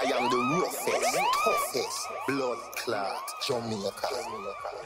I 0.00 0.04
am 0.16 0.30
the 0.30 0.36
roughest, 0.36 1.18
toughest, 1.44 2.08
blood 2.26 2.58
clot 2.76 3.34
Jamaica. 3.46 4.08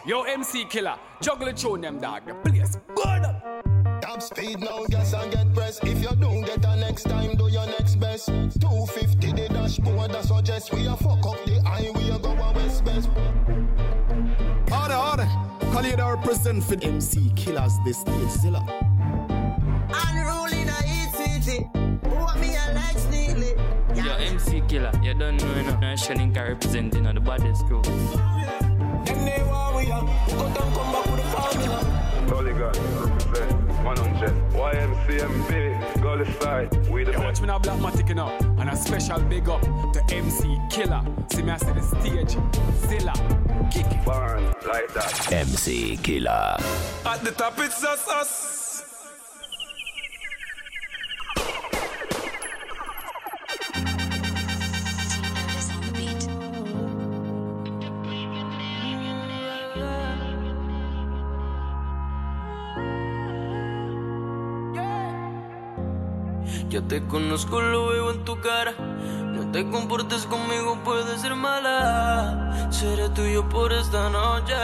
Yo, 0.04 0.22
MC 0.22 0.64
Killer, 0.64 0.96
juggle 1.20 1.46
the 1.46 1.52
tune 1.52 1.82
them 1.82 2.00
dog. 2.00 2.26
The 2.26 2.34
place 2.34 2.76
burn 2.96 3.24
up. 3.24 4.00
Top 4.02 4.20
speed 4.20 4.58
now, 4.58 4.84
gas 4.86 5.12
and 5.12 5.30
get 5.30 5.54
press. 5.54 5.78
If 5.84 6.02
you 6.02 6.16
don't 6.16 6.42
get 6.42 6.64
a 6.64 6.76
next 6.76 7.04
time, 7.04 7.36
do 7.36 7.48
your 7.48 7.64
next 7.66 7.94
best. 8.00 8.26
250 8.26 9.32
the 9.32 9.48
dashboard, 9.50 10.10
that 10.10 10.24
suggest 10.24 10.74
we 10.74 10.84
a 10.86 10.96
fuck 10.96 11.24
up 11.24 11.44
the 11.44 11.62
eye, 11.64 11.92
we 11.94 12.10
a 12.10 12.18
go 12.18 12.32
a 12.32 12.52
west 12.52 12.84
best. 12.84 13.08
Order, 14.72 14.94
order. 14.94 15.28
Call 15.72 15.84
you 15.84 15.96
the 15.96 16.16
represent 16.16 16.64
for 16.64 16.74
MC 16.82 17.30
Killers, 17.36 17.74
this 17.84 18.00
stage 18.00 18.30
zilla. 18.30 18.83
Yo, 24.46 24.52
MC 24.52 24.68
Killer, 24.68 24.92
you 25.02 25.14
don't 25.14 25.36
know 25.42 25.52
enough. 25.52 25.82
I'm 25.82 25.96
Shannon 25.96 26.32
can 26.32 26.48
represent, 26.48 26.94
you 26.94 27.00
know, 27.00 27.12
the 27.12 27.20
baddest 27.20 27.66
crew. 27.66 27.82
Them 27.82 29.24
they 29.24 29.42
want 29.46 29.76
we 29.76 29.90
are. 29.90 30.04
We 30.04 30.32
go 30.32 30.54
down, 30.54 30.72
come 30.74 30.92
back 30.92 31.06
with 31.06 31.16
the 31.16 31.26
formula. 31.30 31.78
Polygon, 32.28 32.72
represent 33.00 33.52
100. 33.84 34.32
YMCMB, 34.54 36.02
Gully 36.02 36.32
side, 36.40 36.88
we 36.88 37.04
the 37.04 37.12
Yo, 37.12 37.20
watch 37.20 37.40
me 37.40 37.46
now, 37.46 37.58
Black 37.58 37.78
Matic, 37.78 38.08
you 38.08 38.14
know. 38.14 38.28
And 38.58 38.70
a 38.70 38.76
special 38.76 39.20
big 39.20 39.48
up 39.48 39.60
to 39.92 40.14
MC 40.14 40.58
Killer. 40.70 41.02
See 41.32 41.42
me, 41.42 41.50
I 41.52 41.56
see 41.58 41.72
the 41.72 41.82
stage. 41.82 42.36
Zilla. 42.88 43.12
Kick 43.70 43.86
it. 43.86 44.04
Burn 44.04 44.44
like 44.66 44.92
that. 44.94 45.32
MC 45.32 45.96
Killer. 45.98 46.56
At 47.06 47.24
the 47.24 47.32
top, 47.32 47.58
it's 47.58 47.84
us, 47.84 48.08
us. 48.08 48.63
Te 66.88 67.02
conozco, 67.06 67.62
lo 67.62 67.88
veo 67.88 68.10
en 68.10 68.24
tu 68.24 68.38
cara. 68.40 68.72
No 68.78 69.50
te 69.50 69.68
comportes 69.70 70.26
conmigo, 70.26 70.78
puede 70.84 71.18
ser 71.18 71.34
mala. 71.34 72.68
Seré 72.70 73.08
tuyo 73.08 73.48
por 73.48 73.72
esta 73.72 74.10
noche. 74.10 74.54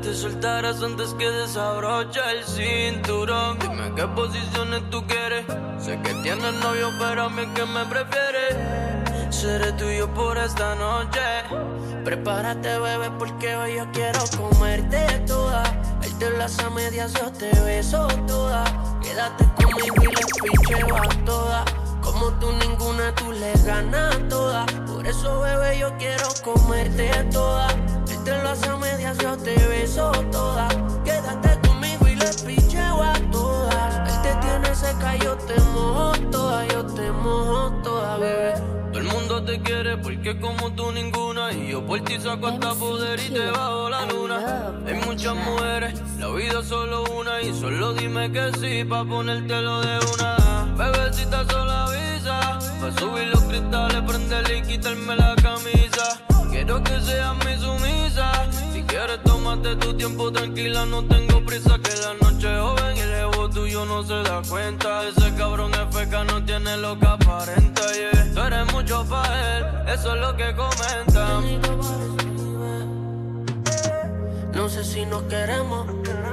Te 0.00 0.14
soltarás 0.14 0.80
antes 0.82 1.12
que 1.14 1.28
desabroche 1.28 2.20
el 2.30 2.44
cinturón. 2.44 3.58
Dime 3.58 3.92
qué 3.96 4.06
posiciones 4.06 4.88
tú 4.90 5.04
quieres. 5.06 5.44
Sé 5.78 6.00
que 6.02 6.14
tienes 6.22 6.54
novio, 6.62 6.90
pero 7.00 7.24
a 7.24 7.28
mí 7.28 7.44
que 7.54 7.64
me 7.66 7.84
prefieres. 7.86 9.34
Seré 9.34 9.72
tuyo 9.72 10.12
por 10.14 10.38
esta 10.38 10.76
noche. 10.76 11.20
Prepárate, 12.04 12.78
bebé, 12.78 13.10
porque 13.18 13.56
hoy 13.56 13.74
yo 13.76 13.90
quiero 13.92 14.20
comerte 14.38 15.04
toda. 15.26 15.62
Verte 16.00 16.30
las 16.38 16.58
a 16.60 16.70
medias, 16.70 17.12
yo 17.14 17.32
te 17.32 17.50
beso 17.60 18.06
toda. 18.26 18.89
Quédate 19.02 19.44
conmigo 19.56 19.96
y 20.02 20.06
le 20.06 20.50
picheo 20.50 20.96
a 20.96 21.08
toda. 21.24 21.64
Como 22.02 22.30
tú 22.38 22.52
ninguna, 22.52 23.14
tú 23.14 23.32
le 23.32 23.52
ganas 23.64 24.18
toda. 24.28 24.66
Por 24.86 25.06
eso, 25.06 25.40
bebé, 25.40 25.78
yo 25.78 25.96
quiero 25.98 26.28
comerte 26.44 27.10
toda. 27.32 27.68
Verte 28.06 28.42
las 28.42 28.62
a 28.64 28.76
medias, 28.76 29.18
yo 29.18 29.36
te 29.36 29.54
beso 29.68 30.10
toda. 30.30 30.68
Quédate 31.04 31.58
conmigo 31.66 32.06
y 32.08 32.16
le 32.16 32.30
picheo 32.46 33.02
a 33.02 33.14
todas. 33.30 34.08
Él 34.08 34.22
te 34.22 34.34
tiene 34.46 34.74
seca, 34.74 35.16
yo 35.16 35.36
te 35.36 35.58
mojo 35.72 36.12
toda, 36.30 36.66
yo 36.66 36.84
te 36.86 37.10
mojo 37.10 37.72
toda, 37.82 38.16
bebé. 38.18 38.54
Todo 38.92 38.98
el 38.98 39.08
mundo 39.08 39.44
te 39.44 39.60
quiere 39.62 39.96
porque 39.98 40.38
como 40.40 40.72
tú 40.72 40.90
ninguna 40.92 41.29
Y 41.52 41.72
yo 41.72 41.84
por 41.84 42.00
ti 42.02 42.18
saco 42.18 42.46
hasta 42.46 42.74
poder 42.74 43.18
y 43.20 43.30
te 43.30 43.50
bajo 43.50 43.90
la 43.90 44.06
luna. 44.06 44.72
Hay 44.86 44.94
muchas 45.06 45.34
mujeres, 45.34 46.00
la 46.18 46.28
vida 46.28 46.60
es 46.60 46.66
solo 46.66 47.04
una 47.18 47.42
Y 47.42 47.52
solo 47.54 47.92
dime 47.92 48.30
que 48.30 48.52
sí 48.58 48.84
pa' 48.84 49.04
ponértelo 49.04 49.80
de 49.80 49.98
una. 50.14 50.74
Bebecita 50.76 51.44
sola 51.50 51.84
avisa 51.86 52.58
Pa' 52.80 53.00
subir 53.00 53.28
los 53.28 53.42
cristales, 53.44 54.02
prenderle 54.06 54.58
y 54.58 54.62
quitarme 54.62 55.16
la 55.16 55.34
camisa. 55.36 56.20
Quiero 56.50 56.82
que 56.82 57.00
seas 57.00 57.34
mi 57.44 57.56
sumisa. 57.58 58.50
Si 58.72 58.82
quieres 58.82 59.22
tómate 59.24 59.76
tu 59.76 59.94
tiempo 59.94 60.30
tranquila 60.32 60.84
No 60.86 61.04
tengo 61.04 61.44
prisa 61.44 61.78
que 61.78 61.94
la 61.96 62.14
noche 62.14 62.52
es 62.52 62.60
joven 62.60 62.96
Y 62.96 63.00
ego 63.00 63.29
no 63.72 64.02
se 64.02 64.14
da 64.14 64.42
cuenta. 64.48 65.06
Ese 65.06 65.32
cabrón 65.34 65.72
es 65.74 65.94
feca, 65.94 66.24
no 66.24 66.44
tiene 66.44 66.76
lo 66.76 66.98
que 66.98 67.06
aparenta 67.06 67.82
yeah. 67.92 68.34
Tú 68.34 68.40
eres 68.40 68.72
mucho 68.72 69.04
pa' 69.06 69.56
él, 69.56 69.64
eso 69.94 70.14
es 70.14 70.20
lo 70.20 70.36
que 70.36 70.54
comentan 70.56 71.60
No 74.52 74.68
sé 74.68 74.84
si 74.84 75.06
nos 75.06 75.22
queremos. 75.24 75.86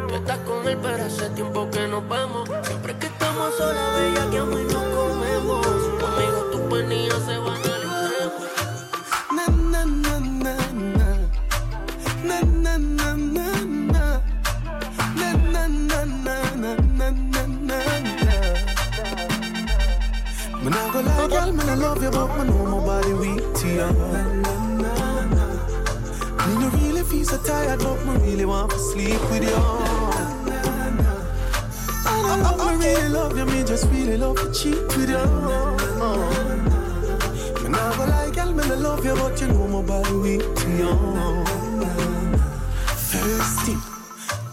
Tú 0.07 0.15
estás 0.15 0.39
con 0.39 0.67
él 0.67 0.77
pero 0.81 1.05
hace 1.05 1.29
tiempo 1.31 1.69
que 1.69 1.87
nos 1.87 2.07
vemos 2.07 2.49
Siempre 2.63 2.95
que 2.97 3.07
estamos 3.07 3.55
sola, 3.55 3.93
bella, 3.97 4.29
que 4.31 4.41
mí 4.41 4.63
nos 4.63 4.83
comemos. 4.83 5.67
Conmigo 6.01 6.39
tus 6.51 6.61
penillas 6.61 7.21
se 7.25 7.37
van 7.37 7.66
go 20.97 21.03
lie, 21.03 21.17
oh, 21.19 21.27
girl, 21.27 21.51
me 21.51 21.63
not 21.65 21.77
love 21.77 22.03
you, 22.03 22.11
but 22.11 22.27
me 22.37 22.43
know 22.49 22.65
my 22.65 22.79
body 22.85 23.13
weak 23.13 23.53
to 23.55 23.67
you. 23.67 23.87
Me 26.45 26.53
no 26.61 26.69
really 26.69 27.03
feel 27.03 27.25
so 27.25 27.37
tired, 27.43 27.79
but 27.79 28.05
me 28.05 28.13
really 28.25 28.45
want 28.45 28.71
to 28.71 28.79
sleep 28.79 29.21
with 29.29 29.43
you. 29.43 29.61
I 32.05 32.35
love 32.41 32.79
me 32.79 32.85
really 32.85 33.09
love 33.09 33.37
you, 33.37 33.45
me 33.45 33.63
just 33.63 33.85
really 33.89 34.17
love 34.17 34.37
to 34.37 34.51
cheat 34.53 34.87
with 34.97 35.09
you. 35.09 35.25
Me 37.63 37.69
not 37.69 37.97
go 37.97 38.03
lie, 38.05 38.31
girl, 38.33 38.51
me 38.53 38.67
not 38.67 38.79
love 38.79 39.05
you, 39.05 39.15
but 39.15 39.39
you 39.41 39.47
know 39.47 39.67
my 39.67 39.81
body 39.81 40.15
weak 40.15 40.55
to 40.55 40.69
you. 40.81 40.93
Thing, 43.65 43.81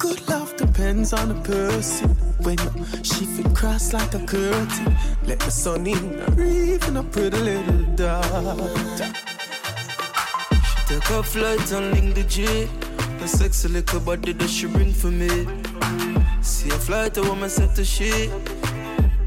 good 0.04 0.28
love 0.28 0.54
depends 0.56 1.14
on 1.14 1.28
the 1.28 1.40
person. 1.48 2.10
When 2.44 2.58
you 2.58 2.84
shift 3.02 3.40
it 3.40 3.54
cross 3.56 3.94
like 3.94 4.12
a 4.14 4.18
curtain, 4.18 4.96
let 5.26 5.38
the 5.40 5.50
sun 5.50 5.86
in, 5.86 6.20
or 6.20 6.44
even 6.44 6.98
a 6.98 7.02
pretty 7.02 7.38
little 7.38 7.82
she 7.96 9.12
Take 10.88 11.10
a 11.10 11.22
flight 11.22 11.72
and 11.72 11.92
link 11.94 12.14
the 12.14 12.24
G. 12.24 12.68
A 13.22 13.26
sexy 13.26 13.68
little 13.68 14.00
body 14.00 14.32
that 14.32 14.50
she 14.50 14.66
bring 14.66 14.92
for 14.92 15.10
me. 15.10 15.46
See 16.42 16.68
a 16.68 16.78
flight, 16.86 17.16
a 17.16 17.22
woman 17.22 17.48
set 17.48 17.74
to 17.76 17.84
she. 17.84 18.28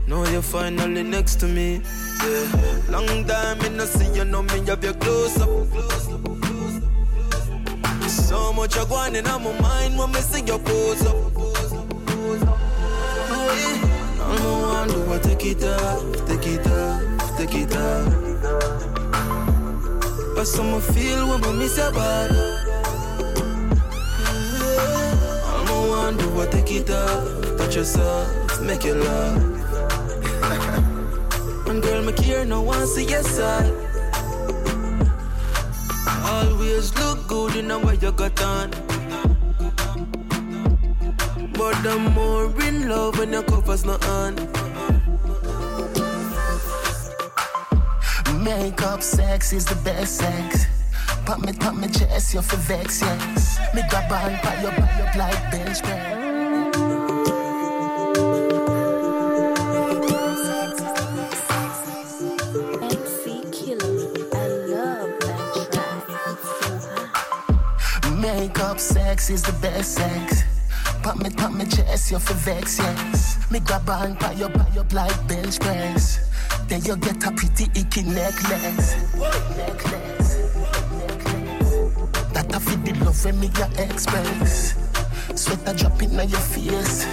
Now 0.08 0.24
you're 0.32 0.44
finally 0.44 1.02
next 1.02 1.40
to 1.42 1.48
me. 1.48 1.82
Yeah. 2.24 2.82
Long 2.90 3.26
time 3.26 3.60
in 3.62 3.78
the 3.78 3.88
see 3.88 4.14
you 4.16 4.26
know 4.26 4.44
me 4.44 4.60
have 4.68 4.84
your 4.84 4.94
close 4.94 5.42
up. 5.42 6.47
So 8.28 8.52
much 8.52 8.76
you're 8.76 8.86
going 8.86 9.16
in 9.16 9.26
on 9.26 9.42
my 9.42 9.58
mind 9.62 9.98
when 9.98 10.12
me 10.12 10.20
see 10.20 10.44
your 10.44 10.60
pose 10.60 11.06
up. 11.06 11.16
All 11.16 11.54
I 14.22 14.36
want 14.64 14.92
do 14.92 15.14
I 15.14 15.20
take 15.20 15.46
it 15.46 15.64
off, 15.64 16.28
take 16.28 16.46
it 16.46 16.68
off, 16.68 17.38
take 17.38 17.56
it 17.56 17.74
off. 17.74 18.06
But 20.36 20.44
some 20.44 20.82
feel 20.82 21.30
when 21.30 21.42
I 21.42 21.52
miss 21.54 21.78
your 21.78 21.94
body. 21.94 22.36
I 25.46 25.88
want 25.90 26.20
do 26.20 26.42
I 26.42 26.48
take 26.48 26.72
it 26.72 26.90
off, 26.90 27.58
touch 27.58 27.78
yourself, 27.78 28.60
make 28.62 28.84
you 28.84 28.96
love. 28.96 29.38
and 31.70 31.82
girl, 31.82 32.02
me 32.04 32.12
care, 32.12 32.44
no 32.44 32.62
one 32.62 32.86
see 32.88 33.06
your 33.06 33.24
side. 33.24 33.87
Always 36.78 36.96
look 37.00 37.28
good 37.28 37.56
in 37.56 37.82
way 37.82 37.98
you 38.00 38.12
got 38.12 38.40
on. 38.44 38.70
But 41.54 41.76
I'm 41.88 42.14
more 42.14 42.46
in 42.62 42.88
love 42.88 43.18
when 43.18 43.34
your 43.34 43.42
covers 43.42 43.84
not 43.84 44.08
on. 44.08 44.36
Makeup 48.44 49.02
sex 49.02 49.54
is 49.54 49.66
the 49.66 49.80
best 49.84 50.18
sex. 50.18 50.68
Pop 51.26 51.40
me, 51.40 51.52
pop 51.54 51.74
me 51.74 51.88
chest, 51.88 52.36
you're 52.36 52.44
for 52.44 52.58
vex, 52.58 53.02
yes. 53.02 53.58
Me 53.74 53.82
grab 53.90 54.12
on, 54.12 54.38
pat 54.38 54.62
your 54.62 54.72
back 54.74 55.02
up 55.02 55.16
like 55.16 55.52
bench 55.52 55.82
press. 55.82 56.07
Makeup 68.58 68.80
sex 68.80 69.30
is 69.30 69.44
the 69.44 69.52
best 69.62 69.94
sex. 69.94 70.42
pop 71.04 71.20
me, 71.20 71.30
pop 71.30 71.54
me 71.54 71.64
chest, 71.66 72.10
you 72.10 72.18
for 72.18 72.34
vex, 72.34 72.80
yes. 72.80 73.52
Me 73.52 73.60
grab 73.60 73.88
on 73.88 74.16
by 74.16 74.32
your, 74.32 74.50
by 74.50 74.68
your 74.74 74.84
like 74.94 75.28
bench 75.28 75.60
press. 75.60 76.28
Then 76.68 76.82
you 76.84 76.98
get 76.98 77.24
a 77.24 77.32
pretty 77.34 77.66
icky 77.80 78.02
necklace. 78.02 78.96
Necklace. 79.56 80.38
That 82.34 82.48
I 82.52 82.58
feel 82.58 82.78
the 82.78 82.94
love 83.06 83.24
when 83.24 83.40
me 83.40 83.52
your 83.56 83.70
express. 83.78 84.74
Sweat 85.36 85.60
a 85.68 85.78
drop 85.78 86.02
in 86.02 86.14
your 86.14 86.40
face. 86.40 87.06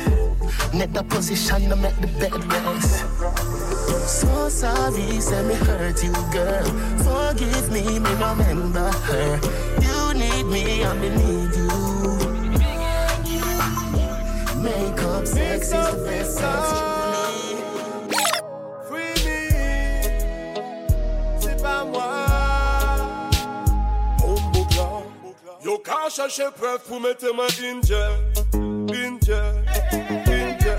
Net 0.73 0.95
the 0.95 1.05
position 1.05 1.69
to 1.69 1.77
make 1.77 1.97
the 2.01 2.07
bed 2.07 2.43
rest. 2.51 3.05
So 4.09 4.49
sorry, 4.49 5.21
say 5.21 5.43
me 5.47 5.55
hurt 5.57 6.03
you, 6.03 6.13
girl. 6.33 6.65
Forgive 7.05 7.71
me, 7.71 7.99
me 7.99 8.11
remember 8.13 8.91
her. 8.91 9.64
Need 10.51 10.79
me, 10.79 10.85
me 11.01 11.09
need 11.09 11.55
you. 11.57 11.69
Makeup 14.63 15.27
sex 15.27 15.67
is 15.67 15.71
the 15.71 15.77
best 16.05 16.37
sex, 16.39 16.63
truly. 16.81 17.63
Free 18.89 19.15
me, 19.25 19.41
c'est 21.41 21.61
pas 21.63 21.85
moi. 21.85 22.27
Bombo 24.19 24.65
Clan. 24.71 25.03
Yo 25.65 25.79
ka 25.79 26.09
chercher 26.11 26.51
preuve 26.57 26.83
pour 26.87 27.01
mettre 27.01 27.35
ma 27.35 27.49
danger, 27.49 28.11
danger, 28.53 29.65
danger. 30.27 30.77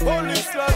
Police 0.00 0.54
la 0.54 0.66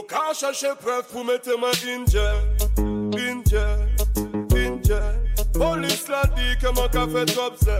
Nou 0.00 0.06
ka 0.08 0.32
chache 0.32 0.70
pref 0.80 1.10
pou 1.12 1.22
mette 1.28 1.52
ma 1.60 1.68
inje, 1.84 2.22
inje, 3.20 3.64
inje 4.56 5.00
Polis 5.52 6.06
la 6.08 6.22
di 6.32 6.54
keman 6.62 6.88
ka 6.88 7.02
fet 7.12 7.34
obse 7.36 7.74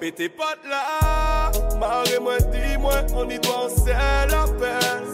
Pete 0.00 0.30
pat 0.32 0.64
la, 0.64 0.80
mare 1.76 2.16
mwen 2.16 2.48
di 2.48 2.78
mwen, 2.80 3.12
on 3.12 3.34
y 3.34 3.36
doan 3.44 3.68
se 3.74 3.92
la 4.32 4.46
pen 4.56 5.04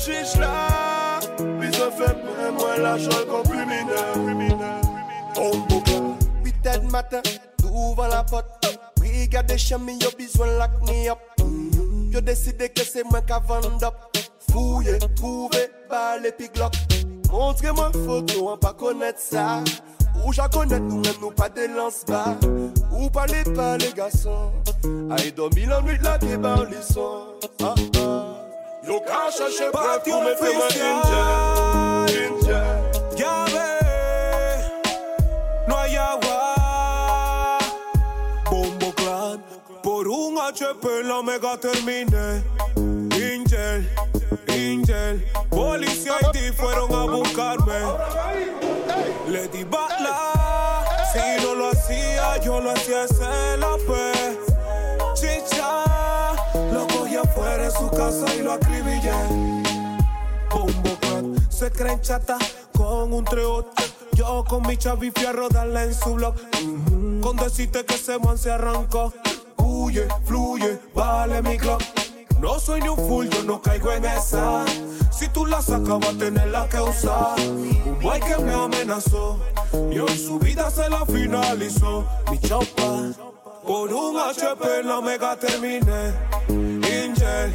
Chich 0.00 0.32
la, 0.40 1.20
bizan 1.60 1.92
fe 1.98 2.08
mwen 2.22 2.56
mwen 2.56 2.80
la 2.80 2.96
jol 3.04 3.28
kon 3.28 3.44
On 5.44 5.60
boka, 5.68 6.00
bited 6.40 6.88
maten, 6.88 7.28
la 8.08 8.24
pot 8.24 8.72
Brigade 8.96 9.58
chami 9.58 10.00
yo 10.00 10.08
bizwen 10.16 10.56
lak 10.56 10.72
ni 10.88 11.10
op 11.10 11.20
Yo 12.08 12.24
deside 12.24 12.72
ke 12.72 12.80
se 12.80 13.04
mwen 13.04 13.28
ka 13.28 13.44
Fouye, 14.50 14.98
trouve, 15.16 15.50
bale 15.88 16.32
pi 16.36 16.48
glok 16.54 16.74
Montre 17.30 17.72
mwen 17.72 17.92
foto 17.94 18.48
an 18.50 18.58
pa 18.58 18.72
konet 18.74 19.18
sa 19.22 19.60
Ou 20.24 20.32
ja 20.34 20.48
konet 20.50 20.82
nou 20.82 20.98
men 21.04 21.16
nou 21.22 21.30
pa 21.36 21.46
delans 21.54 22.02
ba 22.08 22.24
Ou 22.90 23.10
pale 23.14 23.44
pa 23.54 23.76
le 23.78 23.90
gason 23.94 24.50
Ay 25.14 25.30
domi 25.36 25.68
lan 25.70 25.84
nwit 25.86 26.02
la 26.02 26.16
pie 26.18 26.38
ban 26.40 26.64
lison 26.70 27.38
ah, 27.62 27.74
ah. 28.02 28.26
Yo 28.86 28.98
ka 29.06 29.28
chache 29.30 29.70
prep 29.74 30.06
pou 30.08 30.22
me 30.24 30.34
fe 30.40 30.54
mwen 30.56 30.74
ninja 30.80 31.24
Ninja 32.10 32.62
Gave 33.14 33.68
Noyawa 35.70 36.38
Bombo 38.50 38.90
clan 38.98 39.38
Por 39.84 40.10
un 40.10 40.42
HP 40.50 41.06
la 41.06 41.22
mega 41.22 41.56
termine 41.56 42.42
Angel, 44.48 45.24
policía 45.48 46.12
y 46.20 46.30
ti 46.32 46.52
fueron 46.56 46.92
a 46.94 47.04
buscarme. 47.04 47.80
Le 49.28 49.64
bala, 49.64 50.84
si 51.12 51.44
no 51.44 51.54
lo 51.54 51.70
hacía, 51.70 52.36
yo 52.38 52.60
lo 52.60 52.70
hacía 52.72 53.04
ese 53.04 53.56
la 53.58 53.76
pe. 53.86 54.38
Chicha, 55.14 55.84
lo 56.72 56.86
cogí 56.86 57.16
afuera 57.16 57.64
de 57.64 57.70
su 57.70 57.88
casa 57.90 58.34
y 58.34 58.42
lo 58.42 58.52
acribillé. 58.52 59.12
Bombo 60.50 60.98
se 61.48 61.70
creen 61.70 62.00
chata 62.00 62.38
con 62.76 63.12
un 63.12 63.24
treote. 63.24 63.82
Yo 64.12 64.44
con 64.48 64.66
mi 64.66 64.76
chavi 64.76 65.10
fui 65.10 65.26
a 65.26 65.32
rodarla 65.32 65.84
en 65.84 65.94
su 65.94 66.14
blog. 66.14 66.34
Ujú. 66.34 67.20
Con 67.20 67.36
decirte 67.36 67.84
que 67.84 67.94
ese 67.94 68.18
man 68.18 68.38
se 68.38 68.50
arrancó. 68.50 69.12
Huye, 69.56 70.08
fluye, 70.24 70.78
vale 70.94 71.42
mi 71.42 71.58
clock. 71.58 71.82
No 72.40 72.58
soy 72.58 72.80
ni 72.80 72.88
un 72.88 72.96
full, 72.96 73.28
yo 73.28 73.42
no 73.42 73.60
caigo 73.60 73.92
en 73.92 74.06
esa. 74.06 74.64
Si 75.12 75.28
tú 75.28 75.44
la 75.44 75.60
sacas, 75.60 76.00
va 76.02 76.08
a 76.08 76.18
tenerla 76.18 76.66
que 76.70 76.80
usar. 76.80 77.38
Un 77.38 77.98
boy 78.00 78.18
que 78.18 78.42
me 78.42 78.54
amenazó. 78.54 79.38
Y 79.92 79.98
hoy 79.98 80.16
su 80.16 80.38
vida 80.38 80.70
se 80.70 80.88
la 80.88 81.04
finalizó. 81.04 82.06
Mi 82.30 82.38
chopa. 82.38 83.12
Por 83.66 83.92
un 83.92 84.16
HP 84.16 84.82
la 84.82 85.02
mega 85.02 85.36
terminé. 85.36 86.14
Angel, 86.48 87.54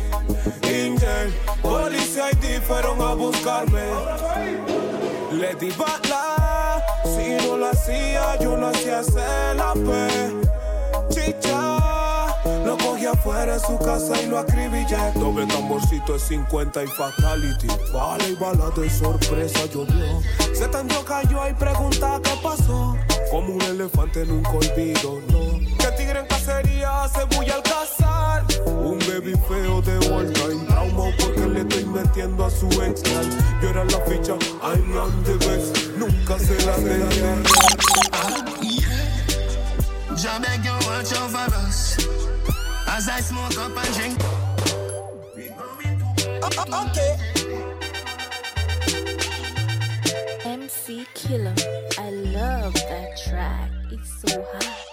Angel. 0.62 1.34
Policía 1.64 2.32
y 2.32 2.36
ti 2.36 2.48
fueron 2.68 3.02
a 3.02 3.16
buscarme. 3.16 3.82
Le 5.32 5.56
di 5.56 5.72
bala, 5.72 6.86
si 7.04 7.44
no 7.44 7.58
lo 7.58 7.70
hacía, 7.70 8.40
yo 8.40 8.56
lo 8.56 8.68
hacía 8.68 9.00
hacer 9.00 9.56
la 9.56 9.74
pe. 9.74 10.32
Chicha, 11.10 12.05
lo 12.76 12.86
cogí 12.86 13.06
afuera 13.06 13.54
de 13.54 13.60
su 13.60 13.78
casa 13.80 14.22
y 14.22 14.28
lo 14.28 14.40
acribillé. 14.40 14.98
Doble 15.16 15.46
tamborcito 15.48 16.14
de 16.14 16.20
50 16.20 16.84
y 16.84 16.88
fatality. 16.88 17.68
Vale 17.94 18.30
y 18.30 18.36
bala 18.36 18.70
de 18.72 18.90
sorpresa 18.90 19.66
llovió. 19.74 20.22
Se 20.54 20.68
tendió, 20.68 21.04
cayó 21.06 21.48
y 21.48 21.54
pregunta 21.54 22.20
qué 22.24 22.32
pasó. 22.42 22.98
Como 23.32 23.54
un 23.54 23.62
elefante 23.62 24.26
nunca 24.26 24.52
olvido, 24.52 25.22
no. 25.30 25.60
Que 25.78 25.88
tigre 25.98 26.20
en 26.20 26.28
cacería 26.28 27.08
se 27.14 27.24
bulla 27.36 27.56
al 27.56 27.64
cazar. 27.64 28.44
Un 28.66 29.00
baby 29.00 29.34
feo 29.48 29.82
de 29.82 29.98
vuelta 30.10 30.42
en 30.52 30.68
trauma 30.68 31.04
porque 31.20 31.48
le 31.48 31.62
estoy 31.62 31.86
metiendo 31.86 32.46
a 32.46 32.50
su 32.50 32.68
ex. 32.82 33.04
Yo 33.62 33.70
era 33.70 33.84
la 33.86 34.00
ficha, 34.02 34.34
I'm 34.64 34.98
on 34.98 35.24
the 35.24 35.34
best. 35.46 35.88
Nunca 35.98 36.40
se 36.40 36.66
la. 36.66 36.76
Jah 40.16 40.40
beg 40.40 40.64
you 40.64 40.72
watch 40.88 41.12
over 41.14 41.54
us 41.68 42.35
as 42.96 43.10
I 43.10 43.20
smoke 43.20 43.58
up 43.58 43.76
and 43.76 43.94
drink. 43.94 44.18
Okay. 46.82 47.18
MC 50.46 51.06
Killer. 51.14 51.54
I 51.98 52.10
love 52.10 52.74
that 52.74 53.18
track. 53.26 53.70
It's 53.92 54.22
so 54.22 54.42
hot. 54.54 54.86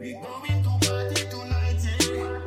We 0.00 0.12
going 0.14 0.62
to 0.64 0.72
party 0.86 1.22
tonight, 1.28 1.82
yeah. 2.00 2.40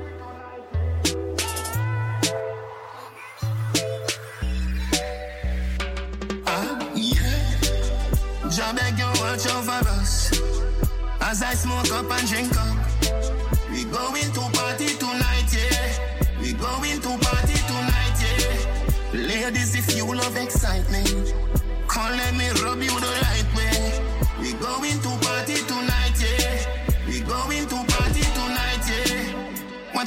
Ah, 6.47 6.91
yeah. 6.95 8.49
Jah 8.49 8.73
beg 8.73 8.97
you 8.97 9.09
watch 9.21 9.45
over 9.55 9.89
us 9.93 10.13
as 11.21 11.43
I 11.43 11.53
smoke 11.53 11.91
up 11.91 12.11
and 12.11 12.27
drink 12.27 12.57
up. 12.57 12.82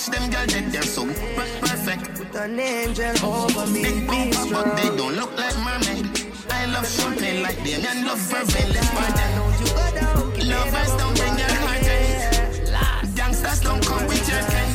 Watch 0.07 0.19
them 0.19 0.31
girls, 0.31 0.53
they- 0.53 0.61
they're 0.71 0.83
so 0.83 1.05
perfect. 1.05 2.15
Put 2.15 2.35
an 2.37 2.61
angel 2.61 3.25
over 3.25 3.67
me, 3.67 3.83
Big 3.83 4.07
bumper, 4.07 4.47
but 4.53 4.77
they 4.77 4.97
don't 4.97 5.17
look 5.17 5.37
like 5.37 5.57
mermaid. 5.59 6.07
I 6.49 6.67
love 6.67 6.89
champagne 6.89 7.43
like 7.43 7.57
them 7.65 7.85
and 7.91 8.07
love 8.07 8.21
fervent. 8.21 8.69
Let's 8.75 8.89
party. 8.91 9.23
Don't 9.35 9.61
you 9.61 9.67
go 9.67 9.91
down, 9.99 10.33
keep 10.33 10.45
it 10.45 10.49
Lovers 10.49 10.93
don't 11.01 11.17
bring 11.19 11.39
your 11.39 11.55
heart 11.59 11.83
yeah. 11.83 13.03
Gangsters 13.17 13.61
don't 13.61 13.85
come 13.85 14.07
with 14.07 14.29
your 14.29 14.43
kind. 14.55 14.75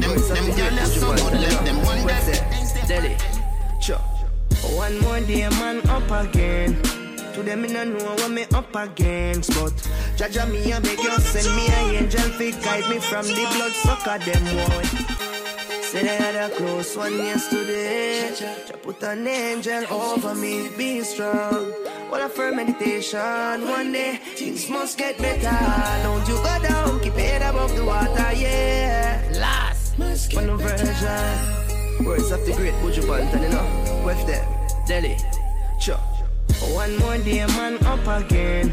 Them, 0.00 0.12
them 0.34 0.46
girls 0.56 0.80
are 0.80 1.00
so 1.00 1.08
good, 1.14 1.40
let 1.40 1.64
them 1.64 1.78
wonder. 1.84 2.16
Steady. 2.84 3.16
Sure. 3.80 4.02
One 4.74 4.98
more 5.02 5.20
day, 5.20 5.48
man, 5.50 5.88
up 5.88 6.10
again. 6.10 7.03
To 7.34 7.42
them, 7.42 7.62
no 7.62 7.82
know 7.82 8.14
what 8.14 8.30
me 8.30 8.44
up 8.54 8.72
against, 8.76 9.50
but 9.54 9.74
Jah 10.16 10.28
Jah 10.28 10.46
me 10.46 10.70
a 10.70 10.80
beg 10.80 11.00
you 11.00 11.18
send 11.18 11.50
me 11.56 11.66
a 11.66 11.98
angel 11.98 12.30
fi 12.38 12.52
guide 12.52 12.88
me 12.88 13.00
from 13.00 13.26
the 13.26 13.44
blood 13.54 13.72
sucker 13.72 14.18
them 14.24 14.44
one. 14.56 14.84
Say 15.82 16.02
they 16.02 16.16
had 16.16 16.36
a 16.36 16.54
close 16.54 16.96
one 16.96 17.16
yesterday. 17.18 18.32
Jah 18.38 18.76
put 18.80 19.02
an 19.02 19.26
angel 19.26 19.84
over 19.90 20.36
me, 20.36 20.68
be 20.78 21.00
strong. 21.00 21.72
What 22.08 22.20
a 22.20 22.28
firm 22.28 22.54
meditation. 22.54 23.66
One 23.66 23.90
day 23.90 24.20
things 24.36 24.70
must 24.70 24.96
get 24.96 25.18
better. 25.18 25.58
Don't 26.04 26.28
you 26.28 26.36
go 26.36 26.62
down, 26.62 27.00
keep 27.00 27.18
it 27.18 27.42
above 27.42 27.74
the 27.74 27.84
water, 27.84 28.32
yeah. 28.32 29.20
Last. 29.40 29.96
on 30.36 30.46
the 30.46 30.56
version. 30.56 32.06
Words 32.06 32.30
of 32.30 32.46
the 32.46 32.52
great 32.52 32.74
Buju 32.74 33.02
Banton, 33.08 33.42
you 33.42 33.48
know. 33.48 34.02
With 34.06 34.24
them, 34.24 34.46
Delhi, 34.86 35.16
Chuck. 35.80 36.13
One 36.72 36.96
more 36.98 37.18
day, 37.18 37.44
man, 37.46 37.78
up 37.86 38.06
again. 38.06 38.72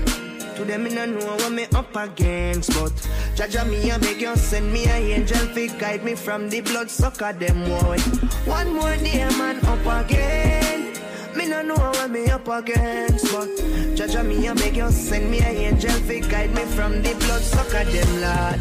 To 0.55 0.65
them, 0.65 0.83
me 0.83 0.93
no 0.93 1.05
know 1.05 1.35
what 1.37 1.51
me 1.51 1.65
up 1.73 1.95
against, 1.95 2.73
but 2.73 2.93
Jah 3.35 3.47
Jah 3.47 3.65
me 3.65 3.89
I 3.89 3.97
beg 3.97 4.21
you 4.21 4.35
send 4.35 4.71
me 4.71 4.85
a 4.85 4.95
angel 4.95 5.47
fi 5.55 5.67
guide 5.67 6.03
me 6.03 6.13
from 6.13 6.49
the 6.49 6.61
blood 6.61 6.89
sucker 6.89 7.33
them 7.33 7.63
boy. 7.63 7.97
One 8.45 8.73
more 8.75 8.95
day, 8.97 9.27
man, 9.37 9.57
up 9.65 10.05
again. 10.05 10.93
Me 11.35 11.47
no 11.47 11.61
know 11.63 11.75
what 11.75 12.11
me 12.11 12.27
up 12.29 12.47
against, 12.47 13.31
but 13.31 13.49
Jah 13.95 14.07
Jah 14.07 14.23
me 14.23 14.47
I 14.47 14.53
beg 14.53 14.77
you 14.77 14.91
send 14.91 15.31
me 15.31 15.39
a 15.39 15.47
angel 15.47 15.97
fi 16.05 16.19
guide 16.19 16.53
me 16.53 16.63
from 16.75 17.01
the 17.01 17.13
blood 17.15 17.41
sucker 17.41 17.83
them 17.85 18.21
lad. 18.21 18.59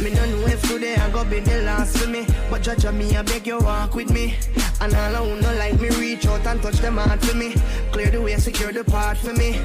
Me 0.00 0.10
no 0.10 0.26
know 0.26 0.39
today 0.70 0.94
I 0.94 1.10
go 1.10 1.24
be 1.24 1.40
the 1.40 1.62
last 1.62 1.98
for 1.98 2.08
me, 2.08 2.24
but 2.48 2.62
Jah 2.62 2.76
Jah 2.76 2.92
me 2.92 3.16
I 3.16 3.22
beg 3.22 3.46
you 3.46 3.58
walk 3.58 3.94
with 3.94 4.10
me. 4.10 4.36
And 4.80 4.94
all 4.94 5.24
who 5.24 5.40
no 5.40 5.52
like 5.54 5.80
me 5.80 5.90
reach 5.90 6.26
out 6.26 6.46
and 6.46 6.62
touch 6.62 6.78
them 6.78 6.96
heart 6.96 7.20
for 7.24 7.36
me. 7.36 7.54
Clear 7.92 8.10
the 8.10 8.20
way, 8.22 8.36
secure 8.36 8.72
the 8.72 8.84
path 8.84 9.18
for 9.18 9.32
me. 9.32 9.58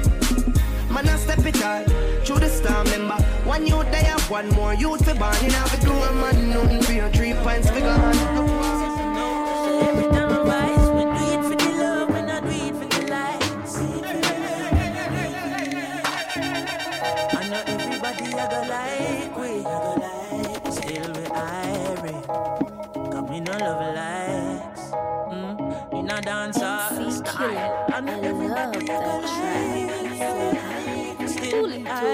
Man, 0.92 1.08
I 1.08 1.16
step 1.16 1.44
it 1.46 1.62
all 1.64 1.84
through 2.24 2.40
the 2.40 2.48
storm, 2.48 2.90
member. 2.90 3.22
One 3.44 3.66
youth 3.66 3.90
they 3.92 4.04
have 4.04 4.28
one 4.30 4.48
more 4.50 4.74
youth 4.74 5.04
for 5.04 5.14
born. 5.14 5.36
You 5.42 5.50
do 5.80 5.92
a 5.92 6.12
man, 6.12 6.50
nothing 6.50 6.82
for 6.82 6.92
your 6.92 7.10
three 7.10 7.34
pints 7.34 7.70
for 7.70 7.80
gone. 7.80 8.96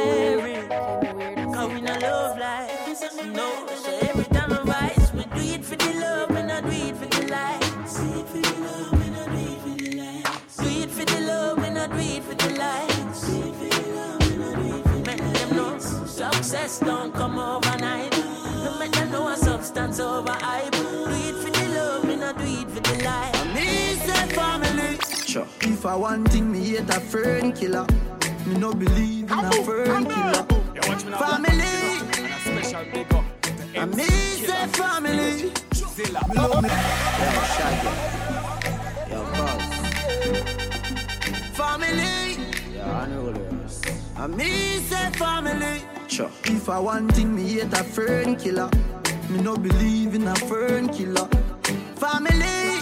Still 0.03 0.41
irate. 0.41 0.69
Cause 1.55 1.73
we 1.73 1.81
not 1.81 2.03
love 2.03 2.39
like 2.39 2.71
no. 3.27 3.67
So 3.77 3.91
every 4.03 4.25
time 4.25 4.53
I 4.53 4.63
rise, 4.63 5.13
we 5.13 5.25
do 5.25 5.41
it 5.55 5.65
for 5.65 5.77
the 5.77 5.93
love 6.01 6.31
and 6.31 6.51
I 6.51 6.61
do 6.61 6.69
it 6.71 6.97
for 6.97 7.07
the 7.07 7.27
lights. 7.29 7.95
Do 8.01 8.19
it 8.19 8.27
for 8.27 8.39
the 8.39 8.53
love 8.67 8.93
and 9.07 9.17
I 9.17 9.27
do 9.27 9.39
it 9.39 9.61
for 9.63 9.75
the 9.79 9.91
lights. 9.97 10.57
Do 10.57 10.69
it 10.69 10.91
for 10.91 11.05
the 11.05 11.21
love 11.21 11.59
and 11.59 11.79
I 11.79 11.87
do 11.87 11.99
it 11.99 12.23
for 12.25 12.35
the 12.35 12.51
lights. 12.59 13.27
Do 13.29 13.33
it 13.43 13.55
for 13.55 13.69
the 13.71 13.83
love 13.95 14.23
and 14.23 14.43
I 14.45 14.57
do 14.57 14.63
it 14.75 14.83
for 14.85 14.97
the 14.97 14.99
lights. 14.99 15.07
Make 15.07 15.23
them 15.35 15.57
know 15.57 15.79
success 15.79 16.81
don't 16.81 17.13
come 17.15 17.39
overnight. 17.39 18.13
No 18.65 18.79
make 18.79 18.93
them 18.93 19.11
know 19.13 19.29
a 19.29 19.37
substance 19.37 20.01
over 20.01 20.33
hype. 20.33 20.73
Do 20.73 21.07
it 21.09 21.35
for 21.43 21.51
the 21.51 21.69
love 21.77 22.05
and 22.09 22.25
I 22.25 22.33
do 22.33 22.45
it 22.45 22.71
for 22.71 22.81
the 22.81 23.05
lights. 23.05 23.43
Sure. 25.31 25.47
If 25.63 25.87
I 25.87 25.97
want 25.97 26.29
thing, 26.29 26.53
me 26.53 26.61
hate 26.61 26.91
a 26.91 27.01
fern 27.01 27.53
killer. 27.53 27.87
Me 28.47 28.55
no 28.59 28.73
believe 28.73 29.31
in 29.31 29.39
a 29.39 29.53
fern 29.65 30.05
killer. 30.05 30.47
Family. 31.19 31.75
And 33.75 33.95
me 33.97 34.05
say 34.05 34.67
family. 34.69 35.53
Me 35.99 36.05
love 36.35 36.63
me. 36.63 36.69
Yeah, 36.69 37.45
shaggy. 37.57 37.93
Yo, 39.11 39.21
boss. 39.33 39.63
Family. 41.57 42.15
Yeah, 42.75 43.01
I 43.01 43.07
know 43.07 43.33
this. 43.33 43.81
And 44.17 44.37
me 44.37 44.79
say 44.89 45.11
family. 45.13 45.83
Sure. 46.09 46.31
If 46.45 46.69
I 46.69 46.79
want 46.79 47.13
thing, 47.15 47.35
me 47.35 47.45
hate 47.55 47.73
a 47.73 47.85
fern 47.85 48.37
killer. 48.37 48.71
Me 49.31 49.41
no 49.41 49.57
believe 49.57 50.15
in 50.15 50.27
a 50.27 50.35
fern 50.35 50.89
killer. 50.89 51.29
Family. 51.97 52.81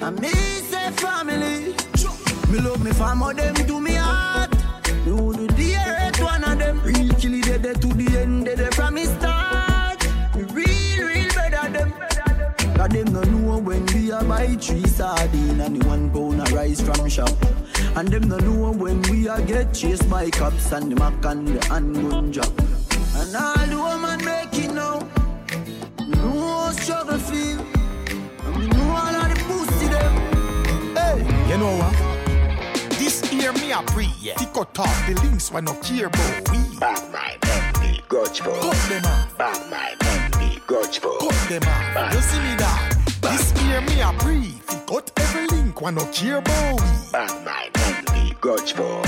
And 0.00 0.20
me 0.20 0.32
family. 0.90 1.87
Me 2.50 2.60
love 2.60 2.82
me 2.82 2.92
family, 2.92 3.34
them 3.34 3.54
to 3.54 3.78
me 3.78 3.92
heart. 3.92 4.50
Me 5.04 5.12
would 5.12 5.50
the 5.50 5.76
earth 5.76 6.22
one 6.22 6.44
of 6.44 6.58
them. 6.58 6.80
Real 6.82 7.12
killy 7.14 7.42
dead 7.42 7.62
to 7.82 7.88
the 7.88 8.18
end, 8.18 8.46
dead 8.46 8.74
from 8.74 8.94
me 8.94 9.04
start. 9.04 10.02
Me 10.34 10.44
real, 10.44 11.06
real 11.06 11.28
better 11.34 11.68
them. 11.70 11.92
Cause 12.74 12.88
them 12.88 13.12
no 13.12 13.22
know 13.24 13.58
when 13.58 13.84
we 13.86 14.10
a 14.12 14.24
buy 14.24 14.46
three 14.56 14.86
sardine 14.86 15.60
and 15.60 15.84
one 15.84 16.10
pound 16.10 16.40
of 16.40 16.50
rice 16.54 16.80
from 16.80 17.06
shop. 17.10 17.36
And 17.96 18.08
them 18.08 18.28
no 18.28 18.38
know 18.38 18.72
when 18.72 19.02
we 19.02 19.28
a 19.28 19.42
get 19.42 19.74
chased 19.74 20.08
by 20.08 20.30
cops 20.30 20.72
and 20.72 20.90
the 20.90 20.96
mac 20.96 21.22
and 21.26 21.48
the 21.48 21.66
handgun. 21.66 22.32
And 23.14 23.36
all 23.36 23.66
the 23.66 23.76
woman 23.76 24.24
make 24.24 24.54
it 24.54 24.72
now. 24.72 25.06
Know 26.08 26.72
struggle 26.72 27.18
feel. 27.18 27.77
Year 33.78 33.86
me 33.86 33.86
a 33.86 33.92
pre, 33.92 34.06
yeah. 34.20 34.34
Tick 34.34 34.52
cut 34.52 34.78
off 34.78 35.06
the 35.06 35.14
links 35.22 35.52
when 35.52 35.64
no 35.64 35.74
care 35.74 36.06
about 36.06 36.50
we. 36.50 36.78
Bad 36.78 37.12
mind, 37.12 37.38
envy, 37.42 38.02
grudge 38.08 38.40
for. 38.40 38.54
Cut 38.54 38.88
them 38.88 39.04
off. 39.04 39.38
Bad 39.38 39.70
mind, 39.70 39.96
envy, 40.02 40.60
grudge 40.66 40.98
for. 40.98 41.18
Cut 41.18 41.48
them 41.48 41.62
off. 41.62 41.94
Bad. 41.94 42.14
You 42.14 42.20
see 42.20 42.38
me 42.38 42.56
that? 42.56 42.94
This 43.22 43.62
year 43.62 43.80
me 43.82 44.00
a 44.00 44.12
pre. 44.18 44.54
Cut 44.86 45.10
every 45.16 45.46
link 45.56 45.80
when 45.80 45.94
no 45.94 46.04
care 46.06 46.38
about 46.38 46.80
we. 46.80 47.12
Bad 47.12 47.44
mind, 47.44 47.70
envy, 47.76 48.34
grudge 48.40 48.72
for. 48.72 49.02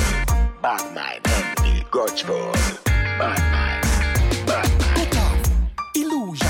Bad 0.63 0.95
mind, 0.95 1.21
envy, 1.27 1.85
grudge 1.91 2.23
for. 2.23 2.53
Bad 2.85 3.41
mind, 3.53 4.47
bad 4.47 4.69
mind. 4.79 5.11
Cut 5.11 5.17
off. 5.17 5.97
Illusion, 5.97 6.49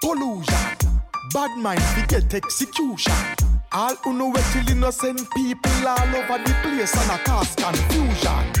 pollution. 0.00 0.76
Bad 1.32 1.58
mind, 1.58 1.82
we 1.96 2.02
get 2.06 2.34
execution. 2.34 3.14
All 3.70 3.94
who 3.96 4.14
know 4.14 4.28
we 4.28 4.40
kill 4.52 4.68
innocent 4.70 5.30
people 5.32 5.86
all 5.86 6.16
over 6.16 6.38
the 6.38 6.54
place 6.62 6.94
and 6.96 7.10
a 7.10 7.22
cause 7.22 7.54
confusion. 7.54 8.52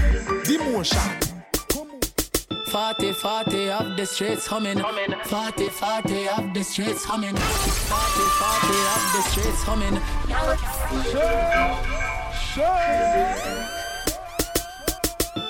Demotion. 0.44 1.24
40 2.70 3.12
40 3.14 3.70
of 3.70 3.96
the 3.96 4.04
streets 4.04 4.46
humming. 4.46 4.78
40 4.78 5.68
40 5.68 6.28
of 6.28 6.52
the 6.52 6.62
streets 6.62 7.04
humming. 7.04 7.34
40 7.34 8.22
40 8.38 8.66
of 8.94 9.12
the 9.14 9.22
streets 9.30 9.62
humming. 9.62 9.98
Sure. 11.10 11.48
Sure. 12.52 13.87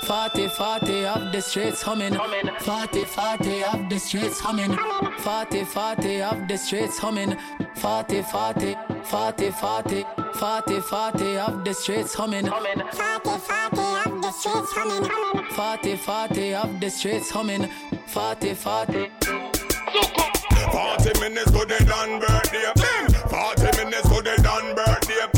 40 0.08 0.48
40 0.48 1.04
of 1.04 1.32
the 1.32 1.40
streets 1.42 1.82
humming. 1.82 2.14
40 2.14 3.04
40 3.04 3.64
of 3.64 3.90
the 3.90 3.98
streets 3.98 4.40
humming. 4.40 4.74
40 5.18 5.64
40 5.64 6.22
of 6.22 6.48
the 6.48 6.56
streets 6.56 6.98
humming. 6.98 7.36
40 7.74 8.22
40 8.22 8.74
40 9.04 9.50
40 9.50 10.04
40 10.32 10.80
40 10.80 11.36
of 11.36 11.62
the 11.62 11.74
streets 11.74 12.14
humming. 12.14 12.46
40 12.46 12.78
40 12.94 13.82
of 14.06 14.22
the 14.22 14.30
streets 14.32 14.72
humming. 14.72 15.04
40 15.50 15.96
40 15.96 16.54
of 16.54 16.80
the 16.80 16.88
streets 16.90 17.30
humming. 17.30 17.68
40 18.06 18.54
40 18.54 19.10
40 20.72 21.20
minutes 21.20 21.50
to 21.50 21.66
the 21.66 21.84
done 21.84 22.18
birthday. 22.18 22.72
40 23.28 23.84
minutes 23.84 24.08
to 24.08 24.22
the 24.22 24.40
done 24.42 24.74
birthday. 24.74 25.28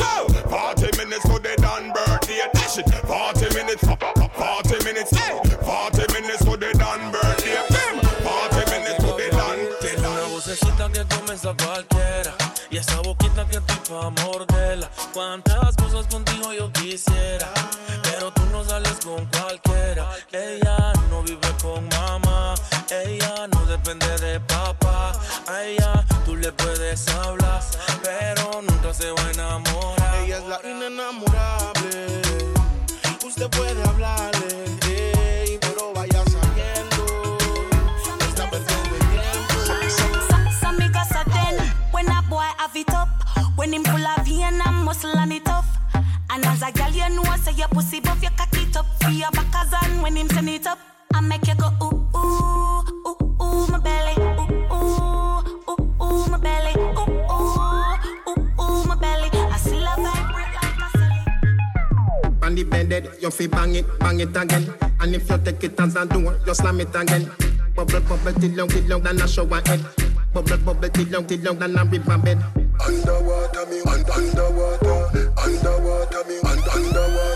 40 0.48 0.96
minutes 0.96 1.24
to 1.24 1.40
the 1.40 1.56
done 1.58 1.92
birthday. 1.92 2.38
Dash 2.54 2.78
it. 2.78 2.88
40 3.04 3.54
minutes. 3.56 4.19
40 5.06 5.16
minutes. 5.16 5.64
40 5.64 6.12
minutes 6.12 6.44
to 6.44 6.56
the 6.56 6.72
done 6.78 7.10
birthday. 7.10 7.56
40 8.22 8.70
minutes 8.70 8.98
to 9.00 9.16
the 9.16 9.28
done. 9.32 9.60
Una 10.12 10.28
vocecita 10.28 10.90
que 10.92 11.04
comienza 11.16 11.54
cualquiera. 11.56 12.34
Y 12.70 12.76
esa 12.76 13.00
boquita 13.00 13.46
que 13.46 13.56
estoy 13.56 13.76
pa' 13.88 14.10
morderla. 14.10 14.90
Cuántas 15.14 15.74
cosas 15.76 16.06
contigo 16.08 16.52
yo 16.52 16.70
quisiera. 16.72 17.48
Pero 18.02 18.30
tú 18.32 18.42
no 18.52 18.62
sales 18.64 18.98
con 19.02 19.24
cualquiera. 19.26 20.10
Ella 20.32 20.92
no 21.08 21.22
vive 21.22 21.48
con 21.62 21.88
mamá. 21.88 22.54
Ella 22.90 23.46
no 23.48 23.64
depende 23.66 24.06
de 24.18 24.38
papá. 24.40 25.12
A 25.48 25.62
ella 25.64 26.04
tú 26.26 26.36
le 26.36 26.52
puedes 26.52 27.08
hablar. 27.08 27.62
Pero 28.02 28.60
nunca 28.62 28.92
se 28.92 29.10
va 29.12 29.22
a 29.22 29.30
enamorar. 29.30 30.16
Ella 30.24 30.38
es 30.38 30.44
la 30.44 30.60
inenamorable. 30.62 31.29
When 43.70 43.84
him 43.84 43.92
pull 43.92 44.04
a 44.04 44.24
vein 44.24 44.60
and 44.66 44.84
muscle 44.84 45.16
and 45.16 45.32
it 45.32 45.44
tough. 45.44 45.64
And 46.28 46.44
as 46.44 46.60
a 46.60 46.72
girl, 46.72 46.90
you 46.90 47.08
know, 47.14 47.22
say 47.36 47.52
your 47.52 47.68
pussy 47.68 48.00
buff, 48.00 48.20
you 48.20 48.28
cock 48.30 48.48
it 48.54 48.76
up. 48.76 48.84
For 49.00 49.10
your 49.10 49.30
backers 49.30 49.72
and 49.84 50.02
when 50.02 50.16
him 50.16 50.26
turn 50.26 50.48
it 50.48 50.66
up, 50.66 50.80
I 51.14 51.20
make 51.20 51.46
you 51.46 51.54
go 51.54 51.68
ooh, 51.80 52.04
ooh, 52.16 52.82
ooh, 53.06 53.36
ooh, 53.40 53.66
my 53.68 53.78
belly. 53.78 54.14
Ooh, 54.18 54.74
ooh, 54.74 55.70
ooh, 55.70 56.02
ooh, 56.02 56.26
my 56.30 56.38
belly. 56.38 56.74
Ooh, 56.80 57.06
ooh, 57.30 57.94
ooh, 58.26 58.60
ooh, 58.60 58.84
my 58.88 58.96
belly. 58.96 59.30
I 59.32 59.56
still 59.56 59.86
a 59.86 59.94
vibrate 60.02 60.52
like 60.56 60.80
a 60.82 60.86
silly. 60.98 61.20
On 62.42 62.54
the 62.56 62.64
bed, 62.64 63.08
you 63.20 63.30
fi 63.30 63.46
bang 63.46 63.76
it, 63.76 63.98
bang 64.00 64.18
it 64.18 64.36
again. 64.36 64.74
And 64.98 65.14
if 65.14 65.30
you 65.30 65.38
take 65.44 65.62
it 65.62 65.78
as 65.78 65.94
a 65.94 66.06
door, 66.06 66.36
you 66.44 66.54
slam 66.54 66.80
it 66.80 66.92
again. 66.92 67.30
Bubble, 67.76 68.00
bubble, 68.00 68.32
till 68.32 68.50
long, 68.50 68.68
till 68.68 68.84
long, 68.88 69.02
than 69.02 69.22
a 69.22 69.28
shower 69.28 69.62
head. 69.64 69.86
Bubble, 70.34 70.58
bubble, 70.58 70.88
till 70.88 71.06
long, 71.06 71.24
till 71.24 71.38
long, 71.42 71.56
than 71.56 71.78
a 71.78 71.84
river 71.84 72.18
bed. 72.18 72.42
Underwater 72.86 73.66
me, 73.66 73.80
un- 73.86 74.04
underwater, 74.10 75.32
underwater 75.36 76.24
me, 76.28 76.36
un- 76.40 76.58
underwater, 76.58 76.68
underwater 76.74 77.29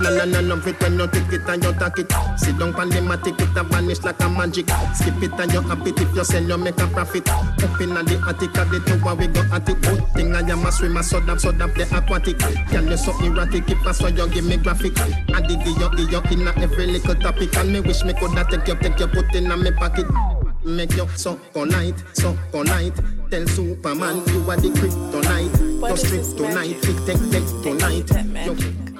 No, 0.00 0.10
no, 0.14 0.24
no, 0.26 0.40
no, 0.42 0.60
fit 0.60 0.80
when 0.82 0.98
you 0.98 1.06
take 1.08 1.32
it 1.32 1.48
and 1.48 1.64
you 1.64 1.72
take 1.72 1.98
it. 1.98 2.12
Sit 2.36 2.58
down 2.58 2.74
pan 2.74 2.90
the 2.90 3.00
matic, 3.00 3.40
it 3.40 3.56
a 3.56 3.64
vanish 3.64 4.02
like 4.02 4.20
a 4.20 4.28
magic. 4.28 4.68
Skip 4.94 5.22
it 5.22 5.32
and 5.40 5.52
you 5.52 5.60
happy 5.62 5.90
if 5.96 6.14
you 6.14 6.24
sell, 6.24 6.42
you 6.42 6.58
make 6.58 6.78
a 6.78 6.86
profit. 6.86 7.28
Up 7.28 7.80
in 7.80 7.94
the 7.94 8.24
attic 8.28 8.58
of 8.58 8.70
the 8.70 8.80
tower, 8.80 9.14
we 9.14 9.26
go 9.26 9.40
at 9.52 9.68
it. 9.68 9.80
Good 9.80 10.06
thing 10.12 10.34
I 10.34 10.40
am 10.40 10.66
a 10.66 10.70
swimmer, 10.70 11.02
so 11.02 11.20
damn, 11.20 11.38
so 11.38 11.50
damn, 11.50 11.72
the 11.72 11.84
aquatic. 11.96 12.38
Can 12.38 12.88
you 12.88 12.96
so 12.96 13.12
erratic, 13.24 13.70
if 13.70 13.86
I 13.86 13.92
saw 13.92 14.08
you 14.08 14.28
give 14.28 14.44
me 14.44 14.58
graphic. 14.58 14.98
I 15.00 15.40
dig 15.40 15.64
you, 15.66 15.88
dig 15.96 16.12
you 16.12 16.20
in 16.30 16.48
every 16.48 16.86
little 16.86 17.14
topic. 17.14 17.56
And 17.56 17.72
me 17.72 17.80
wish 17.80 18.04
me 18.04 18.12
coulda 18.12 18.44
take 18.50 18.68
you, 18.68 18.76
take 18.76 18.98
you, 18.98 19.06
put 19.06 19.34
in 19.34 19.50
a 19.50 19.56
me 19.56 19.70
pocket. 19.70 20.06
Make 20.62 20.94
you 20.96 21.08
so 21.16 21.40
night, 21.54 21.94
so 22.12 22.36
night. 22.52 22.92
Tell 23.30 23.46
Superman 23.46 24.16
you 24.28 24.50
are 24.50 24.56
the 24.56 24.68
kryptonite. 24.76 25.80
What 25.80 25.92
is 25.92 26.00
strip 26.06 26.36
tonight, 26.36 26.74
fit 26.84 26.96
take, 27.06 27.30
take 27.30 27.48
tonight. 27.62 28.95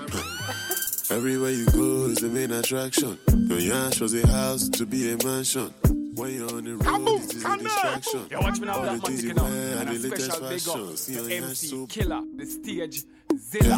Yo. 1.11 1.17
Everywhere 1.17 1.51
you 1.51 1.67
go 1.67 2.07
is 2.07 2.19
the 2.19 2.29
main 2.29 2.53
attraction. 2.53 3.19
Your 3.49 3.59
yarn 3.59 3.93
shows 3.93 4.15
a 4.15 4.27
house 4.27 4.69
to 4.71 4.87
be 4.87 5.13
a 5.13 5.17
mansion. 5.25 5.73
When 6.15 6.35
you're 6.35 6.49
on 6.51 6.65
the 6.65 6.77
road, 6.77 7.09
it 7.09 7.35
is 7.35 7.45
a 7.45 7.57
distraction. 7.59 8.27
Yo, 8.31 8.41
watch 8.41 8.59
me 8.61 8.67
now, 8.67 8.75
All 8.75 8.83
Black 8.83 9.01
the 9.03 9.11
Man 9.11 9.19
things 9.19 9.23
you 9.25 9.29
taking 9.35 9.43
off. 9.43 9.51
wear 9.51 9.77
are 9.77 9.81
And 9.81 9.89
the 9.89 9.93
a 9.93 10.11
latest 10.11 10.33
special 10.33 10.49
big 10.49 10.69
up 10.69 11.29
to 11.29 11.37
MC 11.37 11.67
so 11.69 11.87
Killer, 11.87 12.23
the 12.37 12.47
stage, 12.47 13.03
Zilla. 13.39 13.77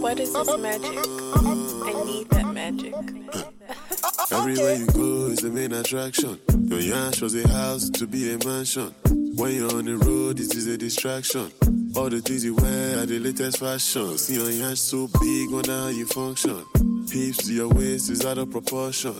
What 0.00 0.20
is 0.20 0.32
this 0.32 0.58
magic? 0.58 0.98
I 0.98 2.04
need 2.04 2.30
that 2.30 2.46
magic. 2.54 2.94
Everywhere 4.30 4.74
you 4.76 4.86
go 4.86 5.26
is 5.26 5.38
the 5.40 5.50
main 5.50 5.72
attraction. 5.72 6.38
Your 6.68 6.80
yarn 6.80 7.12
shows 7.12 7.34
a 7.34 7.48
house 7.48 7.90
to 7.90 8.06
be 8.06 8.32
a 8.32 8.38
mansion. 8.46 8.94
When 9.38 9.54
you're 9.54 9.72
on 9.72 9.84
the 9.84 9.96
road, 9.96 10.36
this 10.36 10.52
is 10.56 10.66
a 10.66 10.76
distraction. 10.76 11.52
All 11.94 12.10
the 12.10 12.20
things 12.20 12.44
you 12.44 12.56
wear 12.56 12.98
are 12.98 13.06
the 13.06 13.20
latest 13.20 13.58
fashion. 13.60 14.18
See 14.18 14.34
your 14.34 14.50
yarn 14.50 14.74
so 14.74 15.06
big, 15.06 15.50
wonder 15.52 15.78
how 15.78 15.88
you 15.88 16.06
function. 16.06 16.64
Hips 17.08 17.46
to 17.46 17.52
your 17.54 17.68
waist 17.68 18.10
is 18.10 18.24
out 18.26 18.38
of 18.38 18.50
proportion. 18.50 19.14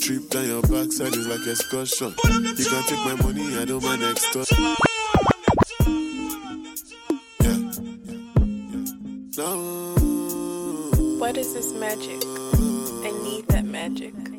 Trip 0.00 0.30
down 0.30 0.46
your 0.46 0.62
backside 0.62 1.16
is 1.16 1.26
like 1.26 1.44
excursion. 1.44 2.14
You 2.22 2.64
can 2.64 2.82
take 2.86 3.04
my 3.04 3.16
money, 3.20 3.58
I 3.58 3.64
don't 3.64 3.82
mind 3.82 4.04
extortion. 4.04 4.76
What 11.18 11.36
is 11.36 11.52
this 11.52 11.72
magic? 11.72 12.22
I 13.02 13.10
need 13.24 13.48
that 13.48 13.64
magic. 13.64 14.33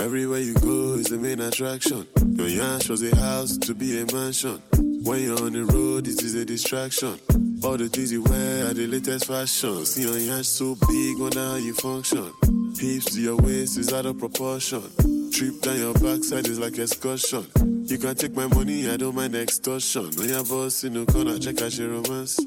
Everywhere 0.00 0.40
you 0.40 0.54
go 0.54 0.94
is 0.94 1.06
the 1.06 1.18
main 1.18 1.40
attraction. 1.40 2.06
Your 2.36 2.48
yarn 2.48 2.80
was 2.88 3.00
a 3.02 3.14
house 3.14 3.56
to 3.58 3.74
be 3.74 4.00
a 4.00 4.12
mansion. 4.12 4.60
When 5.04 5.22
you're 5.22 5.40
on 5.40 5.52
the 5.52 5.64
road, 5.64 6.08
it 6.08 6.20
is 6.20 6.34
a 6.34 6.44
distraction. 6.44 7.18
All 7.62 7.76
the 7.76 7.88
things 7.88 8.10
you 8.10 8.24
wear 8.24 8.66
are 8.66 8.74
the 8.74 8.88
latest 8.88 9.26
fashion. 9.26 9.86
See 9.86 10.02
your 10.02 10.18
yarn 10.18 10.42
so 10.42 10.74
big, 10.88 11.18
wonder 11.20 11.38
how 11.38 11.56
you 11.56 11.74
function. 11.74 12.32
Hips 12.76 13.14
to 13.14 13.20
your 13.20 13.36
waist 13.36 13.78
is 13.78 13.92
out 13.92 14.06
of 14.06 14.18
proportion. 14.18 14.82
Trip 15.30 15.60
down 15.62 15.78
your 15.78 15.94
backside 15.94 16.48
is 16.48 16.58
like 16.58 16.76
excursion. 16.76 17.46
You 17.86 17.98
can 17.98 18.16
take 18.16 18.34
my 18.34 18.48
money, 18.48 18.90
I 18.90 18.96
don't 18.96 19.14
mind 19.14 19.36
extortion. 19.36 20.10
When 20.16 20.28
your 20.28 20.44
boss 20.44 20.82
in 20.82 20.94
the 20.94 21.06
corner, 21.06 21.38
check 21.38 21.62
out 21.62 21.78
your 21.78 21.90
romance. 21.90 22.40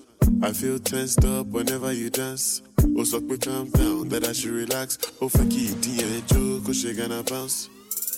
I 0.43 0.51
feel 0.51 0.79
tensed 0.79 1.23
up 1.23 1.47
whenever 1.47 1.93
you 1.93 2.09
dance. 2.09 2.61
Oh, 2.99 3.03
suck 3.03 3.21
me 3.21 3.37
calm 3.37 3.69
down, 3.69 4.09
that 4.09 4.27
I 4.27 4.33
should 4.33 4.49
relax. 4.49 4.97
Oh, 5.21 5.29
fuck 5.29 5.45
it, 5.45 5.85
and 5.85 6.27
joke, 6.27 6.63
oh, 6.67 6.73
she 6.73 6.95
gonna 6.95 7.21
bounce. 7.21 7.69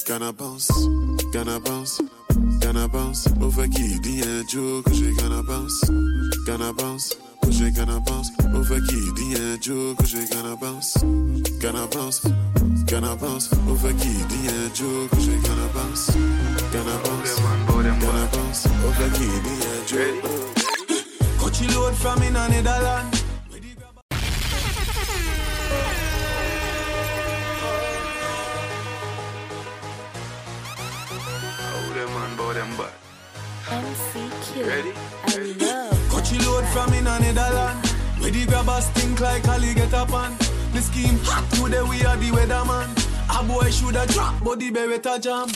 Gonna 0.07 0.31
bounce, 0.31 0.71
gonna 1.33 1.59
bounce, 1.59 1.99
gonna 2.61 2.87
bounce. 2.87 3.27
Oh, 3.41 3.51
fuck 3.51 3.67
it, 3.75 4.25
and 4.25 4.47
joke, 4.47 4.85
oh, 4.87 4.93
she 4.93 5.13
gonna 5.17 5.43
bounce. 5.43 5.83
Gonna 6.47 6.71
bounce, 6.71 7.13
oh, 7.43 7.51
she 7.51 7.69
gonna 7.71 7.99
bounce. 7.99 8.31
Oh, 8.39 8.63
fuck 8.63 8.87
it, 8.87 9.39
and 9.39 9.61
joke, 9.61 9.97
oh, 9.99 10.05
she 10.05 10.25
gonna 10.31 10.55
bounce. 10.55 10.95
Gonna 11.59 11.85
bounce, 11.87 12.23
gonna 12.87 13.15
bounce. 13.17 13.49
Oh, 13.51 13.75
fuck 13.75 13.99
it, 13.99 14.31
and 14.31 14.73
joke, 14.73 15.09
oh, 15.11 15.19
she 15.19 15.35
gonna 15.43 15.67
bounce. 15.75 16.15
Gonna 16.71 16.95
bounce, 17.03 17.35
gonna 17.67 18.29
bounce. 18.31 18.65
Oh, 18.65 18.95
fuck 18.95 19.19
it, 19.19 19.43
and 19.67 19.87
joke. 19.91 20.23
Coachy 21.37 21.67
load 21.75 21.95
from 21.95 22.23
in 22.23 22.37
a 22.37 22.47
Netherland. 22.47 23.18
Them 32.53 32.69
man 32.69 32.77
bow 32.77 32.77
them 32.77 32.77
back? 32.77 32.93
MC 33.71 34.29
Killer. 34.53 34.67
Ready? 34.67 34.93
I 35.27 35.55
love 35.59 36.09
Coachy 36.09 36.39
load 36.45 36.65
from 36.67 36.93
in 36.93 37.07
a 37.07 37.19
Netherland. 37.19 37.85
Where 38.19 38.31
the 38.31 38.45
grabbers 38.45 38.85
stink 38.85 39.19
like 39.19 39.47
Ali 39.47 39.73
get 39.73 39.93
up 39.93 40.13
on. 40.13 40.35
The 40.73 40.81
scheme 40.81 41.19
hot 41.23 41.49
today 41.51 41.83
we 41.83 42.03
are 42.05 42.17
the 42.17 42.29
weatherman. 42.31 42.89
A 43.29 43.43
boy 43.43 43.69
shoulda 43.69 44.05
drop, 44.07 44.43
but 44.43 44.59
the 44.59 44.71
beretta 44.71 45.21
jam. 45.21 45.49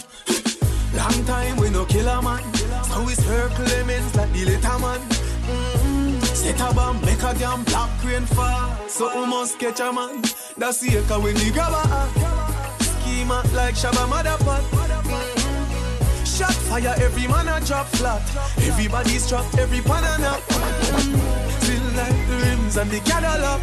Long 0.95 1.25
time 1.25 1.57
we 1.57 1.69
no 1.69 1.85
kill 1.85 2.07
a 2.07 2.21
man. 2.21 2.43
So 2.85 3.03
we 3.03 3.15
circle 3.15 3.65
lemons 3.65 4.15
like 4.15 4.31
the 4.31 4.45
little 4.45 4.79
man. 4.79 4.99
Mm-hmm. 4.99 6.19
Set 6.21 6.61
a 6.61 6.73
bomb, 6.73 7.01
make 7.01 7.23
a 7.23 7.33
damn 7.33 7.63
black 7.63 7.89
crane 7.99 8.25
fall. 8.25 8.87
So 8.87 9.19
we 9.19 9.25
must 9.27 9.59
catch 9.59 9.79
a 9.79 9.91
man. 9.91 10.21
That's 10.57 10.79
the 10.81 10.97
echo 10.97 11.19
when 11.19 11.35
the 11.35 11.51
grabber 11.51 11.81
act. 11.89 12.83
Schema 12.83 13.43
like 13.53 13.75
Shabba 13.75 14.05
Motherpot. 14.07 14.61
Mm-hmm. 14.61 15.52
Shot 16.33 16.51
fire, 16.65 16.95
every 16.97 17.27
man 17.27 17.47
a 17.47 17.63
drop 17.63 17.85
flat. 17.93 18.19
Everybody's 18.57 19.29
trapped, 19.29 19.55
every 19.59 19.81
pan 19.81 20.03
a 20.03 20.17
nap. 20.17 20.41
Mm-hmm. 20.49 21.13
Feel 21.61 21.85
like 21.93 22.27
the 22.27 22.35
rims 22.41 22.75
and 22.75 22.89
the 22.89 22.99
Cadillac. 23.01 23.61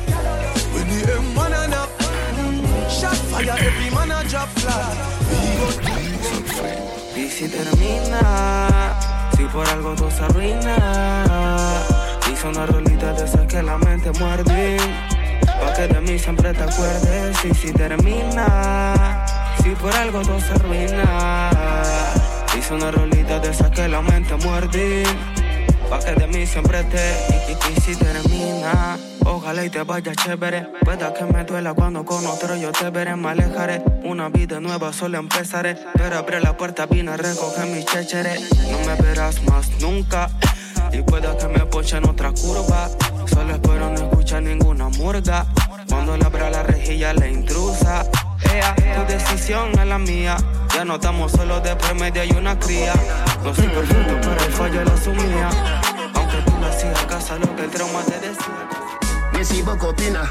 When 0.70 0.86
the 0.86 1.02
M1 1.18 1.50
a 1.50 1.66
nap. 1.66 1.88
Mm-hmm. 1.98 2.88
Shot 2.88 3.16
fire, 3.26 3.56
every 3.58 3.90
man 3.90 4.12
a 4.12 4.22
drop 4.28 4.48
flat. 4.60 4.94
Y 7.16 7.28
si 7.28 7.48
termina, 7.48 8.94
si 9.36 9.46
por 9.46 9.66
algo 9.66 9.96
todo 9.96 10.10
se 10.12 10.22
arruina. 10.22 11.82
Hice 12.30 12.46
una 12.46 12.66
rolita 12.66 13.12
de 13.14 13.24
esas 13.24 13.46
que 13.48 13.64
la 13.64 13.78
mente 13.78 14.12
muerde. 14.20 14.76
Pa' 15.44 15.72
que 15.74 15.88
de 15.88 16.00
mí 16.02 16.20
siempre 16.20 16.54
te 16.54 16.62
acuerdes. 16.62 17.44
Y 17.44 17.52
si 17.52 17.72
termina, 17.72 19.26
si 19.60 19.70
por 19.70 19.92
algo 19.92 20.22
todo 20.22 20.38
se 20.38 20.52
arruina. 20.52 22.19
Hice 22.56 22.74
una 22.74 22.90
rolita 22.90 23.38
de 23.38 23.50
esas 23.50 23.70
que 23.70 23.86
la 23.86 24.02
mente 24.02 24.34
muerde. 24.36 25.04
Pa' 25.88 26.00
que 26.00 26.14
de 26.14 26.26
mí 26.26 26.46
siempre 26.46 26.82
te. 26.84 27.14
Y, 27.48 27.80
si 27.80 27.94
termina, 27.94 28.98
ojalá 29.24 29.64
y 29.64 29.70
te 29.70 29.82
vaya 29.84 30.12
chévere. 30.14 30.66
Pueda 30.84 31.14
que 31.14 31.24
me 31.24 31.44
duela 31.44 31.74
cuando 31.74 32.04
con 32.04 32.26
otro 32.26 32.56
yo 32.56 32.72
te 32.72 32.90
veré, 32.90 33.14
me 33.14 33.28
alejaré. 33.28 33.82
Una 34.02 34.28
vida 34.28 34.60
nueva 34.60 34.92
solo 34.92 35.18
empezaré. 35.18 35.76
Pero 35.94 36.18
abre 36.18 36.40
la 36.40 36.56
puerta, 36.56 36.86
vine 36.86 37.12
a 37.12 37.16
recoger 37.16 37.66
mis 37.66 37.84
chécheres. 37.86 38.48
No 38.70 38.78
me 38.80 39.00
verás 39.00 39.42
más 39.44 39.68
nunca. 39.80 40.28
Y 40.92 41.02
pueda 41.02 41.36
que 41.38 41.46
me 41.46 41.60
ponche 41.66 41.98
en 41.98 42.08
otra 42.08 42.32
curva. 42.32 42.88
Solo 43.26 43.54
espero 43.54 43.90
no 43.90 44.08
escuchar 44.08 44.42
ninguna 44.42 44.88
murga. 44.88 45.46
Cuando 45.88 46.16
le 46.16 46.24
abra 46.24 46.50
la 46.50 46.64
rejilla 46.64 47.14
la 47.14 47.28
intrusa. 47.28 48.04
Ea, 48.52 48.74
tu 48.74 49.12
decisión 49.12 49.70
es 49.78 49.86
la 49.86 49.98
mía. 49.98 50.36
Ya 50.74 50.84
no 50.84 50.94
estamos 50.94 51.32
solos, 51.32 51.62
de 51.62 51.76
por 51.76 51.94
medio 51.94 52.22
hay 52.22 52.30
una 52.30 52.58
cría. 52.58 52.94
No 53.42 53.54
soy 53.54 53.68
perfecto, 53.68 54.16
pero 54.20 54.44
el 54.44 54.52
fallo 54.52 54.84
lo 54.84 54.92
asumía. 54.92 55.50
Aunque 56.14 56.38
tú 56.46 56.52
le 56.60 56.66
hacías 56.66 57.04
caso 57.06 57.34
a 57.34 57.38
lo 57.38 57.56
que 57.56 57.64
el 57.64 57.70
trauma 57.70 58.02
te 58.04 58.18
decía. 58.20 58.68
Me 59.32 59.44
see 59.44 59.62
Bokopina. 59.62 60.30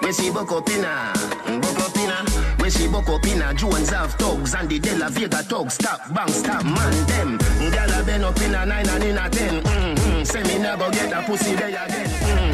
Me 0.00 0.12
see 0.12 0.30
Bokopina. 0.30 1.12
Bokopina. 1.60 2.24
We 2.60 2.70
see 2.70 2.88
Bokopina. 2.88 3.54
Jones 3.54 3.90
have 3.90 4.14
thugs 4.14 4.54
and 4.54 4.68
the 4.68 4.78
De 4.78 4.96
La 4.96 5.08
Vega 5.08 5.42
thugs. 5.42 5.74
Stop, 5.74 6.00
bang, 6.14 6.28
stop, 6.28 6.64
man, 6.64 7.06
them. 7.06 7.38
Gyal 7.70 8.00
a 8.00 8.02
been 8.04 8.24
up 8.24 8.40
in 8.40 8.54
a 8.54 8.66
nine 8.66 8.88
and 8.88 9.04
in 9.04 9.18
a 9.18 9.28
ten. 9.28 9.62
Mm-hmm. 9.62 10.24
Say 10.24 10.42
me 10.44 10.58
never 10.58 10.90
get 10.90 11.12
a 11.12 11.22
pussy 11.22 11.54
there 11.54 11.68
again. 11.68 12.08
Mm. 12.08 12.52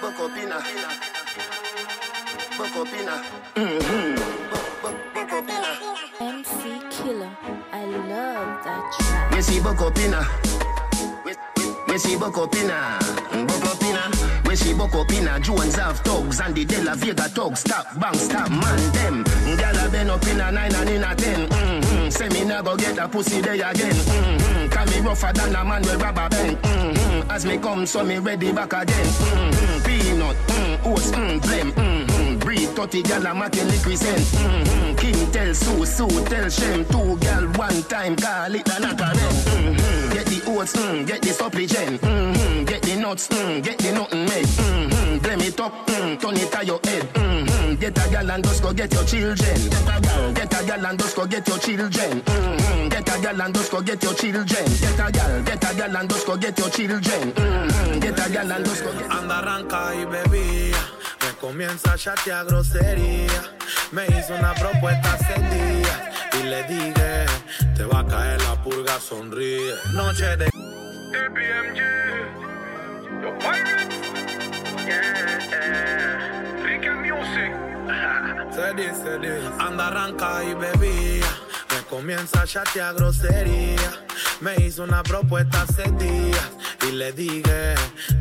Bokopina. 0.00 0.60
Bokopina. 2.56 3.22
Mm-hmm. 3.56 4.13
Killer. 7.04 7.30
I 7.70 7.84
love 7.84 8.64
that 8.64 8.92
track. 8.96 9.32
Me 9.32 9.42
see 9.42 9.60
Bokopina. 9.60 10.24
We 11.86 11.98
see 11.98 12.16
Bokopina. 12.16 12.98
Bokopina. 13.46 14.48
We 14.48 14.56
see 14.56 14.72
Bokopina. 14.72 15.38
Jones 15.42 15.76
have 15.76 15.98
thugs 16.00 16.40
and 16.40 16.54
the 16.54 16.64
De 16.64 16.82
La 16.82 16.94
Vega 16.94 17.28
thugs. 17.28 17.60
Stop, 17.60 18.00
bang, 18.00 18.14
stop, 18.14 18.48
man, 18.48 18.92
them. 18.94 19.22
Gyal 19.58 19.86
a 19.86 19.90
been 19.90 20.08
up 20.08 20.26
in 20.26 20.40
a 20.40 20.50
nine 20.50 20.74
and 20.74 20.88
in 20.88 21.04
a 21.04 21.14
ten. 21.14 21.46
Mm-hmm. 21.46 22.08
Say 22.08 22.28
me 22.30 22.42
never 22.46 22.74
get 22.76 22.96
a 22.96 23.06
pussy 23.06 23.42
there 23.42 23.52
again. 23.52 23.92
Mm-hmm. 23.92 24.68
Cause 24.70 24.90
me 24.94 25.06
rougher 25.06 25.32
than 25.34 25.54
a 25.54 25.62
man 25.62 25.82
with 25.82 26.00
rubber 26.00 26.30
band. 26.30 26.56
Mm-hmm. 26.56 27.30
As 27.30 27.44
me 27.44 27.58
come, 27.58 27.84
so 27.84 28.02
me 28.02 28.16
ready 28.16 28.50
back 28.50 28.72
again. 28.72 29.06
Mm-hmm. 29.06 29.84
Peanut, 29.84 30.36
mm, 30.36 30.86
oats, 30.86 31.10
mm, 31.10 31.38
blem. 31.40 31.70
Mm-hmm. 31.72 32.03
30 32.74 33.02
gal 33.02 33.26
a 33.26 33.34
making 33.34 33.68
liquid 33.68 33.98
mm-hmm. 33.98 34.96
Kim 34.96 35.30
tell 35.30 35.54
Sue, 35.54 35.86
Sue 35.86 36.24
tell 36.26 36.50
Shem. 36.50 36.84
Two 36.86 37.16
gal 37.18 37.46
one 37.54 37.82
time, 37.84 38.16
call 38.16 38.54
it 38.54 38.68
a 38.68 38.80
knocker 38.80 39.14
mm-hmm. 39.14 40.12
Get 40.12 40.26
the 40.26 40.42
oats, 40.50 40.74
mm, 40.74 41.06
get 41.06 41.22
the 41.22 41.28
supplement. 41.28 42.00
Mm-hmm. 42.02 42.64
Get 42.64 42.82
the 42.82 42.96
nuts, 42.96 43.28
mm, 43.28 43.62
get 43.62 43.78
the 43.78 43.92
nothing 43.92 44.24
made. 44.24 44.46
Mm-hmm. 44.46 45.18
Blem 45.18 45.42
it 45.46 45.60
up, 45.60 45.86
mm, 45.86 46.20
turn 46.20 46.36
it 46.36 46.50
to 46.50 46.66
your 46.66 46.80
head. 46.82 47.02
Mm-hmm. 47.14 47.74
Get 47.76 47.98
a 47.98 48.10
gal 48.10 48.30
and 48.30 48.44
just 48.44 48.62
go 48.62 48.72
get 48.72 48.92
your 48.92 49.04
children. 49.04 49.36
Get 49.70 49.88
a 49.88 50.00
gal, 50.00 50.32
get 50.32 50.54
a 50.54 50.66
gal 50.66 50.86
and 50.86 50.98
just 50.98 51.16
go 51.16 51.26
get 51.26 51.48
your 51.48 51.58
children. 51.58 52.20
Mm-hmm. 52.22 52.88
Get 52.88 53.08
a 53.08 53.22
gal 53.22 53.40
and 53.40 53.54
just 53.54 53.70
go 53.70 53.82
get 53.82 54.02
your 54.02 54.14
children. 54.14 54.46
Get 54.46 54.98
a 54.98 55.12
gal, 55.12 55.42
get 55.42 55.70
a 55.70 55.74
gal 55.76 55.96
and 55.96 56.10
just 56.10 56.26
go 56.26 56.36
get 56.36 56.58
your 56.58 56.70
children. 56.70 57.32
Mm-hmm. 57.32 58.00
Get 58.00 58.26
a 58.26 58.32
gal 58.32 58.52
and 58.52 58.64
just 58.64 58.82
go 58.82 58.92
get. 58.92 59.10
Anda, 59.10 59.38
arranca 59.38 59.94
y 59.94 60.04
bebía. 60.06 60.73
Comienza 61.44 61.92
a 61.92 61.98
chatear 61.98 62.46
grosería. 62.46 63.42
Me 63.92 64.06
hizo 64.06 64.34
una 64.34 64.54
propuesta 64.54 65.12
hace 65.12 65.34
días. 65.34 66.00
Y 66.40 66.44
le 66.44 66.62
dije, 66.62 67.26
te 67.76 67.84
va 67.84 68.00
a 68.00 68.06
caer 68.06 68.40
la 68.40 68.62
purga, 68.62 68.98
sonríe. 68.98 69.74
Noche 69.92 70.38
de... 70.38 70.46
APMG, 70.46 71.80
yo 73.20 73.38
pirates, 73.40 74.00
yeah, 74.86 76.62
Ricky 76.64 76.88
Music. 76.88 77.52
Se 78.54 78.72
dice, 78.72 78.94
se 79.04 79.18
dice. 79.18 79.50
Anda, 79.58 79.88
arranca 79.88 80.42
y 80.44 80.54
bebía. 80.54 81.23
Comienza 81.88 82.42
a 82.42 82.46
chatear 82.46 82.94
grosería. 82.94 84.04
Me 84.40 84.54
hizo 84.56 84.84
una 84.84 85.02
propuesta 85.02 85.62
hace 85.62 85.90
días. 85.92 86.50
Y 86.88 86.92
le 86.92 87.12
dije, 87.12 87.74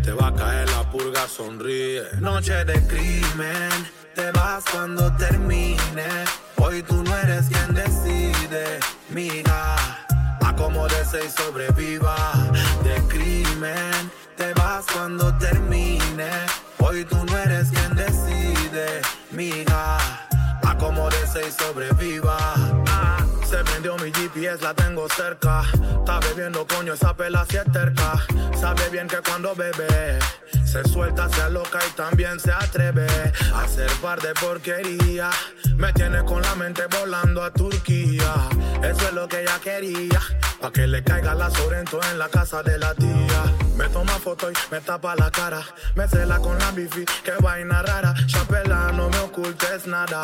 te 0.04 0.12
va 0.12 0.28
a 0.28 0.34
caer 0.34 0.70
la 0.70 0.90
purga, 0.92 1.28
sonríe. 1.28 2.04
Noche 2.20 2.66
de 2.66 2.82
crimen, 2.88 3.72
te 4.16 4.32
vas 4.32 4.64
cuando 4.72 5.12
termine. 5.18 6.06
Hoy 6.58 6.84
tú 6.84 7.04
no 7.04 7.18
eres 7.18 7.46
quien 7.48 7.74
decide, 7.74 8.80
miga. 9.10 9.76
Acomódese 10.42 11.26
y 11.26 11.30
sobreviva. 11.30 12.16
De 12.84 12.96
crimen, 13.08 14.12
te 14.38 14.54
vas 14.54 14.86
cuando 14.94 15.36
termine. 15.38 16.30
Hoy 16.80 17.06
tú 17.06 17.18
no 17.26 17.38
eres 17.38 17.70
quien 17.70 17.96
decide, 17.96 19.02
miga. 19.32 19.98
Acomódese 20.64 21.48
y 21.48 21.52
sobreviva. 21.52 22.54
Se 23.54 23.64
prendió 23.66 23.96
mi 23.98 24.12
GPS, 24.12 24.64
la 24.64 24.74
tengo 24.74 25.08
cerca. 25.10 25.62
Está 26.00 26.20
bebiendo 26.22 26.66
coño, 26.66 26.94
esa 26.94 27.16
pela 27.16 27.46
si 27.48 27.58
es 27.58 27.72
terca. 27.72 28.14
Sabe 28.60 28.90
bien 28.90 29.08
que 29.08 29.18
cuando 29.18 29.54
bebe, 29.54 30.18
se 30.66 30.84
suelta, 30.86 31.30
se 31.30 31.42
aloca 31.44 31.80
y 31.88 31.92
también 31.92 32.40
se 32.40 32.52
atreve 32.52 33.06
a 33.54 33.62
hacer 33.62 33.92
par 34.02 34.20
de 34.22 34.34
porquería. 34.34 35.30
Me 35.76 35.94
tiene 35.94 36.24
con 36.26 36.42
la 36.42 36.56
mente 36.56 36.84
volando 37.00 37.44
a 37.44 37.52
Turquía. 37.52 38.34
Eso 38.82 39.08
es 39.08 39.14
lo 39.14 39.28
que 39.28 39.42
ella 39.42 39.60
quería. 39.64 40.20
Pa' 40.60 40.72
que 40.72 40.88
le 40.88 41.04
caiga 41.04 41.36
la 41.36 41.52
Sorento 41.52 42.00
en 42.12 42.18
la 42.18 42.30
casa 42.30 42.64
de 42.64 42.80
la 42.80 42.96
tía. 42.96 43.44
Me 43.78 43.88
toma 43.90 44.14
foto 44.14 44.50
y 44.50 44.56
me 44.72 44.82
tapa 44.82 45.16
la 45.16 45.30
cara. 45.30 45.62
Me 45.94 46.08
cela 46.08 46.40
con 46.40 46.58
la 46.58 46.72
bifi, 46.72 47.06
que 47.24 47.34
vaina 47.40 47.84
rara. 47.84 48.16
Chapela, 48.26 48.92
no 48.94 49.10
me 49.10 49.20
ocultes 49.20 49.86
nada. 49.86 50.22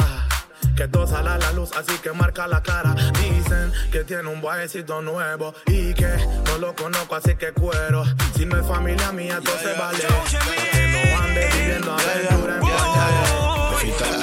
Que 0.75 0.87
todo 0.87 1.07
sale 1.07 1.29
a 1.29 1.37
la 1.37 1.51
luz, 1.51 1.71
así 1.77 1.97
que 1.99 2.11
marca 2.11 2.47
la 2.47 2.61
cara. 2.63 2.95
Dicen 3.13 3.71
que 3.91 4.03
tiene 4.03 4.29
un 4.29 4.41
bailecito 4.41 5.01
nuevo 5.01 5.53
y 5.65 5.93
que 5.93 6.09
no 6.45 6.57
lo 6.57 6.75
conozco, 6.75 7.15
así 7.15 7.35
que 7.35 7.51
cuero. 7.51 8.03
Si 8.35 8.45
no 8.45 8.57
es 8.59 8.65
familia 8.65 9.11
mía, 9.11 9.37
entonces 9.37 9.77
vale. 9.77 9.99
Pa' 9.99 10.23
que 10.71 10.87
no 10.87 11.23
ande 11.23 11.49
viviendo 11.53 11.91
aventura 11.93 12.55
en 12.55 14.18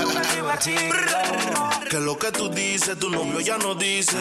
Que 1.90 2.00
lo 2.00 2.18
que 2.18 2.32
tú 2.32 2.48
dices, 2.48 2.98
tu 2.98 3.10
novio 3.10 3.40
ya 3.40 3.58
no 3.58 3.74
dice. 3.74 4.16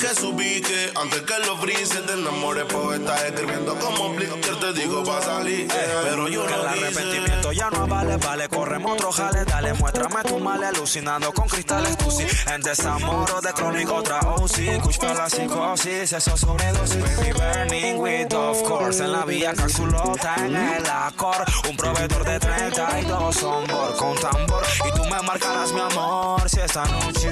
Que 0.00 0.08
subí 0.14 0.60
que 0.60 0.92
antes 1.00 1.22
que 1.22 1.38
lo 1.46 1.56
brise, 1.56 2.00
te 2.02 2.12
enamores, 2.12 2.64
poeta 2.64 3.26
escribiendo 3.26 3.74
como. 3.78 4.14
Que 4.16 4.26
te 4.26 4.72
digo 4.74 5.04
va 5.04 5.18
a 5.18 5.22
salir, 5.22 5.68
pero 6.02 6.28
yo 6.28 6.44
Que 6.46 6.50
no 6.52 6.62
el 6.66 6.72
dice. 6.74 6.86
arrepentimiento 6.86 7.52
ya 7.52 7.70
no 7.70 7.86
vale, 7.86 8.16
vale, 8.16 8.48
corremos 8.48 8.92
otro 8.92 9.12
jale, 9.12 9.44
dale, 9.44 9.72
muéstrame 9.74 10.22
tu 10.24 10.38
mal, 10.38 10.62
alucinando 10.64 11.32
con 11.32 11.48
cristales, 11.48 11.96
tú 11.96 12.10
sí, 12.10 12.26
en 12.52 12.60
desamoro 12.62 13.40
de 13.40 13.52
crónico, 13.52 13.94
otra 13.94 14.20
OC, 14.20 14.98
para 14.98 15.14
la 15.14 15.30
psicosis, 15.30 16.12
eso 16.12 16.36
sobredosis, 16.36 17.00
baby, 17.02 17.32
burning 17.32 17.96
with, 17.98 18.32
of 18.34 18.62
course, 18.62 19.02
en 19.02 19.12
la 19.12 19.24
vía 19.24 19.52
capsulota, 19.54 20.34
en 20.38 20.56
el 20.56 20.86
acor, 20.86 21.44
un 21.68 21.76
proveedor 21.76 22.24
de 22.24 22.40
32 22.40 23.42
on 23.42 23.66
board, 23.66 23.96
con 23.96 24.14
tambor, 24.20 24.64
y 24.86 24.90
tú 24.96 25.04
me 25.04 25.20
marcarás, 25.22 25.72
mi 25.76 25.82
amor, 25.82 26.48
si 26.48 26.60
esta 26.60 26.84
noche, 26.86 27.28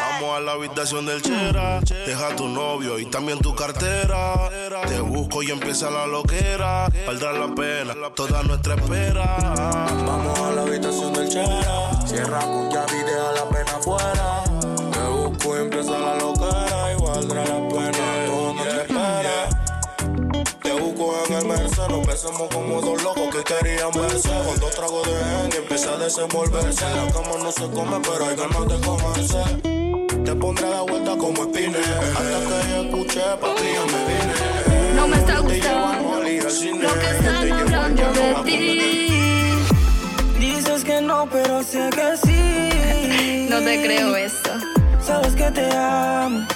Vamos 0.00 0.36
a 0.36 0.40
la 0.40 0.52
habitación 0.52 1.06
del 1.06 1.20
chera. 1.22 1.80
Deja 2.06 2.34
tu 2.36 2.48
novio 2.48 2.98
y 2.98 3.06
también 3.06 3.38
tu 3.38 3.54
cartera. 3.54 4.48
Te 4.86 5.00
busco 5.00 5.42
y 5.42 5.50
empieza 5.50 5.90
la 5.90 6.06
loquera. 6.06 6.88
Valdrá 7.06 7.32
la 7.32 7.54
pena 7.54 7.94
toda 8.14 8.42
nuestra 8.42 8.74
espera. 8.74 9.36
Vamos 10.06 10.38
a 10.38 10.52
la 10.52 10.62
habitación 10.62 11.12
del 11.12 11.28
chera. 11.28 11.90
Cierra 12.06 12.40
con 12.40 12.70
llave 12.70 12.96
y 12.96 13.04
deja 13.04 13.32
la 13.32 13.48
pena 13.48 13.72
afuera. 13.76 14.44
Te 14.92 15.00
busco 15.08 15.56
y 15.56 15.60
empieza 15.60 15.98
la 15.98 16.14
loquera. 16.16 16.92
Y 16.92 17.02
valdrá 17.02 17.44
la 17.44 17.68
pena 17.68 17.97
en 21.26 21.34
el 21.34 21.46
Merced. 21.46 21.88
Nos 21.88 22.06
besamos 22.06 22.48
como 22.52 22.80
dos 22.80 23.02
locos 23.02 23.34
que 23.34 23.42
querían 23.44 23.90
verse. 23.92 24.28
Con 24.28 24.60
dos 24.60 24.74
tragos 24.74 25.06
de 25.06 25.12
gen 25.12 25.50
y 25.52 25.56
empieza 25.56 25.94
a 25.94 25.96
desenvolverse. 25.98 26.84
La 26.84 27.12
cama 27.12 27.42
no 27.42 27.52
se 27.52 27.66
come, 27.70 27.98
pero 28.02 28.26
hay 28.26 28.36
ganas 28.36 28.68
de 28.68 28.86
comerse. 28.86 30.24
Te 30.24 30.34
pondré 30.34 30.68
la 30.68 30.82
vuelta 30.82 31.16
como 31.16 31.42
espine. 31.42 31.78
Hasta 31.78 32.38
que 32.48 32.70
yo 32.70 32.82
escuché, 32.82 33.20
papi, 33.40 33.68
yo 33.74 33.86
me 33.86 34.00
vine. 34.08 34.34
No 34.96 35.08
me 35.08 35.16
está 35.16 35.38
gustando 35.38 36.18
lo 36.82 36.94
que 36.94 37.10
están 37.10 37.52
hablando 37.52 38.02
de 38.12 38.34
ti. 38.44 39.58
Dices 40.38 40.84
que 40.84 41.00
no, 41.00 41.28
pero 41.30 41.62
sé 41.62 41.90
que 41.90 42.16
sí. 42.24 43.46
No 43.48 43.60
te 43.60 43.82
creo 43.82 44.16
esto. 44.16 44.50
Sabes 45.00 45.34
que 45.34 45.50
te 45.50 45.74
amo 45.74 46.46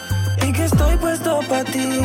y 0.47 0.53
que 0.53 0.65
estoy 0.65 0.97
puesto 0.97 1.41
para 1.49 1.65
ti. 1.65 2.01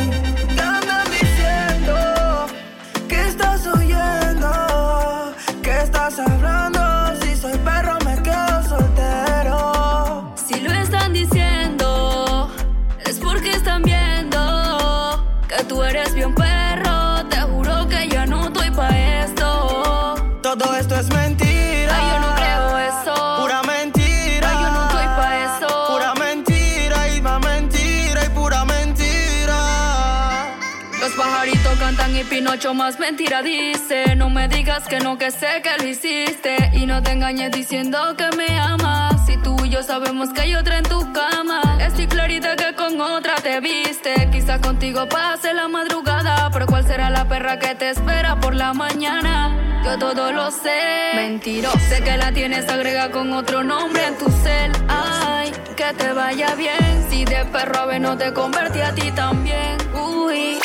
Pinocho 32.48 32.72
más 32.72 32.98
mentira 32.98 33.42
dice. 33.42 34.16
No 34.16 34.30
me 34.30 34.48
digas 34.48 34.88
que 34.88 35.00
no, 35.00 35.18
que 35.18 35.30
sé 35.30 35.60
que 35.62 35.82
lo 35.82 35.86
hiciste. 35.86 36.56
Y 36.72 36.86
no 36.86 37.02
te 37.02 37.12
engañes 37.12 37.50
diciendo 37.50 38.16
que 38.16 38.34
me 38.38 38.58
amas. 38.58 39.26
Si 39.26 39.36
tú 39.36 39.54
y 39.66 39.68
yo 39.68 39.82
sabemos 39.82 40.30
que 40.30 40.40
hay 40.40 40.54
otra 40.54 40.78
en 40.78 40.84
tu 40.84 41.12
cama. 41.12 41.60
Estoy 41.78 42.06
clarita 42.06 42.56
que 42.56 42.74
con 42.74 42.98
otra 43.02 43.34
te 43.34 43.60
viste. 43.60 44.30
Quizá 44.32 44.62
contigo 44.62 45.06
pase 45.10 45.52
la 45.52 45.68
madrugada. 45.68 46.48
Pero 46.50 46.64
¿cuál 46.64 46.86
será 46.86 47.10
la 47.10 47.28
perra 47.28 47.58
que 47.58 47.74
te 47.74 47.90
espera 47.90 48.40
por 48.40 48.54
la 48.54 48.72
mañana? 48.72 49.82
Yo 49.84 49.98
todo 49.98 50.32
lo 50.32 50.50
sé. 50.50 51.10
Mentiroso. 51.16 51.78
Sé 51.90 52.02
que 52.02 52.16
la 52.16 52.32
tienes 52.32 52.66
agrega 52.70 53.10
con 53.10 53.30
otro 53.34 53.62
nombre 53.62 54.06
en 54.06 54.16
tu 54.16 54.30
cel. 54.30 54.72
Ay, 54.88 55.52
que 55.76 55.92
te 55.92 56.14
vaya 56.14 56.54
bien. 56.54 57.06
Si 57.10 57.26
de 57.26 57.44
perro 57.44 57.80
ave 57.80 58.00
no 58.00 58.16
te 58.16 58.32
convertí 58.32 58.80
a 58.80 58.94
ti 58.94 59.10
también. 59.10 59.76
Uy. 59.94 60.58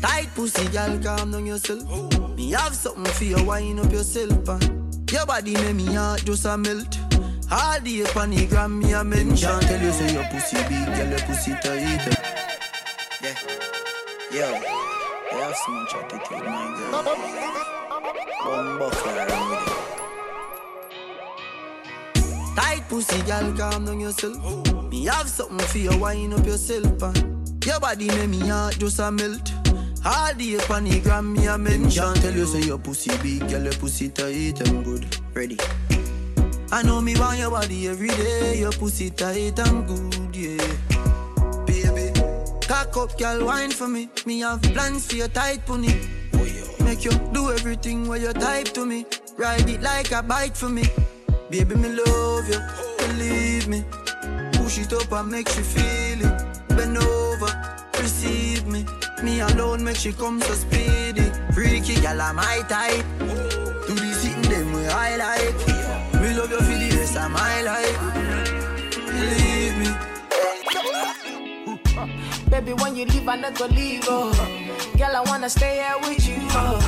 Tight 0.00 0.28
pussy, 0.34 0.68
girl, 0.68 0.98
calm 1.02 1.32
down 1.32 1.46
yourself. 1.46 1.82
Me 2.36 2.52
have 2.52 2.74
something 2.74 3.12
for 3.14 3.24
you, 3.24 3.44
wind 3.44 3.80
up 3.80 3.90
yourself. 3.90 4.48
Uh. 4.48 4.58
Your 5.10 5.26
body 5.26 5.54
make 5.54 5.74
me 5.74 5.94
heart 5.94 6.24
just 6.24 6.44
a 6.44 6.56
melt. 6.56 6.98
All 7.50 7.80
the 7.80 8.02
the 8.02 8.46
gram, 8.48 8.78
me 8.78 8.92
a 8.92 9.02
mention. 9.02 9.60
Tell 9.60 9.80
you 9.82 9.90
say 9.92 10.12
your 10.12 10.24
pussy 10.24 10.56
big, 10.68 10.86
girl, 10.86 11.08
your 11.08 11.18
pussy 11.20 11.52
tight. 11.52 12.14
Yeah, 14.30 14.50
yo, 14.50 14.60
I 15.32 15.34
have 15.34 15.56
some 15.56 15.86
chat 15.90 16.10
to 16.10 16.18
tell 16.18 16.44
my 16.44 16.66
girl. 16.78 17.04
One 18.46 18.78
buckler 18.78 19.14
around 19.16 19.50
with 19.50 19.66
it. 22.16 22.54
Tight 22.54 22.84
pussy, 22.88 23.22
girl, 23.22 23.52
calm 23.56 23.84
down 23.84 23.98
yourself. 24.00 24.36
Me 24.90 25.06
have 25.06 25.28
something 25.28 25.66
for 25.66 25.78
you, 25.78 25.98
wind 25.98 26.34
up 26.34 26.46
yourself. 26.46 27.02
Uh. 27.02 27.12
Your 27.64 27.80
body 27.80 28.06
make 28.08 28.28
me 28.28 28.38
heart 28.48 28.78
just 28.78 28.98
a 29.00 29.10
melt. 29.10 29.52
All 30.04 30.34
the 30.34 30.56
upon 30.56 30.84
the 30.84 31.00
gram 31.00 31.32
me 31.32 31.46
a 31.46 31.58
mention. 31.58 32.14
Tell 32.14 32.32
you 32.32 32.46
say 32.46 32.62
your 32.62 32.78
pussy 32.78 33.10
big, 33.18 33.48
girl 33.48 33.62
your 33.62 33.72
pussy 33.74 34.08
tight 34.08 34.60
and 34.66 34.84
good. 34.84 35.16
Ready. 35.34 35.58
I 36.70 36.82
know 36.82 37.00
me 37.00 37.18
want 37.18 37.38
your 37.38 37.50
body 37.50 37.88
every 37.88 38.08
day. 38.08 38.58
Your 38.58 38.72
pussy 38.72 39.10
tight 39.10 39.58
and 39.58 39.86
good, 39.86 40.36
yeah. 40.36 41.64
Baby, 41.66 42.12
cock 42.66 42.96
up, 42.96 43.18
girl, 43.18 43.46
wine 43.46 43.70
for 43.70 43.88
me. 43.88 44.08
Me 44.26 44.40
have 44.40 44.62
plans 44.62 45.06
for 45.06 45.16
your 45.16 45.28
tight 45.28 45.64
pony. 45.66 45.94
Make 46.84 47.04
you 47.04 47.10
do 47.32 47.50
everything 47.50 48.08
where 48.08 48.18
you 48.18 48.32
type 48.32 48.68
to 48.68 48.86
me. 48.86 49.04
Ride 49.36 49.68
it 49.68 49.82
like 49.82 50.12
a 50.12 50.22
bike 50.22 50.56
for 50.56 50.68
me. 50.68 50.84
Baby, 51.50 51.74
me 51.74 51.88
love 51.88 52.48
you, 52.48 52.60
believe 52.98 53.68
me. 53.68 53.84
Push 54.52 54.78
it 54.78 54.92
up 54.92 55.12
and 55.12 55.30
make 55.30 55.54
you 55.56 55.62
feel 55.62 56.26
it. 56.26 56.68
Bend 56.68 56.96
over, 56.96 57.52
receive 57.98 58.66
me. 58.66 58.86
Me 59.22 59.40
alone 59.40 59.82
make 59.82 59.96
she 59.96 60.12
come 60.12 60.40
so 60.40 60.54
speedy. 60.54 61.32
Freaky, 61.52 62.00
gal, 62.00 62.20
I'm 62.20 62.36
my 62.36 62.62
type. 62.68 63.04
Do 63.18 63.94
the 63.94 64.12
sitting 64.14 64.42
them 64.42 64.72
way 64.72 64.88
I 64.88 65.16
like. 65.16 65.56
Me 66.22 66.34
love 66.34 66.50
you 66.50 66.58
for 66.58 66.64
the 66.64 66.90
rest 66.96 67.16
of 67.16 67.30
my 67.30 67.62
life. 67.62 67.98
Believe 69.06 69.76
me. 69.78 69.88
Baby, 72.50 72.72
when 72.74 72.94
you 72.94 73.06
leave, 73.06 73.28
I 73.28 73.36
never 73.36 73.66
leave. 73.68 74.04
Oh. 74.06 74.32
Girl, 74.96 75.16
I 75.16 75.22
wanna 75.26 75.50
stay 75.50 75.76
here 75.76 75.96
with 76.00 76.28
you. 76.28 76.36
Oh. 76.50 76.78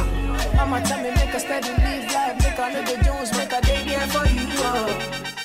Mama 0.54 0.80
tell 0.82 1.02
me 1.02 1.10
make 1.10 1.34
a 1.34 1.40
steady 1.40 1.68
live 1.68 2.12
life, 2.12 2.38
make 2.38 2.58
a 2.58 2.70
little 2.72 3.02
Jones, 3.02 3.32
make 3.36 3.52
a 3.52 3.60
day 3.60 3.84
there 3.84 4.06
for 4.06 4.26
you. 4.28 4.46
Oh. 4.58 5.39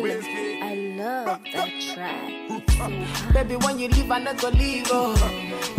Killer. 0.00 0.20
I 0.62 0.74
love 0.96 1.40
that 1.52 1.70
track. 1.94 3.34
Baby, 3.34 3.56
when 3.56 3.78
you 3.78 3.88
leave, 3.88 4.10
I 4.10 4.18
never 4.18 4.50
leave. 4.50 4.86
Oh. 4.90 5.14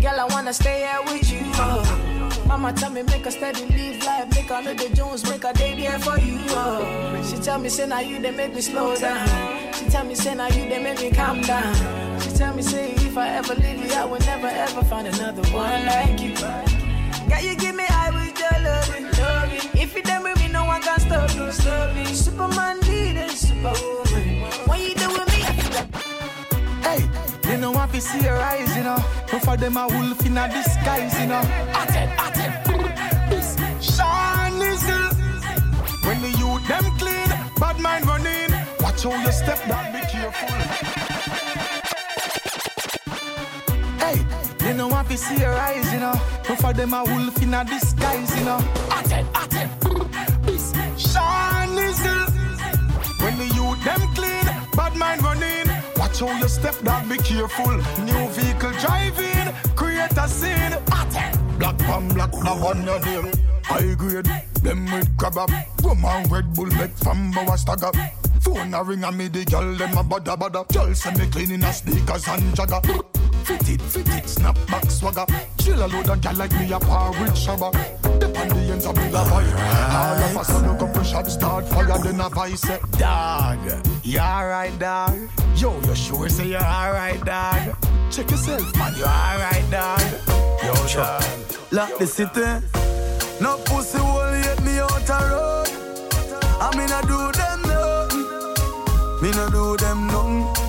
Girl, 0.02 0.20
I 0.20 0.26
wanna 0.30 0.54
stay 0.54 0.80
here 0.80 1.02
with 1.06 1.32
you. 1.32 1.42
Oh. 1.56 2.44
Mama 2.48 2.74
tell 2.74 2.92
me 2.92 3.02
make 3.04 3.26
a 3.26 3.32
steady 3.32 3.66
live 3.66 4.04
life, 4.04 4.30
make 4.36 4.50
a 4.50 4.62
little 4.62 4.90
Jones, 4.90 5.30
make 5.30 5.44
a 5.44 5.54
day 5.54 5.76
there 5.76 6.00
for 6.00 6.20
you. 6.20 6.38
Oh. 6.50 7.24
She 7.24 7.38
tell 7.38 7.60
me 7.60 7.70
say 7.70 7.88
now 7.88 8.00
you 8.00 8.20
they 8.22 8.32
make 8.32 8.54
me 8.54 8.62
slow 8.62 8.96
down. 8.96 9.28
She 9.74 9.86
tell 9.86 10.06
me 10.06 10.16
say 10.16 10.36
now 10.36 10.48
you 10.48 10.70
they 10.70 10.82
make 10.84 11.00
me 11.02 11.12
calm 11.12 11.42
down. 11.42 11.74
She 12.22 12.30
tell 12.32 12.54
me 12.54 12.62
say 12.62 12.92
if 12.92 13.18
I 13.18 13.30
ever 13.30 13.56
leave 13.56 13.84
you, 13.84 13.92
I 13.94 14.06
will 14.06 14.20
never 14.20 14.48
ever 14.48 14.84
find 14.84 15.08
another 15.08 15.44
one 15.50 15.86
like 15.86 16.20
you. 16.22 16.36
Girl, 16.36 17.42
you 17.42 17.56
give 17.56 17.76
me 17.76 17.86
high 17.88 18.12
with 18.12 18.38
your 18.38 18.60
loving, 18.62 19.06
loving. 19.18 19.82
If 19.82 19.96
you 19.96 20.04
done 20.04 20.24
with 20.24 20.40
me, 20.40 20.50
no 20.50 20.66
one 20.66 20.82
can 20.82 21.00
stop 21.00 21.34
you, 21.36 21.52
stop 21.52 21.96
me. 21.96 22.06
Superman 22.06 22.80
leading, 22.82 23.30
superwoman. 23.30 24.11
Know 27.72 27.78
want 27.78 27.92
to 27.94 28.02
see 28.02 28.24
your 28.24 28.38
eyes, 28.38 28.76
you 28.76 28.84
know. 28.84 28.98
Both 29.32 29.48
of 29.48 29.60
them 29.60 29.78
a 29.78 29.88
wolf 29.88 30.26
in 30.26 30.38
a 30.38 30.48
disguise, 30.50 31.20
you 31.20 31.28
know. 31.28 31.42
This 33.30 33.56
Sean 33.80 34.62
is 34.62 34.84
it. 34.84 35.14
When 36.06 36.22
the 36.22 36.30
youth 36.40 36.68
them 36.68 36.86
clean, 36.98 37.30
bad 37.60 37.80
mind 37.80 38.06
running. 38.06 38.52
Watch 38.80 39.04
how 39.04 39.22
you 39.24 39.32
step 39.32 39.60
that, 39.68 39.94
be 39.94 40.00
careful. 40.12 40.50
Hey, 44.00 44.26
they 44.58 44.74
know 44.74 44.88
want 44.88 45.10
to 45.10 45.18
see 45.18 45.40
your 45.40 45.54
eyes, 45.54 45.92
you 45.94 46.00
know. 46.00 46.14
Both 46.48 46.66
of 46.66 46.76
them 46.76 46.94
a 46.94 47.04
wolf 47.04 47.42
in 47.42 47.54
a 47.54 47.64
disguise, 47.64 48.38
you 48.38 48.46
know. 48.46 48.60
Atten, 48.92 49.26
atten, 49.36 49.70
this 50.44 50.74
Sean 50.98 51.78
is. 51.78 52.02
When 53.22 53.38
the 53.38 53.46
youth 53.46 53.84
them 53.84 54.02
clean, 54.16 54.46
bad 54.76 54.96
mind 54.96 55.24
running. 55.24 55.31
Watch 56.22 56.30
how 56.30 56.40
you 56.40 56.48
step 56.48 56.76
that, 56.80 57.10
be 57.10 57.18
careful. 57.18 57.72
New 58.04 58.28
vehicle 58.30 58.72
driving, 58.80 59.54
create 59.76 60.18
a 60.18 60.28
scene. 60.28 60.78
Black 61.58 61.78
pan 61.80 62.08
black, 62.10 62.32
now 62.44 62.68
on 62.68 62.84
your 62.84 63.00
name. 63.06 63.32
High 63.64 63.96
grade, 63.96 64.30
them 64.62 64.86
with 64.86 65.18
grab 65.18 65.38
up. 65.38 65.50
Rum 65.84 66.06
and 66.06 66.32
Red 66.32 66.54
Bull 66.54 66.68
make 66.68 66.92
from 66.98 67.32
bow 67.32 67.56
stagger. 67.56 67.92
Phone 68.42 68.74
a 68.74 68.84
ring 68.84 69.04
and 69.04 69.18
me 69.18 69.30
the 69.30 69.46
girl 69.46 69.76
them 69.76 69.98
a 69.98 70.04
bada 70.04 70.38
bada. 70.38 70.68
Girl 70.72 70.94
send 70.94 71.18
me 71.18 71.26
cleaning 71.28 71.64
a 71.64 71.74
sneakers 71.74 72.28
and 72.28 72.56
jagger. 72.56 72.82
Fit 73.44 73.70
it, 73.70 73.82
fit 73.82 74.08
it, 74.10 74.30
snap 74.30 74.58
back 74.68 74.90
swagger. 74.90 75.26
Chill 75.60 75.84
a 75.84 75.88
load 75.88 76.10
of 76.10 76.22
gal 76.22 76.36
like 76.36 76.52
me 76.54 76.72
a 76.72 76.80
par 76.80 77.12
with 77.12 77.34
shabba. 77.34 77.72
Dip 78.20 78.38
on 78.38 78.48
the 78.50 78.72
ends 78.72 78.86
of 78.86 78.96
me 78.96 79.08
a 79.08 79.26
fire. 79.26 79.58
All 79.92 80.24
of 80.24 80.36
a 80.38 80.46
sudden 80.46 80.78
couple 80.78 81.04
shots 81.04 81.34
start 81.34 81.68
fire. 81.68 81.98
Then 82.04 82.20
a 82.20 82.30
vice 82.30 82.62
dog, 82.98 83.60
you 84.04 84.20
alright 84.20 84.78
dog? 84.80 85.18
Yo, 85.56 85.80
you 85.82 85.96
sure 85.96 86.30
say 86.30 86.48
you 86.50 86.58
alright 86.58 87.24
dog? 87.26 87.76
Check 88.12 88.30
yourself 88.32 88.76
man, 88.78 88.96
you 88.96 89.06
alright 89.06 89.70
dog? 89.72 90.02
Yo, 90.64 90.74
dog. 90.94 91.24
Lock 91.72 91.98
the 91.98 92.08
city. 92.08 92.42
No 93.42 93.58
pussy 93.66 93.98
will 93.98 94.34
hit 94.34 94.62
me 94.64 94.80
out 94.80 95.10
a 95.10 95.20
road. 95.32 95.68
I 96.62 96.70
mean 96.78 96.92
I 96.92 97.02
do 97.02 97.32
them 97.38 97.62
nothing. 97.64 98.26
Me 99.22 99.32
no 99.32 99.50
do 99.50 99.78
them 99.78 100.08
nothing. 100.08 100.62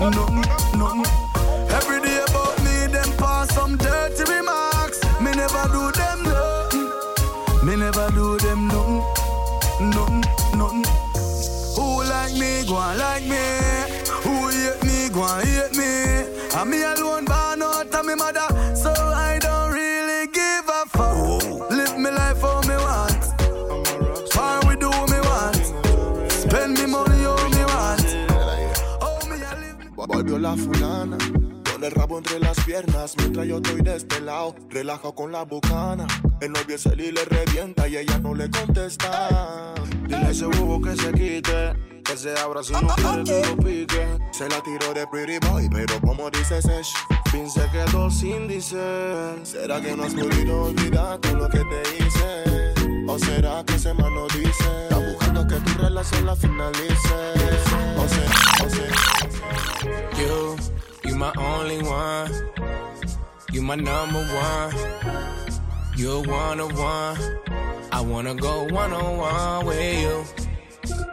Nothing, 0.00 0.78
nothing. 0.78 1.21
La 30.52 30.62
fulana. 30.62 31.18
Con 31.72 31.84
el 31.84 31.90
rabo 31.90 32.18
entre 32.18 32.38
las 32.38 32.58
piernas 32.60 33.14
mientras 33.16 33.46
yo 33.46 33.56
estoy 33.56 33.80
de 33.80 33.96
este 33.96 34.20
lado. 34.20 34.54
Relaja 34.70 35.12
con 35.12 35.32
la 35.32 35.44
bocana. 35.44 36.06
El 36.40 36.52
novio 36.52 36.76
es 36.76 36.86
él 36.86 37.00
y 37.00 37.12
le 37.12 37.24
revienta 37.24 37.88
y 37.88 37.96
ella 37.96 38.18
no 38.18 38.34
le 38.34 38.50
contesta. 38.50 39.74
Dile 40.06 40.16
a 40.16 40.30
ese 40.30 40.46
bobo 40.46 40.80
que 40.80 40.96
se 40.96 41.12
quite. 41.12 41.72
Que 42.04 42.16
se 42.16 42.36
abra 42.38 42.62
si 42.62 42.72
no 42.72 42.88
quiere 42.96 43.24
que 43.24 43.46
lo 43.46 43.56
pique. 43.56 44.18
Se 44.32 44.48
la 44.48 44.60
tiró 44.62 44.92
de 44.92 45.06
pretty 45.06 45.38
boy, 45.46 45.68
pero 45.70 46.00
como 46.00 46.30
dice 46.30 46.60
Sesh, 46.60 46.92
Fin 47.30 47.48
se 47.48 47.66
quedó 47.70 48.10
sin 48.10 48.48
dice. 48.48 48.76
¿Será 49.44 49.80
que 49.80 49.96
no 49.96 50.04
has 50.04 50.14
podido 50.14 50.64
olvidar 50.64 51.18
todo 51.18 51.36
lo 51.36 51.48
que 51.48 51.60
te 51.60 52.04
hice? 52.04 53.06
¿O 53.06 53.18
será 53.18 53.64
que 53.64 53.74
ese 53.74 53.94
man 53.94 54.12
no 54.14 54.26
dice? 54.28 54.64
Está 54.82 54.98
buscando 54.98 55.46
que 55.46 55.54
tu 55.54 55.78
relación 55.78 56.26
la 56.26 56.36
finalice. 56.36 57.14
O 57.96 58.08
sea, 58.08 58.66
o 58.66 58.70
sea. 58.70 59.21
You, 60.18 60.56
you 61.04 61.14
my 61.16 61.32
only 61.36 61.82
one. 61.82 62.30
You 63.52 63.62
my 63.62 63.74
number 63.74 64.20
one. 64.20 64.74
You're 65.96 66.22
one 66.22 66.60
on 66.60 66.74
one. 66.74 67.18
I 67.92 68.00
wanna 68.00 68.34
go 68.34 68.64
one 68.64 68.92
on 68.92 69.16
one 69.18 69.66
with 69.66 70.00
you. 70.02 70.24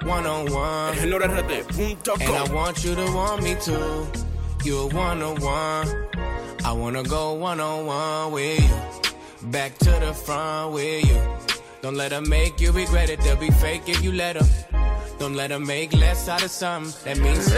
One 0.08 0.26
on 0.26 0.52
one. 0.52 0.98
And 0.98 1.13
I 1.13 2.54
want 2.54 2.84
you 2.84 2.96
to 2.96 3.06
want 3.13 3.44
me 3.44 3.56
too. 3.62 4.08
You're 4.63 4.88
one 4.89 5.22
on 5.22 5.39
one. 5.42 5.88
I 6.63 6.72
wanna 6.72 7.04
go 7.04 7.34
one 7.34 7.60
on 7.60 7.86
one 7.86 8.32
with 8.32 8.60
you. 8.62 9.50
Back 9.50 9.78
to 9.80 9.92
the 9.92 10.13
front 10.13 10.74
with 10.74 11.06
you. 11.06 11.59
Don't 11.82 11.96
let 11.96 12.12
her 12.12 12.22
make 12.22 12.60
you 12.60 12.72
regret 12.74 13.10
it. 13.10 13.22
They'll 13.22 13.38
be 13.38 13.52
fake 13.52 13.84
if 13.88 14.04
you 14.04 14.12
let 14.12 14.38
them. 14.38 14.48
Don't 15.18 15.36
let 15.36 15.52
her 15.52 15.60
make 15.60 15.94
less 15.94 16.28
out 16.28 16.44
of 16.44 16.52
something. 16.52 16.94
That 17.06 17.18
means 17.24 17.50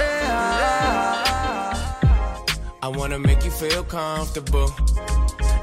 I 2.84 2.88
wanna 2.88 3.18
make 3.18 3.44
you 3.44 3.52
feel 3.52 3.84
comfortable. 3.84 4.70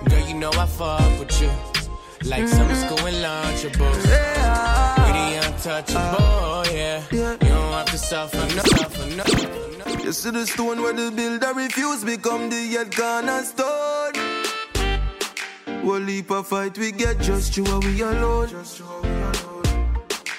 Girl, 0.08 0.28
you 0.28 0.34
know 0.34 0.50
I 0.52 0.66
fuck 0.66 1.20
with 1.20 1.40
you. 1.40 1.50
Like 2.28 2.48
summer 2.48 2.74
school 2.74 3.06
and 3.06 3.16
lunchable. 3.24 3.92
Pretty 5.02 5.36
untouchable, 5.46 6.66
yeah. 6.74 7.02
You 7.12 7.36
don't 7.38 7.72
have 7.72 7.86
to 7.86 7.98
suffer, 7.98 8.36
no, 8.36 8.62
suffer, 8.76 9.06
no. 9.16 9.24
You 10.04 10.12
see 10.12 10.30
the 10.30 10.46
stone 10.46 10.82
where 10.82 10.92
the 10.92 11.10
builder 11.10 11.52
refuse 11.54 12.04
become 12.04 12.50
the 12.50 12.56
head 12.56 12.94
cornerstone. 12.94 13.87
One 15.88 16.04
leap 16.04 16.30
of 16.30 16.46
fight 16.46 16.76
we 16.76 16.92
get 16.92 17.18
just 17.18 17.56
you 17.56 17.64
and 17.64 17.82
we 17.82 18.02
alone. 18.02 18.48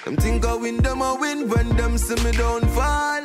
Them 0.04 0.16
think 0.16 0.46
I 0.46 0.54
win, 0.54 0.76
them 0.76 1.02
I 1.02 1.12
win 1.14 1.48
when 1.48 1.70
them 1.76 1.98
see 1.98 2.14
me 2.22 2.30
don't 2.30 2.64
fall. 2.70 3.22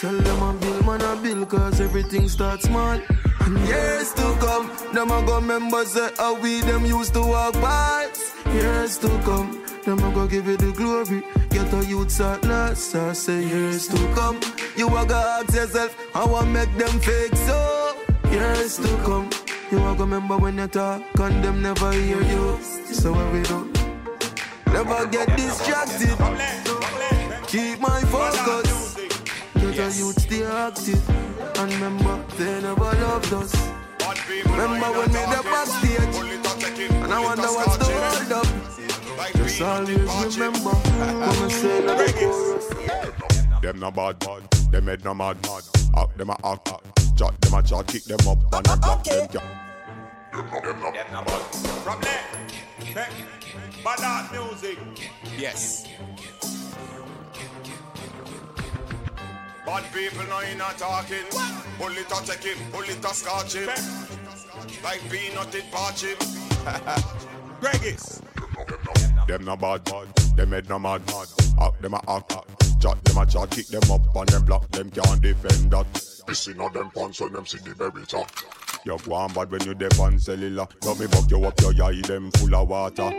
Tell 0.00 0.16
them 0.26 0.42
I 0.42 0.52
build, 0.60 0.86
man 0.86 1.02
I 1.02 1.16
build, 1.16 1.48
cause 1.48 1.80
everything 1.80 2.28
starts 2.28 2.66
small. 2.66 3.00
And 3.40 3.58
years 3.66 4.12
to 4.12 4.22
come, 4.38 4.70
them 4.94 5.10
I 5.10 5.26
go 5.26 5.34
remember 5.40 5.84
say 5.84 6.10
how 6.16 6.38
we 6.38 6.60
them 6.60 6.86
used 6.86 7.14
to 7.14 7.22
walk 7.22 7.54
past. 7.54 8.22
Years 8.54 8.98
to 8.98 9.08
come, 9.24 9.64
them 9.84 9.98
a 9.98 10.14
go 10.14 10.28
give 10.28 10.46
you 10.46 10.56
the 10.56 10.70
glory. 10.70 11.24
Get 11.50 11.72
a 11.72 11.84
youth 11.84 12.20
at 12.20 12.44
last, 12.44 12.94
I 12.94 13.14
say 13.14 13.44
years 13.44 13.88
to 13.88 13.98
come. 14.14 14.38
You 14.76 14.86
a 14.96 15.04
go 15.06 15.16
ask 15.16 15.52
yourself, 15.56 15.96
how 16.14 16.32
I 16.36 16.44
make 16.44 16.72
them 16.78 17.00
fake 17.00 17.34
so? 17.34 17.96
Years 18.30 18.76
to 18.76 18.96
come. 18.98 19.28
You 19.72 19.78
a 19.78 19.94
go 19.94 20.04
remember 20.04 20.36
when 20.36 20.58
you 20.58 20.66
talk, 20.66 21.02
and 21.18 21.42
them 21.42 21.62
never 21.62 21.92
hear 21.92 22.20
you. 22.20 22.58
So 22.60 23.10
what 23.10 23.32
we 23.32 23.40
do? 23.40 23.72
Never 24.66 25.06
get 25.06 25.34
distracted. 25.34 26.18
Keep 27.46 27.80
my 27.80 28.02
focus. 28.12 28.96
Get 29.54 29.78
a 29.78 29.90
youth 29.96 30.20
stay 30.20 30.44
active. 30.44 31.08
And 31.58 31.72
remember, 31.72 32.22
they 32.36 32.60
never 32.60 32.84
loved 32.84 33.32
us. 33.32 33.54
Remember 34.44 34.92
when 34.92 35.08
we 35.08 35.24
the 35.32 35.40
backstage, 35.42 36.16
and 36.92 37.10
I 37.10 37.20
wonder 37.24 37.48
what's 37.48 37.76
the 37.78 37.84
hold 37.84 38.32
up. 38.32 38.48
Just 39.36 39.62
always 39.62 40.38
remember 40.38 40.74
when 40.74 41.22
I 41.22 41.48
say 41.48 41.80
the. 41.80 41.94
Them 43.62 43.78
no 43.80 43.90
bad. 43.90 44.20
Them 44.70 44.86
head 44.86 45.02
no 45.02 45.14
mad. 45.14 45.38
Act 45.96 46.18
them 46.18 46.28
a 46.28 46.36
act. 46.44 46.68
Chat 47.16 47.40
them 47.40 47.54
a 47.54 47.62
chat, 47.62 47.86
kick 47.86 48.04
them 48.04 48.28
up 48.28 48.38
and 48.54 48.66
a 48.68 48.76
block 48.76 49.04
them. 49.04 49.61
From 50.32 52.00
there, 52.00 52.24
bad 53.84 54.00
art 54.02 54.32
music. 54.32 54.78
Yes. 55.36 55.86
Bad 59.66 59.84
people 59.92 60.24
know 60.28 60.40
you're 60.40 60.56
not 60.56 60.78
talking. 60.78 61.26
Pull 61.78 61.92
it 61.92 62.10
or 62.10 62.22
take 62.22 62.44
him, 62.44 62.72
pull 62.72 62.80
it 62.80 63.04
or 63.04 63.12
scotch 63.12 63.52
him. 63.56 63.66
Like 64.82 65.02
peanut 65.10 65.54
it 65.54 65.70
parch 65.70 66.02
him. 66.02 66.16
Gregis. 67.60 68.22
Them 69.26 69.44
no 69.44 69.56
bad, 69.56 69.84
bad. 69.84 70.14
Them 70.34 70.52
head 70.52 70.66
no 70.70 70.78
mad, 70.78 71.06
mad. 71.08 71.28
Act 71.60 71.82
them 71.82 71.92
a 71.92 72.00
act, 72.08 72.32
act. 72.32 72.80
Chat 72.80 73.04
them 73.04 73.18
a 73.18 73.26
chat, 73.26 73.50
kick 73.50 73.66
them 73.66 73.90
up 73.90 74.16
and 74.16 74.28
them 74.30 74.44
block 74.46 74.66
them 74.70 74.90
can't 74.90 75.20
defend 75.20 75.70
that. 75.72 75.92
This 76.26 76.46
in 76.46 76.56
them 76.56 76.90
pants 76.94 77.20
when 77.20 77.34
them 77.34 77.44
see 77.44 77.58
the 77.58 77.74
very 77.74 78.06
top. 78.06 78.30
You 78.84 78.94
on 78.94 79.32
bad 79.32 79.48
when 79.48 79.62
you 79.62 79.74
dip 79.74 79.98
on 80.00 80.18
cellular. 80.18 80.66
Love 80.84 80.98
me 80.98 81.06
buck 81.06 81.30
you 81.30 81.44
up 81.44 81.60
your 81.60 81.84
eye, 81.84 82.00
them 82.00 82.32
full 82.32 82.52
of 82.52 82.68
water. 82.68 83.12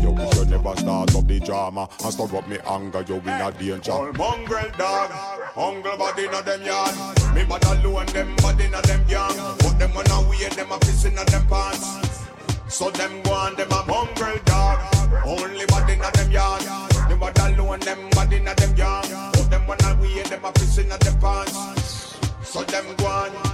You 0.00 0.10
wish 0.10 0.34
you 0.36 0.44
never 0.46 0.74
start 0.74 1.14
up 1.14 1.26
the 1.26 1.38
drama 1.44 1.86
and 2.02 2.12
start 2.12 2.32
up 2.32 2.48
me 2.48 2.56
anger. 2.66 3.04
You 3.06 3.16
in 3.16 3.28
a 3.28 3.52
danger. 3.52 3.92
All 3.92 4.10
mongrel 4.14 4.70
dog, 4.78 5.10
hungle 5.10 5.98
body 5.98 6.24
in 6.24 6.30
them 6.30 6.62
yard. 6.62 6.94
Me 7.34 7.44
bad 7.44 7.64
alone, 7.64 8.06
them 8.06 8.34
body 8.36 8.64
in 8.64 8.70
them 8.70 9.04
gang. 9.06 9.56
Put 9.58 9.78
them 9.78 9.96
on 9.98 10.10
a 10.10 10.30
way, 10.30 10.48
them 10.48 10.72
a 10.72 10.78
piss 10.78 11.04
in 11.04 11.14
them 11.14 11.46
pants. 11.46 12.24
So 12.68 12.90
them 12.90 13.22
go 13.22 13.32
on, 13.32 13.54
them 13.56 13.70
a 13.70 13.84
mongrel 13.86 14.38
dog. 14.46 14.78
Only 15.26 15.66
body 15.66 15.92
in 15.92 15.98
them 16.00 16.30
yard. 16.30 16.62
Them 16.62 17.20
bad 17.20 17.38
alone, 17.38 17.80
them 17.80 18.08
body 18.12 18.36
in 18.36 18.44
them 18.44 18.74
gang. 18.74 19.32
Put 19.34 19.50
them 19.50 19.68
on 19.68 19.76
a 19.84 20.00
way, 20.00 20.22
them 20.22 20.42
a 20.42 20.52
piss 20.52 20.78
in 20.78 20.88
them 20.88 21.20
pants. 21.20 22.16
So 22.44 22.62
them 22.62 22.86
go 22.96 23.06
on. 23.06 23.51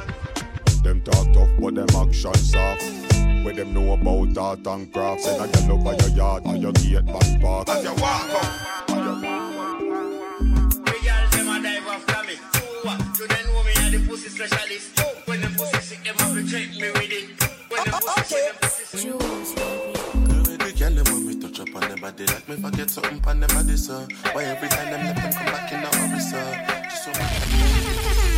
Them 1.09 1.25
talk 1.25 1.33
tough, 1.33 1.49
but 1.59 1.75
them 1.75 1.89
action 1.97 2.35
soft. 2.35 2.83
Where 3.45 3.55
them 3.55 3.73
know 3.73 3.93
about 3.93 4.39
art 4.39 4.67
and 4.67 4.93
craft. 4.93 5.23
Send 5.23 5.43
a 5.43 5.47
girl 5.67 5.79
over 5.79 5.95
your 5.95 6.17
yard 6.17 6.43
or 6.47 6.57
your 6.57 6.73
gate 6.73 7.07
back 7.07 7.41
park. 7.41 7.69
As 7.69 7.85
you 7.85 7.95
walk 7.95 8.31
up. 8.31 8.89
Me 8.89 8.97
girl, 11.03 11.29
them 11.31 11.49
a 11.49 11.63
dive 11.63 11.87
after 11.87 12.23
me. 12.27 12.35
You 13.19 13.27
then 13.27 13.47
know 13.47 13.63
me 13.65 13.73
a 13.73 13.91
the 13.91 13.99
pussy 14.07 14.29
specialist. 14.29 15.01
When 15.25 15.41
them 15.41 15.55
pussy 15.55 15.81
sick, 15.81 16.05
them 16.05 16.17
have 16.17 16.35
to 16.35 16.43
check 16.51 16.71
me 16.73 16.91
with 16.91 17.13
it. 17.13 17.43
When 17.69 17.85
them 17.85 17.95
pussy 18.01 18.23
sick, 18.25 18.45
them 18.45 18.57
pussy 18.61 18.85
sick. 18.99 19.13
The 20.59 20.71
girl 20.79 20.93
them 20.93 21.07
when 21.15 21.23
me 21.27 21.35
touch 21.41 21.61
up 21.61 21.75
on 21.75 21.81
them 21.89 22.01
body 22.01 22.25
like 22.27 22.49
me 22.49 22.57
forget 22.57 22.91
something 22.91 23.21
on 23.27 23.41
them 23.41 23.51
body, 23.55 23.77
sir. 23.77 24.07
Why 24.33 24.45
every 24.45 24.69
time 24.69 24.91
them 24.91 25.01
let 25.07 25.17
them 25.17 25.33
come 25.33 25.47
back 25.47 25.73
in 25.73 25.81
the 25.81 25.89
hurry, 25.97 26.21
sir? 26.21 26.47
Just 26.85 27.05
so 27.05 27.11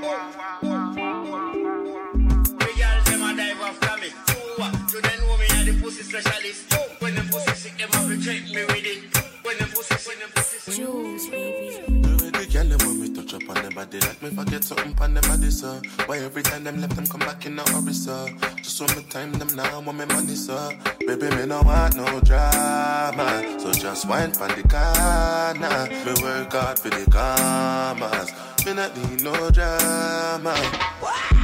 girl, 0.00 0.32
them 3.04 3.22
a 3.22 3.36
dive 3.36 3.60
after 3.60 4.00
me. 4.00 4.08
Uh, 4.58 4.72
you 4.92 5.00
then 5.00 5.18
know 5.20 5.36
me 5.36 5.72
the 5.72 5.80
pussy 5.82 6.02
specialist. 6.02 6.71
Body 13.74 14.00
like 14.00 14.22
me 14.22 14.30
forget 14.30 14.64
something 14.64 14.94
on 15.00 15.14
them 15.14 15.22
body, 15.24 15.50
sir. 15.50 15.80
Why 16.06 16.18
every 16.18 16.42
time 16.42 16.64
them 16.64 16.80
left 16.80 16.96
them 16.96 17.06
come 17.06 17.20
back 17.20 17.46
in 17.46 17.56
the 17.56 17.62
hurry, 17.62 17.92
sir? 17.92 18.28
Just 18.56 18.80
want 18.80 18.96
me 18.96 19.02
time 19.04 19.32
them 19.32 19.54
now, 19.56 19.80
want 19.80 19.98
me 19.98 20.04
money, 20.06 20.34
sir. 20.34 20.78
Baby, 21.00 21.34
me 21.36 21.46
no 21.46 21.62
want 21.62 21.96
no 21.96 22.20
drama, 22.20 23.58
so 23.58 23.72
just 23.72 24.08
wine 24.08 24.32
pon 24.32 24.50
the 24.50 24.62
corner. 24.68 25.88
Me 26.04 26.22
work 26.22 26.52
hard 26.52 26.78
for 26.78 26.90
the 26.90 27.10
commas, 27.10 28.30
me 28.66 28.74
not 28.74 28.96
need 28.96 29.22
no 29.22 29.50
drama. 29.50 30.54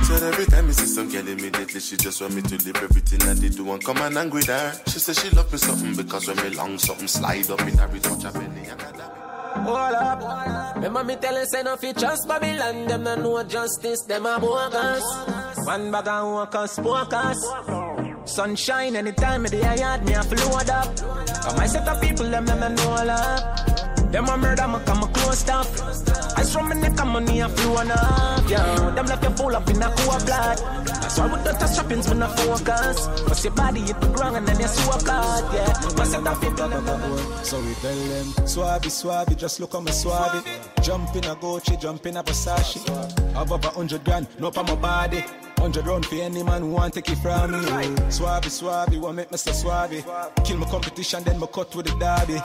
Said 0.09 0.23
every 0.23 0.47
time 0.47 0.67
me 0.67 0.73
see 0.73 0.87
some 0.87 1.11
girl 1.11 1.29
immediately 1.29 1.81
she 1.81 1.95
just 1.97 2.21
want 2.23 2.35
me 2.35 2.41
to 2.41 2.57
leave 2.64 2.77
everything 2.77 3.21
I 3.29 3.35
did 3.35 3.57
do 3.57 3.71
and 3.73 3.85
come 3.85 3.99
and 3.99 4.17
angry 4.17 4.38
with 4.38 4.47
her. 4.47 4.73
She 4.87 4.99
said 5.01 5.17
she 5.17 5.29
love 5.37 5.53
me 5.53 5.59
something 5.59 5.95
because 5.95 6.27
when 6.29 6.37
me 6.38 6.57
long 6.57 6.79
something 6.79 7.09
slide 7.09 7.51
up 7.51 7.61
in 7.61 7.77
her 7.77 7.88
touch 7.99 8.25
a 8.25 8.33
belly 8.33 8.69
and 8.69 8.81
a 8.81 9.28
Hold 9.55 9.95
up. 9.95 10.77
Remember 10.77 11.05
me 11.05 11.17
telling 11.17 11.47
say 11.47 11.63
no 11.63 11.77
fi 11.77 11.93
trust 11.93 12.29
Babylon. 12.29 12.87
Them 12.87 13.05
no 13.05 13.15
know 13.17 13.43
justice. 13.45 14.03
Them 14.03 14.27
a 14.27 14.39
bogus. 14.39 15.05
One 15.65 15.91
bag 15.91 16.09
of 16.09 16.33
workers, 16.33 16.77
focus. 16.77 17.39
Sunshine 18.25 18.97
anytime 18.97 19.43
me 19.43 19.49
the 19.49 19.59
yard 19.59 20.05
me 20.05 20.13
a 20.15 20.23
float 20.23 20.71
up. 20.71 20.97
Come 20.97 21.61
I 21.61 21.67
set 21.67 21.89
up 21.89 22.01
people 22.01 22.27
them 22.27 22.47
them 22.47 22.61
no 22.61 22.69
know 22.69 23.05
love. 23.05 23.88
Them 24.11 24.29
a 24.29 24.37
murder 24.37 24.68
me 24.68 24.79
come 24.87 25.03
a 25.03 25.09
close 25.09 25.49
up. 25.49 25.66
I 26.37 26.42
from 26.44 26.68
me 26.71 26.77
neck 26.77 26.99
and 26.99 27.11
money 27.11 27.40
a 27.40 27.49
flowing 27.49 27.90
up. 27.90 28.49
Yeah, 28.49 28.90
them 28.94 29.07
left 29.07 29.23
you 29.23 29.31
full 29.31 29.55
up 29.55 29.68
in 29.68 29.83
a 29.83 29.90
cool 29.97 30.18
blood. 30.25 30.59
That's 30.87 31.18
why 31.18 31.33
with 31.33 31.44
the 31.44 31.53
touch 31.53 31.75
trappings 31.75 32.09
when 32.09 32.23
I 32.23 32.35
focus. 32.37 33.07
Cause 33.27 33.44
your 33.44 33.55
body 33.55 33.81
hit 33.81 34.01
the 34.01 34.09
ground 34.09 34.37
and 34.37 34.47
then 34.47 34.59
you 34.59 34.68
swap 34.68 35.07
out. 35.09 35.53
Yeah, 35.53 35.66
my 35.97 36.05
set 36.05 36.27
up 36.27 36.40
them. 36.40 37.44
So 37.44 37.61
we 37.61 37.75
tell 37.75 37.97
them, 37.97 38.27
Swabby, 38.47 38.88
Swabby, 38.88 39.37
just 39.37 39.61
look 39.61 39.75
on 39.75 39.85
my 39.85 39.90
Swabby. 39.90 40.42
Jump 40.83 41.14
in 41.14 41.25
a 41.25 41.35
Gucci, 41.37 41.79
jump 41.81 42.07
in 42.07 42.16
a 42.16 42.23
Versace. 42.23 42.87
Above 43.37 43.64
a 43.64 43.71
hundred 43.71 44.05
grand, 44.05 44.27
no 44.38 44.51
pa 44.51 44.62
my 44.62 44.75
body. 44.75 45.25
Hundred 45.59 45.87
round 45.87 46.07
for 46.07 46.14
any 46.14 46.42
man 46.42 46.62
who 46.62 46.71
want 46.71 46.94
take 46.94 47.11
it 47.11 47.18
from 47.18 47.53
me. 47.53 47.59
Swabby, 48.09 48.49
Swabby, 48.49 48.99
what 49.01 49.14
make 49.14 49.31
Mr. 49.31 49.53
Swabby? 49.53 50.03
Kill 50.44 50.57
my 50.59 50.66
competition, 50.68 51.23
then 51.25 51.38
my 51.38 51.47
cut 51.47 51.75
with 51.75 51.87
the 51.87 51.92
derby. 51.99 52.40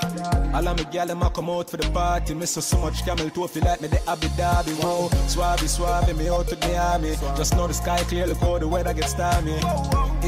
All 0.54 0.68
of 0.68 0.78
me 0.78 0.86
gal 0.92 1.08
them 1.08 1.22
come 1.32 1.50
out 1.50 1.70
for 1.70 1.78
the 1.78 1.90
party. 1.92 2.34
Miss 2.34 2.52
so 2.52 2.78
much 2.80 3.06
camel 3.06 3.30
toe 3.30 3.48
feel 3.48 3.64
like 3.64 3.82
me 3.82 3.88
the 3.88 4.02
Abu 4.10 4.28
Dhabi. 4.30 4.74
Wow, 4.84 5.10
Swabby, 5.28 5.68
Swabby, 5.68 6.18
me 6.18 6.28
out 6.30 6.48
to 6.48 6.56
the 6.56 6.78
army. 6.78 7.16
Just 7.38 7.56
know 7.56 7.68
the 7.68 7.74
sky 7.74 8.04
clear, 8.04 8.28
look 8.28 8.38
how 8.38 8.58
the 8.58 8.68
weather 8.68 8.94
gets 8.94 9.12
stormy. 9.12 9.60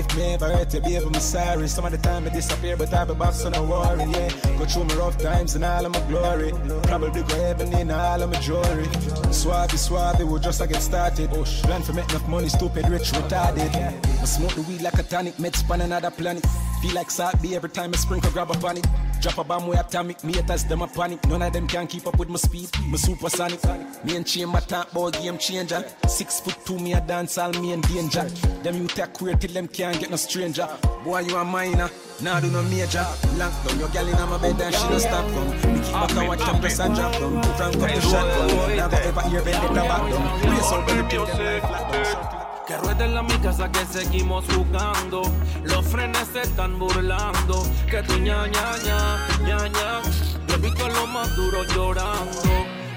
If 0.05 0.17
me 0.17 0.33
ever 0.33 0.49
hurt 0.49 0.73
you, 0.73 0.81
baby, 0.81 0.97
I'm 0.97 1.13
sorry. 1.15 1.67
Some 1.67 1.85
of 1.85 1.91
the 1.91 1.97
time 1.97 2.25
I 2.25 2.29
disappear, 2.29 2.77
but 2.77 2.93
I 2.93 3.05
be 3.05 3.13
back, 3.15 3.33
so 3.33 3.49
no 3.49 3.63
worry. 3.63 4.05
Yeah, 4.11 4.29
go 4.57 4.65
through 4.65 4.85
my 4.85 4.95
rough 4.95 5.17
times 5.17 5.55
and 5.55 5.65
all 5.65 5.85
of 5.85 5.91
my 5.91 5.99
glory. 6.07 6.51
Probably 6.83 7.23
go 7.23 7.35
heaven 7.35 7.73
in 7.73 7.91
all 7.91 8.21
of 8.21 8.31
my 8.31 8.39
jewelry. 8.39 8.85
Swabby, 9.33 9.77
Swabby, 9.77 10.23
we 10.23 10.39
just 10.39 10.61
a 10.61 10.67
get 10.67 10.81
started. 10.81 11.29
Plan 11.29 11.81
for 11.81 11.93
make 11.93 12.09
enough 12.09 12.27
money, 12.27 12.49
stupid, 12.49 12.87
rich, 12.89 13.11
retarded. 13.11 13.73
I 14.21 14.25
smoke 14.25 14.53
the 14.53 14.61
weed 14.63 14.81
like 14.81 14.99
a 14.99 15.03
tonic, 15.03 15.39
med 15.39 15.55
span 15.55 15.81
another 15.81 16.11
planet. 16.11 16.45
Feel 16.85 16.93
like 16.93 17.09
salt 17.09 17.41
be 17.41 17.55
every 17.55 17.69
time 17.69 17.91
I 17.95 17.97
sprinkle, 17.97 18.29
grab 18.29 18.51
a 18.51 18.53
panic. 18.59 18.85
Drop 19.19 19.39
a 19.39 19.43
bomb 19.43 19.65
way 19.65 19.75
atomic, 19.75 20.23
me 20.23 20.33
haters 20.33 20.65
them 20.65 20.83
a 20.83 20.87
panic. 20.87 21.25
None 21.27 21.41
of 21.41 21.51
them 21.51 21.67
can 21.67 21.87
keep 21.87 22.05
up 22.05 22.19
with 22.19 22.29
my 22.29 22.35
speed, 22.35 22.69
my 22.89 22.97
supersonic. 22.97 23.59
Me 24.03 24.15
and 24.15 24.27
chain 24.27 24.49
my 24.49 24.59
talk 24.59 24.91
about 24.91 25.13
game 25.13 25.39
changer. 25.39 25.83
Six 26.07 26.41
foot 26.41 26.55
two, 26.63 26.77
me 26.77 26.93
a 26.93 27.01
dance 27.01 27.39
all 27.39 27.51
me 27.53 27.73
in 27.73 27.81
danger. 27.81 28.21
Them 28.61 28.83
you 28.83 28.87
take 28.87 29.13
queer 29.13 29.35
till 29.35 29.51
them 29.51 29.67
can't 29.67 29.99
get 29.99 30.11
no 30.11 30.15
stranger. 30.15 30.67
Boy, 31.03 31.21
you 31.21 31.35
a 31.35 31.43
minor, 31.43 31.89
nah 32.21 32.39
do 32.39 32.51
no 32.51 32.61
major. 32.61 33.03
Lock 33.37 33.51
down 33.65 33.79
your 33.79 33.89
gal 33.89 34.07
in 34.07 34.29
my 34.29 34.37
bed 34.37 34.61
and 34.61 34.75
she 34.75 34.87
no 34.87 34.99
stop 34.99 35.25
from. 35.31 35.73
Me 35.73 35.79
keep 35.79 35.91
back 35.91 36.11
and 36.11 36.27
watch 36.27 36.39
them 36.39 36.59
press 36.61 36.79
and 36.79 36.93
drop 36.93 37.13
down. 37.13 37.41
Frank 37.57 37.75
up 37.77 37.81
the 37.81 38.01
shotgun, 38.01 38.77
never 38.77 38.95
ever 38.95 39.21
hear 39.29 39.41
vendetta 39.41 39.73
back 39.73 40.11
down. 40.11 40.51
Race 40.51 40.71
out 40.71 40.87
everything 40.87 41.25
them 41.25 41.39
like 41.39 41.61
flat 41.61 41.91
down. 41.91 42.54
Que 42.67 42.77
rueden 42.77 43.13
la 43.13 43.21
mi 43.21 43.37
casa 43.37 43.71
que 43.71 43.85
seguimos 43.85 44.43
jugando. 44.51 45.21
Los 45.63 45.85
frenes 45.85 46.27
se 46.33 46.41
están 46.41 46.79
burlando. 46.79 47.63
Que 47.89 48.01
tu 48.01 48.13
ña 48.13 48.47
ña 48.47 48.77
ña 48.83 49.27
ña 49.45 49.57
ña. 49.67 50.01
Yo 50.47 50.57
vi 50.57 50.71
con 50.71 50.91
lo 50.91 51.05
más 51.05 51.35
duro 51.35 51.63
llorando. 51.63 52.41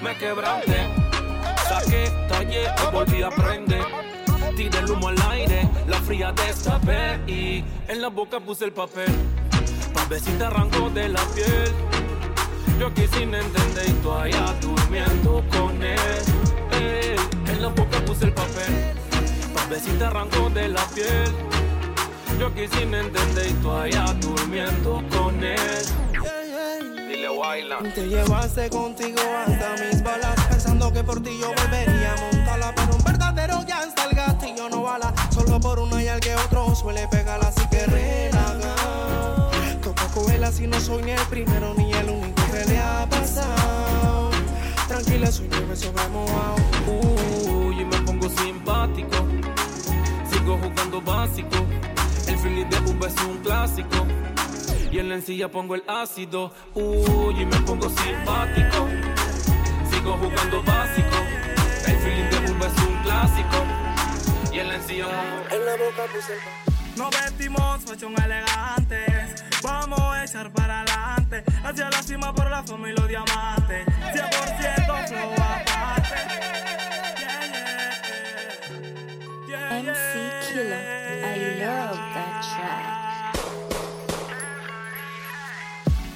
Me 0.02 0.16
quebrante. 0.16 0.88
Saqué, 1.68 2.10
tallé 2.30 2.62
y 2.64 2.92
volví 2.94 3.22
a 3.22 3.26
aprender. 3.26 3.84
Tiré 4.56 4.78
el 4.78 4.90
humo 4.90 5.08
al 5.08 5.22
aire, 5.30 5.68
la 5.86 6.00
fría 6.00 6.32
destapé 6.32 7.20
y 7.26 7.62
en 7.88 8.00
la 8.00 8.08
boca 8.08 8.40
puse 8.40 8.64
el 8.64 8.72
papel. 8.72 9.12
Pa' 9.92 10.46
arrancó 10.46 10.88
de 10.90 11.10
la 11.10 11.20
piel. 11.34 11.72
Yo 12.80 12.86
aquí 12.86 13.06
sin 13.12 13.34
entender 13.34 13.88
y 13.88 13.92
tú 14.02 14.12
allá 14.12 14.54
durmiendo 14.62 15.44
con 15.50 15.82
él. 15.82 17.16
En 17.46 17.62
la 17.62 17.68
boca 17.68 18.02
puse 18.06 18.24
el 18.24 18.32
papel. 18.32 19.07
Ves 19.70 19.82
si 19.82 19.90
te 19.92 20.04
arrancó 20.04 20.48
de 20.50 20.68
la 20.68 20.84
piel. 20.94 21.34
Yo 22.38 22.46
aquí 22.46 22.68
sin 22.68 22.94
entender 22.94 23.50
y 23.50 23.52
tú 23.54 23.70
allá 23.70 24.14
durmiendo 24.20 25.02
con 25.10 25.42
él. 25.42 25.84
Dile 27.08 27.28
baila. 27.36 27.78
Te 27.94 28.06
llevaste 28.06 28.70
contigo 28.70 29.20
hasta 29.46 29.74
mis 29.84 30.02
balas, 30.02 30.34
pensando 30.48 30.92
que 30.92 31.02
por 31.02 31.22
ti 31.22 31.38
yo 31.40 31.48
volvería 31.48 32.14
a 32.14 32.16
montarla. 32.16 32.74
Pero 32.74 32.96
un 32.96 33.04
verdadero 33.04 33.64
ya 33.66 33.82
está 33.82 34.04
el 34.04 34.16
gatillo 34.16 34.68
no 34.68 34.82
bala. 34.82 35.12
Solo 35.30 35.60
por 35.60 35.80
uno 35.80 36.00
y 36.00 36.08
al 36.08 36.20
que 36.20 36.34
otro 36.36 36.74
suele 36.74 37.08
pegar, 37.08 37.40
así 37.44 37.66
que 37.68 37.86
relaga. 37.86 38.74
Toca 39.82 40.06
cogerla 40.14 40.52
si 40.52 40.66
no 40.66 40.80
soy 40.80 41.02
ni 41.02 41.10
el 41.10 41.26
primero 41.26 41.74
ni 41.76 41.92
el 41.92 42.08
único 42.08 42.42
que 42.52 42.64
le 42.66 42.78
ha 42.78 43.06
pasado. 43.10 44.30
Tranquila, 44.86 45.30
soy 45.30 45.48
yo, 45.48 45.66
me 45.66 45.76
sobra 45.76 46.08
mojado. 46.08 46.56
Uy, 46.86 47.80
y 47.80 47.84
me 47.84 48.00
pongo 48.02 48.28
simpático. 48.30 49.27
Sigo 50.48 50.60
jugando 50.66 51.02
básico. 51.02 51.56
El 52.26 52.38
feeling 52.38 52.70
de 52.70 52.78
un 52.78 53.04
es 53.04 53.22
un 53.22 53.36
clásico. 53.42 54.06
Y 54.90 54.98
en 54.98 55.10
la 55.10 55.16
encilla 55.16 55.50
pongo 55.50 55.74
el 55.74 55.84
ácido. 55.86 56.54
Uy, 56.72 57.42
y 57.42 57.44
me 57.44 57.60
pongo 57.66 57.90
simpático. 57.90 58.88
Sigo 59.90 60.16
jugando 60.16 60.62
básico. 60.62 61.16
El 61.86 61.98
feeling 61.98 62.30
de 62.30 62.50
un 62.50 62.62
es 62.62 62.82
un 62.82 63.02
clásico. 63.02 63.58
Y 64.50 64.60
en 64.60 64.68
la 64.68 64.76
encilla 64.76 65.04
pongo. 65.04 65.54
En 65.54 65.66
la 65.66 65.72
boca 65.72 66.02
puse 66.14 66.32
Nos 66.96 67.10
vestimos 67.10 67.84
fashion 67.84 68.14
elegantes. 68.18 69.44
Vamos 69.62 70.00
a 70.00 70.24
echar 70.24 70.50
para 70.50 70.80
adelante. 70.80 71.44
Hacia 71.62 71.90
la 71.90 72.02
cima 72.02 72.34
por 72.34 72.50
la 72.50 72.62
fama 72.62 72.88
y 72.88 72.94
los 72.94 73.06
diamantes. 73.06 73.86
100% 73.86 75.08
flow 75.08 75.32
aparte. 75.34 75.88
MC 79.70 80.30
Killer, 80.48 80.80
I 81.24 81.60
love 81.60 81.96
that 82.14 82.42
track. 82.42 82.98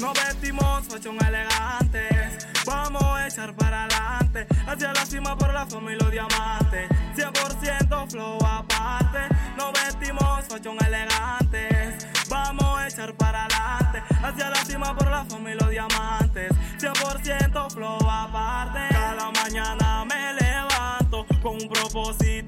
Nos 0.00 0.14
vestimos 0.14 0.88
fashion 0.88 1.18
elegantes. 1.24 2.48
Vamos 2.64 3.02
a 3.02 3.28
echar 3.28 3.54
para 3.54 3.84
adelante. 3.84 4.46
Hacia 4.66 4.92
la 4.94 5.04
cima 5.04 5.36
por 5.36 5.52
la 5.52 5.66
fama 5.66 5.92
y 5.92 5.96
los 5.96 6.10
diamantes. 6.10 6.88
100% 7.14 8.10
flow 8.10 8.38
aparte. 8.42 9.20
Nos 9.56 9.72
vestimos 9.74 10.44
fashion 10.48 10.78
elegantes. 10.84 12.08
Vamos 12.30 12.78
a 12.78 12.88
echar 12.88 13.14
para 13.14 13.44
adelante. 13.44 14.02
Hacia 14.22 14.48
la 14.48 14.64
cima 14.64 14.96
por 14.96 15.10
la 15.10 15.24
fama 15.26 15.50
y 15.50 15.54
los 15.54 15.68
diamantes. 15.68 16.52
100% 16.78 17.70
flow 17.70 17.98
aparte. 18.08 18.80
Cada 18.90 19.30
mañana 19.30 20.04
me 20.06 20.32
levanto 20.34 21.26
con 21.42 21.60
un 21.62 21.68
propósito 21.68 22.41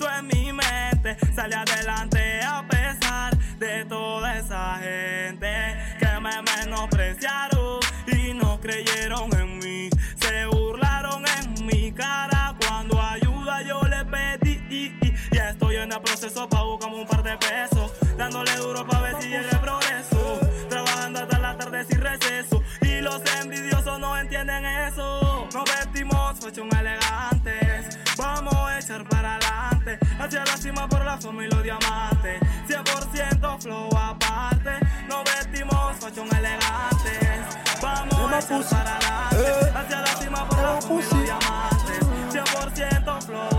Dándole 18.24 18.56
duro 18.56 18.86
pa' 18.86 19.00
ver 19.02 19.20
si 19.20 19.28
llega 19.28 19.50
el 19.50 19.60
progreso. 19.60 20.40
Trabajando 20.70 21.20
hasta 21.20 21.38
la 21.40 21.58
tarde 21.58 21.84
sin 21.84 22.00
receso. 22.00 22.62
Y 22.80 23.02
los 23.02 23.20
envidiosos 23.38 24.00
no 24.00 24.16
entienden 24.16 24.64
eso. 24.64 25.46
Nos 25.52 25.64
vestimos 25.64 26.40
fashion 26.40 26.74
elegantes. 26.74 27.98
Vamos 28.16 28.54
a 28.54 28.78
echar 28.78 29.06
para 29.10 29.34
adelante. 29.34 29.98
Hacia 30.18 30.42
la 30.42 30.56
cima 30.56 30.88
por 30.88 31.04
la 31.04 31.18
fama 31.18 31.44
y 31.44 31.50
los 31.50 31.62
diamantes. 31.62 32.40
100% 32.66 33.60
flow 33.60 33.90
aparte. 33.94 34.70
Nos 35.06 35.24
vestimos 35.24 35.96
fashion 36.00 36.26
elegantes. 36.34 37.40
Vamos 37.82 38.32
a 38.32 38.38
echar 38.38 38.64
para 38.70 38.96
adelante. 38.96 39.78
Hacia 39.78 40.00
la 40.00 40.16
cima 40.16 40.48
por 40.48 40.62
la 40.62 40.80
fama 40.80 40.94
y 40.94 41.14
los 41.14 41.24
diamantes. 41.24 42.00
100% 42.32 43.22
flow 43.26 43.53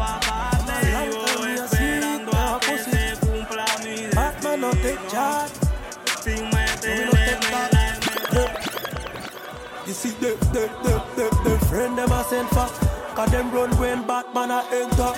You 10.25 10.31
see 10.31 10.37
the, 10.37 10.41
the, 10.53 10.63
the, 10.83 11.25
the, 11.43 11.49
the 11.49 11.65
friend 11.67 11.97
them 11.97 12.11
a 12.11 12.23
send 12.23 12.49
for. 12.49 12.67
Cause 13.15 13.29
them 13.31 13.51
run 13.51 13.69
when 13.77 14.07
Batman 14.07 14.49
a 14.49 14.63
enter. 14.71 15.13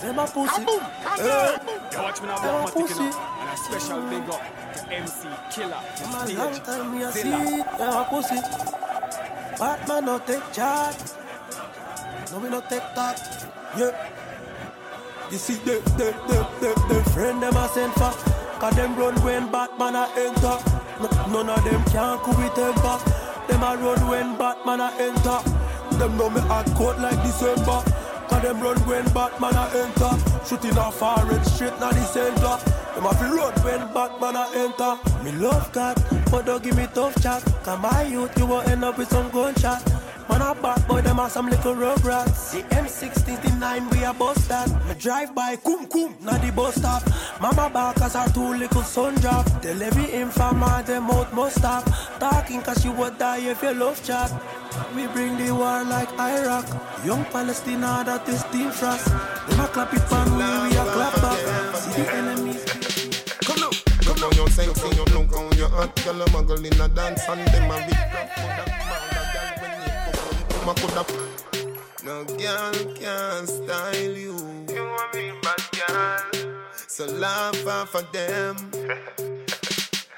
Them 0.00 0.18
a 0.18 0.26
pussy. 0.26 0.62
Eh, 0.62 1.58
Yo, 1.92 2.02
watch 2.02 2.20
me 2.22 2.28
now, 2.28 2.38
Them 2.38 2.54
a 2.54 2.62
Mathematic, 2.62 2.74
pussy. 2.74 3.04
you 3.04 3.10
know. 3.10 3.20
And 3.40 3.50
a 3.50 3.56
special 3.56 4.00
big 4.08 4.30
up 4.30 4.42
to 4.74 4.92
MC 4.94 5.28
Killer. 5.50 5.80
Them 5.98 6.14
a 6.14 6.24
Stage, 6.24 6.38
long 6.38 6.54
time 6.62 6.92
me 6.92 7.02
a 7.02 7.12
see 7.12 7.30
Them 7.30 7.94
a 7.94 8.06
pussy. 8.08 8.40
Batman 9.58 10.04
no 10.06 10.18
take 10.20 10.52
chat 10.52 11.14
No 12.32 12.38
we 12.38 12.48
no 12.48 12.60
take 12.62 12.82
that. 12.94 13.50
Yeah. 13.76 14.08
You 15.30 15.36
see 15.36 15.54
the, 15.56 15.82
the, 15.98 16.14
the, 16.28 16.48
the, 16.60 16.94
the 16.94 17.10
friend 17.10 17.42
them 17.42 17.56
a 17.56 17.68
send 17.68 17.92
for. 17.92 18.12
Cause 18.58 18.74
them 18.74 18.96
run 18.96 19.14
when 19.22 19.50
Batman 19.52 19.96
a 19.96 20.08
enter 20.16 20.58
None 21.00 21.48
of 21.48 21.64
them 21.64 21.84
can 21.84 22.18
cool 22.18 22.34
with 22.34 22.54
temper 22.54 22.98
Them 23.48 23.62
a 23.62 23.76
run 23.76 24.08
when 24.08 24.36
Batman 24.36 24.80
a 24.80 24.90
enter. 24.98 25.38
Them 25.98 26.16
know 26.16 26.28
me 26.28 26.40
hard 26.42 26.66
coat 26.74 26.98
like 26.98 27.22
December. 27.22 27.82
Cause 28.28 28.42
them 28.42 28.60
run 28.60 28.76
when 28.86 29.04
Batman 29.14 29.54
a 29.54 29.64
enter. 29.74 30.12
Shooting 30.44 30.76
a 30.76 30.90
forehead 30.90 31.44
straight 31.46 31.78
na 31.80 31.90
the 31.90 32.04
center. 32.04 32.56
Them 32.94 33.06
a 33.06 33.14
feel 33.14 33.36
run 33.36 33.54
when 33.64 33.94
Batman 33.94 34.36
a 34.36 34.44
enter. 34.54 34.98
Me 35.24 35.32
love 35.32 35.72
God, 35.72 35.96
but 36.30 36.46
don't 36.46 36.62
give 36.62 36.76
me 36.76 36.86
tough 36.92 37.14
chat. 37.22 37.42
Cause 37.62 37.80
my 37.80 38.02
youth 38.02 38.36
you 38.36 38.46
will 38.46 38.60
end 38.62 38.84
up 38.84 38.98
with 38.98 39.08
some 39.08 39.30
gunshot 39.30 39.97
Man 40.28 40.42
a 40.42 40.54
bad 40.54 40.86
boy, 40.86 41.00
them 41.00 41.20
are 41.20 41.30
some 41.30 41.48
little 41.48 41.74
rugrats 41.74 42.52
The 42.52 42.62
M16, 42.74 43.42
the 43.42 43.56
9, 43.56 43.90
we 43.90 44.04
a 44.04 44.12
bust 44.12 44.48
that 44.48 44.68
Me 44.86 44.94
drive 44.98 45.34
by, 45.34 45.56
kum 45.56 45.86
kum, 45.86 46.14
na 46.22 46.38
the 46.38 46.52
bus 46.52 46.74
stop. 46.74 47.02
Mama 47.40 47.70
back 47.70 48.00
as 48.02 48.16
our 48.16 48.28
two 48.30 48.54
little 48.54 48.82
son 48.82 49.14
drop. 49.16 49.46
Tell 49.62 49.82
every 49.82 50.12
informer, 50.12 50.82
them 50.82 51.10
out 51.10 51.32
must 51.32 51.58
stop. 51.58 51.84
Talking 52.18 52.62
cause 52.62 52.84
you 52.84 52.92
would 52.92 53.16
die 53.18 53.48
if 53.48 53.62
you 53.62 53.74
love 53.74 54.02
chat. 54.04 54.30
We 54.94 55.06
bring 55.08 55.36
the 55.38 55.52
war 55.52 55.84
like 55.84 56.10
Iraq. 56.18 56.66
Young 57.04 57.24
Palestine, 57.26 57.80
that 57.80 58.28
is 58.28 58.42
Team 58.44 58.70
Frost. 58.70 59.06
Them 59.06 59.60
a 59.60 59.68
clap 59.68 59.94
it 59.94 60.00
for 60.00 60.24
me, 60.30 60.46
we 60.68 60.76
a 60.76 60.84
clap 60.92 61.14
back. 61.22 61.76
See 61.76 62.02
the 62.02 62.12
enemies. 62.12 62.64
Come 63.46 63.60
now, 63.60 63.70
come 64.02 64.20
now, 64.20 64.30
you're 64.36 64.50
sexy, 64.50 64.96
you 64.96 65.04
look 65.14 65.30
how 65.32 65.50
you 65.56 65.68
hot, 65.68 65.94
girl, 66.04 66.22
a 66.22 66.24
muggle 66.26 66.64
in 66.64 66.80
a 66.80 66.88
dance, 66.88 67.22
and 67.28 67.46
them 67.48 67.70
a 67.70 68.87
rip 70.68 70.94
rap, 70.94 71.06
coulda, 71.06 71.76
no 72.04 72.24
girl 72.24 72.94
can 72.94 73.46
style 73.46 73.96
you. 73.96 74.36
You 74.68 74.84
a 74.84 75.08
real 75.14 75.34
bad 75.42 75.62
girl, 75.72 76.44
so 76.86 77.06
laugh 77.06 77.66
off 77.66 77.94
of 77.94 78.12
them. 78.12 78.56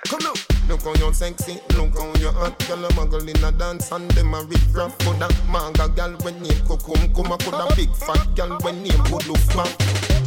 Come 0.07 0.21
now. 0.23 0.35
Look 0.69 0.83
how 0.83 0.95
you 0.95 1.13
sexy, 1.13 1.61
look 1.77 1.97
how 1.97 2.13
you 2.21 2.31
hot. 2.31 2.59
Girl, 2.69 2.85
a 2.85 2.89
muggle 2.91 3.29
in 3.29 3.45
a 3.45 3.53
dance 3.53 3.91
and 3.93 4.11
them 4.13 4.35
a 4.35 4.43
rip 4.45 4.61
rap 4.73 4.97
Coulda 5.01 5.29
manga 5.51 5.89
girl 5.89 6.13
when 6.23 6.41
name 6.43 6.63
Kokum 6.63 7.13
Kuma 7.13 7.37
coulda 7.39 7.75
big 7.75 7.93
fat 7.97 8.37
girl 8.37 8.57
when 8.61 8.81
name 8.81 9.03
good 9.11 9.27
look 9.27 9.45
back 9.49 9.75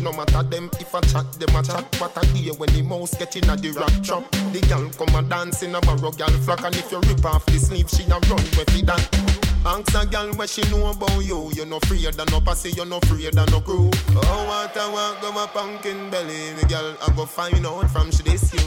No 0.02 0.12
matter 0.12 0.44
them 0.44 0.70
if 0.82 0.94
I 0.94 1.00
chat, 1.00 1.32
them 1.34 1.56
a 1.56 1.64
chat. 1.64 1.86
What 1.98 2.18
I 2.18 2.26
hear 2.36 2.54
when 2.56 2.70
the 2.74 2.82
mouse 2.82 3.16
get 3.18 3.38
in 3.38 3.50
a 3.50 3.56
the 3.56 3.72
rap 3.72 4.04
trap. 4.04 4.30
The 4.52 4.60
girl 4.68 4.90
come 4.98 5.16
a 5.16 5.28
dance 5.30 5.64
in 5.64 5.76
a 5.76 5.80
barrow 5.80 6.12
girl 6.12 6.36
flock. 6.44 6.64
And 6.66 6.76
if 6.76 6.92
you 6.92 7.00
rip 7.00 7.24
off 7.26 7.46
the 7.46 7.58
sleeve, 7.58 7.90
she 7.90 8.04
a 8.04 8.20
run 8.28 8.44
with 8.58 8.76
it 8.76 8.86
that 8.86 9.33
Ask 9.66 9.96
a 9.96 10.06
girl 10.06 10.34
what 10.34 10.50
she 10.50 10.62
know 10.70 10.92
about 10.92 11.24
you. 11.24 11.50
You 11.56 11.66
no 11.66 11.78
afraid 11.78 12.18
no 12.18 12.42
pussy, 12.42 12.72
you 12.72 12.84
no 12.84 12.98
afraid 12.98 13.34
no 13.34 13.62
crew. 13.62 13.90
Oh, 14.10 14.46
what 14.46 14.76
I 14.76 14.92
want, 14.92 15.22
go 15.22 15.32
my 15.32 15.48
pumpkin 15.48 16.10
belly. 16.10 16.52
The 16.60 16.68
girl, 16.68 16.98
I 17.02 17.16
go 17.16 17.26
find 17.26 17.66
out 17.66 17.90
from 17.90 18.12
she 18.12 18.24
this 18.24 18.54
you. 18.54 18.60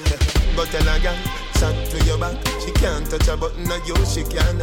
But 0.57 0.69
tell 0.69 0.89
a 0.89 0.99
girl, 0.99 1.17
chat 1.61 1.91
to 1.91 2.05
your 2.07 2.17
back. 2.17 2.41
She 2.65 2.73
can't 2.73 3.05
touch 3.11 3.29
a 3.29 3.37
button 3.37 3.71
of 3.71 3.87
you, 3.87 3.95
she 4.07 4.25
can't. 4.25 4.59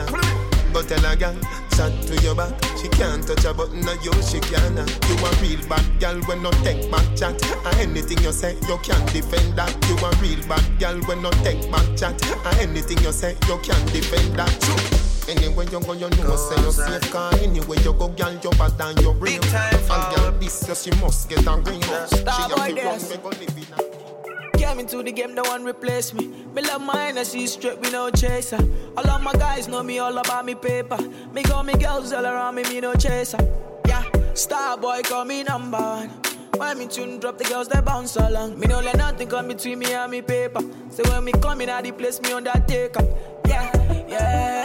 But 0.74 0.90
tell 0.90 1.06
a 1.06 1.16
girl, 1.16 1.38
chat 1.78 1.94
to 2.02 2.18
your 2.24 2.34
back. 2.34 2.58
She 2.82 2.90
can't 2.90 3.22
touch 3.22 3.46
a 3.46 3.54
button 3.54 3.88
of 3.88 4.04
you, 4.04 4.14
she 4.24 4.40
can 4.40 4.74
You 5.06 5.16
a 5.22 5.30
real 5.38 5.62
bad 5.70 5.86
girl 6.00 6.20
when 6.24 6.42
no 6.42 6.50
take 6.66 6.90
back 6.90 7.06
chat. 7.16 7.38
And 7.64 7.78
anything 7.78 8.18
you 8.24 8.32
say, 8.32 8.58
you 8.68 8.80
can't 8.82 9.06
defend 9.14 9.54
that. 9.54 9.70
You 9.86 10.02
a 10.02 10.10
real 10.18 10.42
bad 10.50 10.66
girl 10.80 10.98
when 11.06 11.22
no 11.22 11.30
take 11.46 11.70
back 11.70 11.86
chat. 11.96 12.18
And 12.26 12.58
anything 12.58 12.98
you 13.06 13.12
say, 13.12 13.38
you 13.48 13.60
can't 13.62 13.86
defend 13.94 14.34
that 14.34 15.13
Anywhere 15.28 15.66
you 15.66 15.80
go, 15.80 15.94
you 15.94 16.10
know, 16.10 16.36
say 16.36 16.62
you're 16.62 16.72
safe 16.72 17.12
Cause 17.12 17.42
anywhere 17.42 17.80
you 17.80 17.94
go, 17.94 18.08
girl, 18.10 18.34
you 18.34 18.50
bad 18.52 18.80
and 18.80 19.00
you're 19.02 19.14
real 19.14 19.44
And 19.44 20.16
girl, 20.16 20.32
this, 20.40 20.54
so 20.54 20.74
she 20.74 20.92
must 21.00 21.30
get 21.30 21.46
a 21.46 21.56
ring 21.58 21.82
She 21.82 22.24
have 22.26 22.50
to 22.50 22.56
run, 22.56 22.74
we 23.10 23.18
go 23.18 23.30
live 23.30 23.58
in 23.58 23.74
a 23.74 24.58
Came 24.58 24.80
into 24.80 25.04
the 25.04 25.12
game, 25.12 25.34
no 25.36 25.42
one 25.44 25.64
replace 25.66 26.14
me. 26.14 26.28
Me 26.28 26.62
love 26.62 26.82
mine, 26.82 27.18
I 27.18 27.24
see 27.24 27.48
straight, 27.48 27.80
we 27.82 27.90
no 27.92 28.10
chaser. 28.10 28.60
All 28.96 29.10
of 29.10 29.22
my 29.22 29.34
guys 29.34 29.68
know 29.68 29.84
me 29.84 30.00
all 30.00 30.18
about 30.18 30.46
me 30.46 30.56
paper. 30.56 30.98
Me 31.34 31.42
got 31.44 31.66
me 31.66 31.74
girls 31.74 32.14
all 32.14 32.26
around 32.26 32.56
me, 32.56 32.64
me 32.64 32.80
no 32.80 32.94
chaser. 32.94 33.40
Yeah, 33.88 34.04
Star 34.36 34.78
boy 34.78 35.02
call 35.04 35.26
me 35.26 35.44
number 35.44 35.78
one. 35.78 36.10
When 36.58 36.78
me 36.78 36.88
tune 36.88 37.20
drop, 37.20 37.40
the 37.40 37.44
girls 37.46 37.68
they 37.68 37.82
bounce 37.82 38.16
along. 38.16 38.60
Me 38.60 38.68
no 38.68 38.80
let 38.80 38.96
nothing 38.96 39.28
come 39.28 39.48
between 39.50 39.80
me 39.80 39.92
and 39.94 40.12
me 40.12 40.22
paper. 40.22 40.62
So 40.90 41.04
when 41.10 41.26
me 41.26 41.34
come 41.34 41.62
in 41.62 41.70
at 41.70 41.84
the 41.84 41.92
place, 41.92 42.22
me 42.22 42.32
undertaker. 42.32 43.06
Yeah, 43.48 43.70
yeah, 44.08 44.63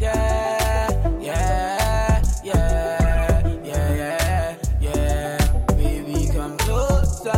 yeah, 0.00 0.88
yeah, 1.20 2.22
yeah, 2.44 3.60
yeah, 3.64 3.94
yeah, 3.94 4.56
yeah. 4.80 5.64
Baby, 5.76 6.28
come 6.32 6.56
closer. 6.58 7.32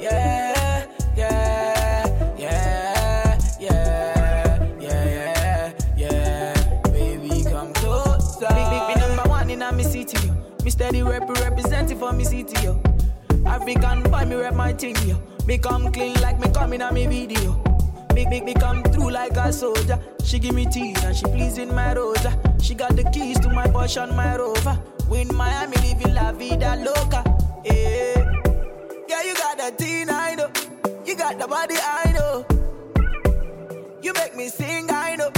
Yeah, 0.00 0.86
yeah, 1.16 2.06
yeah, 2.36 3.38
yeah, 3.60 4.78
yeah, 4.80 4.80
yeah, 4.80 5.72
yeah. 5.96 6.80
Baby, 6.90 7.44
come 7.44 7.72
closer. 7.74 8.48
Big, 8.48 8.70
big, 8.70 8.86
big 8.88 8.98
number 8.98 9.28
one 9.28 9.50
in 9.50 9.76
me 9.76 9.84
city. 9.84 10.30
Me 10.64 10.70
steady 10.70 11.02
rep 11.02 11.28
representing 11.40 11.98
for 11.98 12.12
me 12.12 12.24
city. 12.24 12.68
African 13.46 14.02
boy, 14.04 14.24
me 14.24 14.34
rep 14.36 14.54
my 14.54 14.72
thing. 14.72 14.96
Me 15.46 15.58
come 15.58 15.92
clean 15.92 16.14
like 16.20 16.40
me 16.40 16.50
coming 16.52 16.82
on 16.82 16.94
me 16.94 17.06
video. 17.06 17.73
Big, 18.14 18.30
big, 18.30 18.44
me 18.44 18.54
come 18.54 18.82
through 18.84 19.10
like 19.10 19.36
a 19.36 19.52
soldier. 19.52 19.98
She 20.24 20.38
give 20.38 20.54
me 20.54 20.66
tea 20.66 20.94
and 21.02 21.16
she 21.16 21.24
pleasing 21.24 21.74
my 21.74 21.94
rosa. 21.94 22.32
She 22.64 22.74
got 22.74 22.96
the 22.96 23.04
keys 23.04 23.38
to 23.40 23.50
my 23.50 23.66
Porsche 23.66 24.02
and 24.02 24.16
my 24.16 24.38
Rover. 24.38 24.78
Win 25.10 25.28
Miami, 25.34 25.76
living 25.82 26.14
la 26.14 26.32
vida 26.32 26.76
loca. 26.82 27.22
Yeah, 27.62 28.24
yeah, 29.06 29.22
you 29.22 29.34
got 29.34 29.58
the 29.58 29.70
teen, 29.76 30.08
I 30.08 30.34
know. 30.34 30.48
You 31.04 31.14
got 31.14 31.38
the 31.38 31.46
body, 31.46 31.74
I 31.78 32.12
know. 32.12 32.46
You 34.02 34.14
make 34.14 34.34
me 34.34 34.48
sing, 34.48 34.90
I 34.90 35.16
know. 35.16 35.30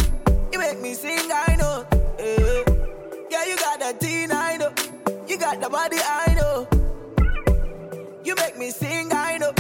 You 0.53 0.61
make 0.61 0.81
me 0.81 0.95
sing, 0.95 1.31
I 1.33 1.57
know. 1.57 1.85
Yeah, 2.19 2.63
yeah 3.29 3.45
you 3.45 3.57
got 3.57 3.81
the 3.81 3.97
teen, 3.99 4.31
I 4.31 4.57
know. 4.59 4.73
You 5.27 5.37
got 5.37 5.61
the 5.61 5.69
body, 5.69 5.97
I 6.01 6.35
know. 6.39 6.69
You 8.25 8.37
make 8.37 8.57
me 8.57 8.71
sing, 8.71 9.13
I 9.13 9.39
know. 9.39 9.53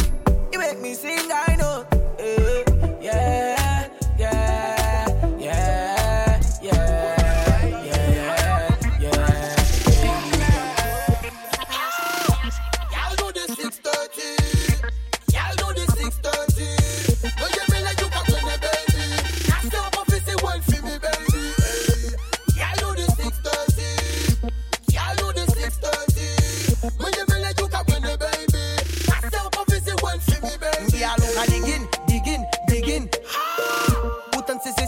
You 0.52 0.60
make 0.60 0.80
me 0.80 0.94
sing, 0.94 1.32
I 1.32 1.56
know. 1.56 1.95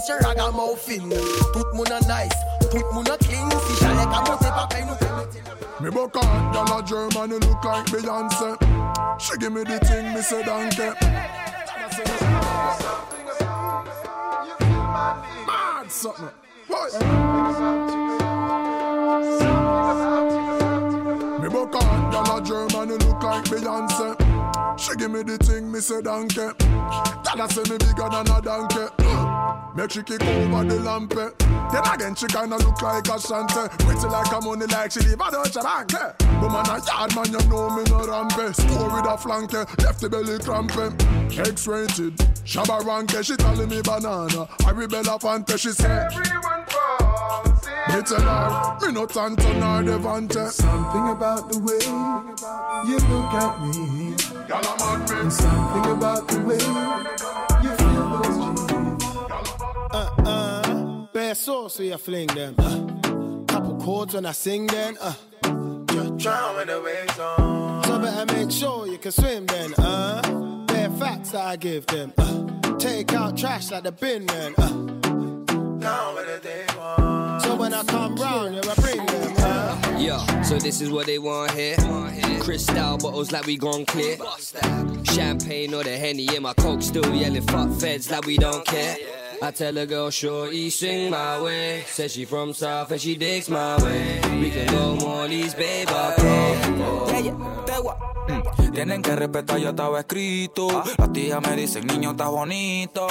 Sûr, 0.09 0.27
ragamuffin. 0.27 1.09
Tout 1.53 1.63
le 1.71 1.77
monde 1.77 1.93
nice, 2.07 2.33
tout 2.71 2.77
le 2.77 2.95
monde 2.95 3.15
clean. 3.19 3.47
Si 3.67 3.75
j'allais 3.79 4.05
qu'à 4.05 4.21
monter, 4.21 4.47
papa, 4.47 4.79
il 4.79 4.85
nous 4.87 4.95
fait 4.95 5.83
Me 5.83 5.91
buck 5.91 6.15
out, 6.17 6.51
girl 6.51 6.79
a 6.79 6.83
German, 6.83 7.29
you 7.29 7.39
look 7.39 7.63
like 7.63 7.85
Beyonce. 7.91 8.57
She 9.19 9.37
give 9.37 9.51
me 9.51 9.63
the 9.63 9.77
thing, 9.85 10.11
me 10.11 10.21
say 10.21 10.43
donkey. 10.43 10.89
Mad 15.45 15.91
something. 15.91 16.29
Boy. 16.67 16.89
Me 21.39 21.49
buck 21.49 21.75
out, 21.75 22.39
a 22.39 22.43
German, 22.43 22.89
you 22.89 22.97
look 22.97 23.21
like 23.21 23.45
Beyonce. 23.45 24.15
She 24.79 24.95
give 24.95 25.11
me 25.11 25.21
the 25.21 25.37
thing, 25.37 25.71
me 25.71 25.79
say 25.79 26.01
donkey. 26.01 26.35
Girl 26.35 27.41
a 27.41 27.49
say 27.51 27.61
me 27.69 27.77
bigger 27.77 28.09
than 28.09 28.27
a 28.31 28.41
donkey. 28.41 29.18
Make 29.75 29.91
she 29.91 30.03
kick 30.03 30.21
over 30.21 30.63
the 30.63 30.79
lamp. 30.79 31.13
Then 31.13 31.85
again, 31.93 32.15
she 32.15 32.27
kinda 32.27 32.57
look 32.57 32.81
like 32.81 33.07
a 33.07 33.17
shante. 33.17 33.69
Pretty 33.79 34.07
like 34.07 34.31
a 34.31 34.41
money 34.41 34.65
like 34.65 34.91
she 34.91 34.99
live 35.01 35.21
a 35.21 35.31
Deutsche 35.31 35.55
Bank. 35.55 35.91
But 35.93 36.49
man, 36.49 36.65
a 36.65 36.81
yard 36.85 37.15
man, 37.15 37.25
you 37.25 37.49
know 37.49 37.69
me 37.75 37.83
no 37.83 37.99
rampe. 38.05 38.55
Score 38.55 38.89
with 38.93 39.05
a 39.05 39.17
flank, 39.17 39.53
left 39.53 40.01
the 40.01 40.09
belly 40.09 40.39
cramp. 40.39 40.71
X-rated, 41.37 42.17
Shabba 42.43 42.81
ranke, 42.81 43.23
she 43.23 43.35
calling 43.37 43.69
me 43.69 43.81
banana. 43.81 44.47
I 44.65 44.71
rebel 44.71 45.09
up 45.09 45.25
ante, 45.25 45.57
she 45.57 45.71
say. 45.71 46.07
Me 47.89 48.01
tell 48.03 48.21
her, 48.21 48.85
me 48.85 48.93
no 48.93 49.05
tanto 49.05 49.51
nor 49.53 49.81
devante. 49.81 50.49
Something 50.51 51.09
about 51.09 51.51
the 51.51 51.59
way 51.59 51.79
you 52.87 52.99
look 53.09 53.33
at 53.33 53.61
me. 53.61 54.15
And 54.51 55.33
something 55.33 55.91
about 55.91 56.27
the 56.27 56.39
way 56.41 57.18
Uh, 59.91 60.09
uh, 60.25 61.05
bare 61.13 61.33
sauce, 61.35 61.75
so 61.75 61.83
you 61.83 61.97
fling 61.97 62.27
them. 62.27 62.55
Uh, 62.59 63.43
couple 63.47 63.75
chords 63.81 64.13
when 64.13 64.25
I 64.25 64.31
sing 64.33 64.67
then. 64.67 64.97
Uh, 65.01 65.13
you 65.43 66.15
drown 66.17 66.55
when 66.55 66.67
the 66.67 66.81
waves 66.83 67.19
on. 67.19 67.83
So 67.83 67.99
better 67.99 68.33
make 68.33 68.51
sure 68.51 68.87
you 68.87 68.97
can 68.99 69.11
swim 69.11 69.45
then. 69.47 69.73
Uh, 69.75 70.65
bare 70.67 70.89
facts 70.91 71.31
that 71.31 71.43
I 71.43 71.55
give 71.55 71.85
them. 71.87 72.13
Uh, 72.17 72.77
take 72.77 73.13
out 73.13 73.35
trash 73.35 73.71
like 73.71 73.83
the 73.83 73.91
bin 73.91 74.25
then. 74.27 74.53
Uh, 74.57 74.69
down 75.79 76.15
when 76.15 76.25
the 76.27 76.39
day 76.43 76.65
on. 76.79 77.39
So 77.41 77.55
when 77.55 77.73
I 77.73 77.83
come 77.83 78.15
round, 78.15 78.55
yeah, 78.55 78.61
I 78.71 78.75
bring 78.75 79.05
them. 79.05 79.35
Uh, 79.39 79.97
Yeah, 79.97 80.41
so 80.43 80.57
this 80.59 80.81
is 80.81 80.89
what 80.91 81.07
they 81.07 81.17
want 81.19 81.51
here. 81.51 81.75
Crystal 82.41 82.97
bottles 82.97 83.31
like 83.31 83.45
we 83.47 83.57
gone 83.57 83.85
clear. 83.85 84.17
Champagne 85.03 85.73
or 85.73 85.83
the 85.83 85.97
henny 85.97 86.27
in 86.35 86.43
my 86.43 86.53
coke, 86.53 86.81
still 86.83 87.13
yelling 87.15 87.41
fuck 87.41 87.71
feds 87.79 88.11
like 88.11 88.25
we 88.25 88.37
don't 88.37 88.65
care. 88.65 88.97
I 89.41 89.51
tell 89.51 89.77
a 89.77 89.85
girl, 89.85 90.09
shorty, 90.09 90.69
swing 90.69 91.09
my 91.11 91.41
way. 91.41 91.83
Says 91.87 92.11
she 92.13 92.25
from 92.25 92.53
South 92.53 92.91
and 92.91 92.99
she 92.99 93.15
digs 93.15 93.49
my 93.49 93.77
way. 93.83 94.19
We 94.39 94.49
can 94.51 94.67
go 94.67 94.95
more 94.95 95.27
these 95.27 95.53
babe, 95.53 95.87
okay. 95.87 96.59
Mm, 98.27 98.71
Tienen 98.73 99.01
que 99.01 99.15
respetar, 99.15 99.59
ya 99.59 99.69
estaba 99.69 99.99
escrito. 99.99 100.83
Las 100.97 101.13
tías 101.13 101.41
me 101.41 101.55
dicen, 101.55 101.87
niño, 101.87 102.11
estás 102.11 102.29
bonito. 102.29 103.07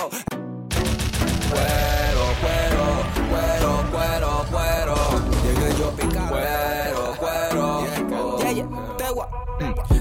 Cuero, 1.50 2.24
cuero, 2.40 2.84
cuero, 3.30 3.30
cuero, 3.30 3.87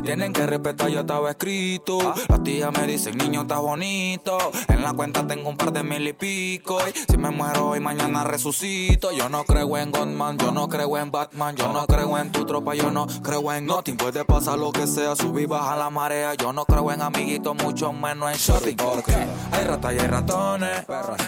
Tienen 0.07 0.31
que 0.31 0.45
respetar, 0.45 0.89
ya 0.89 1.01
estaba 1.01 1.31
escrito. 1.31 1.99
Las 2.29 2.41
tías 2.41 2.71
me 2.71 2.87
dicen, 2.87 3.17
niño, 3.17 3.41
estás 3.41 3.59
bonito. 3.59 4.37
En 4.69 4.81
la 4.81 4.93
cuenta 4.93 5.27
tengo 5.27 5.49
un 5.49 5.57
par 5.57 5.73
de 5.73 5.83
mil 5.83 6.07
y 6.07 6.13
pico. 6.13 6.79
Y 6.87 7.11
si 7.11 7.17
me 7.17 7.29
muero 7.29 7.71
hoy, 7.71 7.81
mañana 7.81 8.23
resucito. 8.23 9.11
Yo 9.11 9.27
no 9.27 9.43
creo 9.43 9.77
en 9.77 9.91
Godman, 9.91 10.37
yo 10.37 10.53
no 10.53 10.69
creo 10.69 10.97
en 10.97 11.11
Batman. 11.11 11.57
Yo 11.57 11.73
no 11.73 11.85
creo 11.87 12.17
en 12.19 12.31
tu 12.31 12.45
tropa, 12.45 12.73
yo 12.73 12.89
no 12.89 13.05
creo 13.21 13.51
en 13.51 13.65
nothing. 13.65 13.97
Puede 13.97 14.23
pasar 14.23 14.57
lo 14.57 14.71
que 14.71 14.87
sea, 14.87 15.13
subir, 15.13 15.49
bajar 15.49 15.77
la 15.77 15.89
marea. 15.89 16.35
Yo 16.35 16.53
no 16.53 16.63
creo 16.63 16.89
en 16.93 17.01
amiguitos, 17.01 17.53
mucho 17.61 17.91
menos 17.91 18.31
en 18.31 18.37
shorty. 18.37 18.75
Porque 18.75 19.13
hay 19.13 19.65
ratas 19.65 19.93
y 19.93 19.99
hay 19.99 20.07
ratones. 20.07 20.85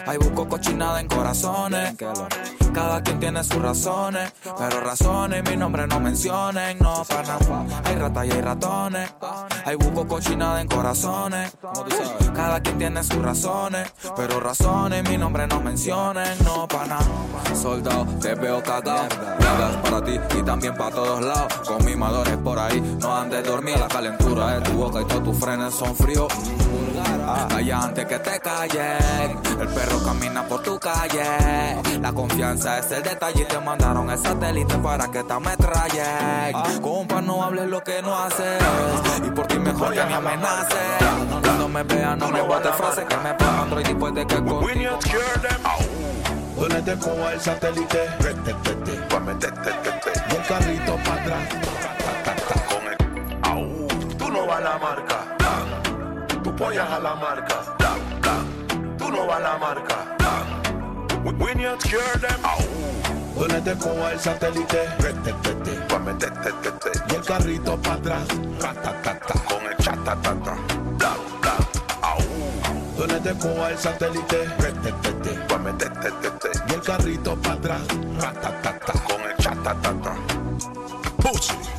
Hay 0.07 0.17
busco 0.19 0.47
cochinada 0.47 1.01
en 1.01 1.09
corazones. 1.09 1.95
Cada 2.73 3.03
quien 3.03 3.19
tiene 3.19 3.43
sus 3.43 3.61
razones. 3.61 4.31
Pero 4.57 4.79
razones, 4.79 5.43
mi 5.49 5.57
nombre 5.57 5.85
no 5.85 5.99
mencionen. 5.99 6.79
No, 6.79 7.03
para 7.03 7.37
Hay 7.83 7.95
ratas 7.95 8.25
y 8.25 8.31
hay 8.31 8.39
ratones. 8.39 8.68
Hay 9.65 9.75
busco 9.75 10.07
cochinada 10.07 10.61
en 10.61 10.67
corazones. 10.67 11.51
Cada 12.35 12.61
quien 12.61 12.77
tiene 12.77 13.03
sus 13.03 13.17
razones. 13.17 13.91
Pero 14.15 14.39
razones, 14.39 15.07
mi 15.09 15.17
nombre 15.17 15.47
no 15.47 15.59
mencionen. 15.59 16.37
No, 16.43 16.67
pana. 16.67 16.99
Soldado, 17.55 18.05
te 18.21 18.35
veo 18.35 18.61
cagado. 18.61 19.07
Nada 19.39 19.81
para 19.81 20.03
ti 20.03 20.19
y 20.37 20.43
también 20.43 20.75
para 20.75 20.95
todos 20.95 21.21
lados. 21.21 21.53
Con 21.67 21.83
mimadores 21.83 22.37
por 22.37 22.59
ahí, 22.59 22.79
no 23.01 23.15
andes 23.15 23.43
dormir. 23.43 23.77
La 23.79 23.87
calentura 23.87 24.59
de 24.59 24.61
tu 24.61 24.71
boca 24.73 25.01
y 25.01 25.05
todos 25.05 25.23
tus 25.23 25.37
frenes 25.39 25.73
son 25.73 25.95
fríos. 25.95 26.27
Calla 27.49 27.79
antes 27.83 28.05
que 28.05 28.19
te 28.19 28.39
callen. 28.39 29.39
El 29.59 29.67
perro 29.67 30.03
camina 30.03 30.43
por 30.47 30.63
tu 30.63 30.79
calle. 30.79 31.81
La 32.01 32.13
confianza 32.13 32.79
es 32.79 32.91
el 32.91 33.03
detalle 33.03 33.41
y 33.41 33.45
te 33.45 33.59
mandaron 33.59 34.09
el 34.09 34.17
satélite 34.17 34.75
para 34.77 35.09
que 35.11 35.23
te 35.23 35.33
ametrallen. 35.33 36.81
Compa, 36.81 37.21
no 37.21 37.43
hables 37.43 37.67
lo 37.67 37.83
que 37.83 38.01
no 38.01 38.15
haces. 38.15 38.61
Y 39.25 39.29
por 39.31 39.47
ti 39.47 39.59
mejor 39.59 39.93
que 39.93 40.03
me 40.05 40.13
amenaces. 40.13 40.77
Cuando 41.41 41.67
me 41.67 41.83
vean, 41.83 42.19
no 42.19 42.29
me 42.29 42.41
botes 42.41 42.75
frases 42.75 43.05
que 43.05 43.17
me 43.17 43.33
pongan 43.33 43.59
Android 43.59 43.85
después 43.85 44.13
de 44.13 44.25
que 44.25 44.35
contigo. 44.35 44.99
¿Dónde 46.55 46.81
te 46.81 46.97
cojo 46.97 47.29
el 47.29 47.39
satélite? 47.39 48.09
Un 50.29 50.43
carrito 50.47 50.95
para 51.05 51.21
atrás. 51.21 51.49
Tú 54.17 54.29
no 54.29 54.45
vas 54.45 54.57
a 54.57 54.61
la 54.61 54.77
marca. 54.77 55.38
Tú 56.59 56.65
pollas 56.65 56.91
a 56.91 56.99
la 56.99 57.15
marca. 57.15 57.61
Tú 58.97 59.09
no 59.09 59.25
vas 59.25 59.37
a 59.37 59.39
la 59.39 59.57
marca. 59.57 60.17
Tú 61.07 61.31
We 61.41 61.55
need 61.55 61.69
to 61.69 61.87
cure 61.87 62.19
them. 62.19 62.41
¿Dónde 63.33 63.61
te 63.61 63.77
coja 63.77 64.11
el 64.11 64.19
satélite? 64.19 64.89
Y 67.09 67.15
el 67.15 67.21
carrito 67.21 67.77
para 67.77 67.95
atrás. 67.95 68.27
Con 69.47 69.65
el 69.67 69.77
chatatata. 69.77 70.57
Da, 70.97 71.15
da, 71.41 71.55
au. 72.01 72.19
¿Dónde 72.97 73.21
te 73.21 73.33
coja 73.39 73.69
el 73.69 73.77
satélite? 73.77 74.49
Y 76.67 76.73
el 76.73 76.81
carrito 76.81 77.37
para 77.37 77.55
atrás. 77.55 77.81
Con 79.07 79.21
el 79.21 79.37
chatatata. 79.37 80.13
Pussy. 81.23 81.78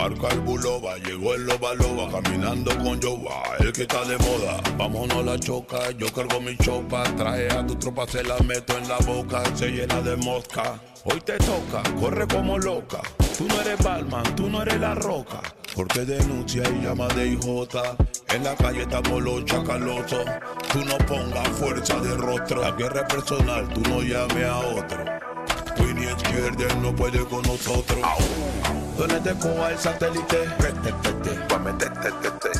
Marca 0.00 0.28
el 0.28 0.40
buloba, 0.40 0.96
llegó 0.96 1.34
el 1.34 1.44
loba 1.44 1.74
loba, 1.74 2.22
caminando 2.22 2.70
con 2.78 2.98
Yoba, 2.98 3.42
el 3.58 3.70
que 3.70 3.82
está 3.82 4.02
de 4.06 4.16
moda. 4.16 4.58
Vámonos 4.78 5.22
la 5.26 5.38
choca, 5.38 5.90
yo 5.90 6.10
cargo 6.10 6.40
mi 6.40 6.56
chopa, 6.56 7.02
traje 7.18 7.52
a 7.52 7.66
tu 7.66 7.74
tropa, 7.74 8.06
se 8.06 8.22
la 8.22 8.38
meto 8.38 8.78
en 8.78 8.88
la 8.88 8.96
boca, 9.00 9.42
se 9.54 9.68
llena 9.68 10.00
de 10.00 10.16
mosca. 10.16 10.80
Hoy 11.04 11.20
te 11.20 11.36
toca, 11.36 11.82
corre 12.00 12.26
como 12.28 12.56
loca. 12.56 13.02
Tú 13.36 13.46
no 13.46 13.60
eres 13.60 13.84
Balman, 13.84 14.24
tú 14.36 14.48
no 14.48 14.62
eres 14.62 14.80
la 14.80 14.94
roca. 14.94 15.42
Porque 15.76 16.06
denuncia 16.06 16.62
y 16.62 16.82
llama 16.82 17.06
de 17.08 17.26
hijota. 17.32 17.94
En 18.34 18.42
la 18.42 18.56
calle 18.56 18.82
estamos 18.84 19.22
los 19.22 19.44
chacalosos. 19.44 20.24
Tú 20.72 20.82
no 20.82 20.96
pongas 21.06 21.48
fuerza 21.58 22.00
de 22.00 22.16
rostro. 22.16 22.62
La 22.62 22.70
guerra 22.70 23.06
personal, 23.06 23.68
tú 23.68 23.82
no 23.82 24.00
llames 24.00 24.46
a 24.46 24.60
otro. 24.60 25.04
Winnie 25.78 26.10
izquierda, 26.10 26.72
él 26.72 26.80
no 26.80 26.96
puede 26.96 27.22
con 27.26 27.42
nosotros. 27.42 28.00
¿Dónde 28.00 28.79
te 29.08 29.34
coja 29.38 29.70
el 29.70 29.78
satélite? 29.78 30.48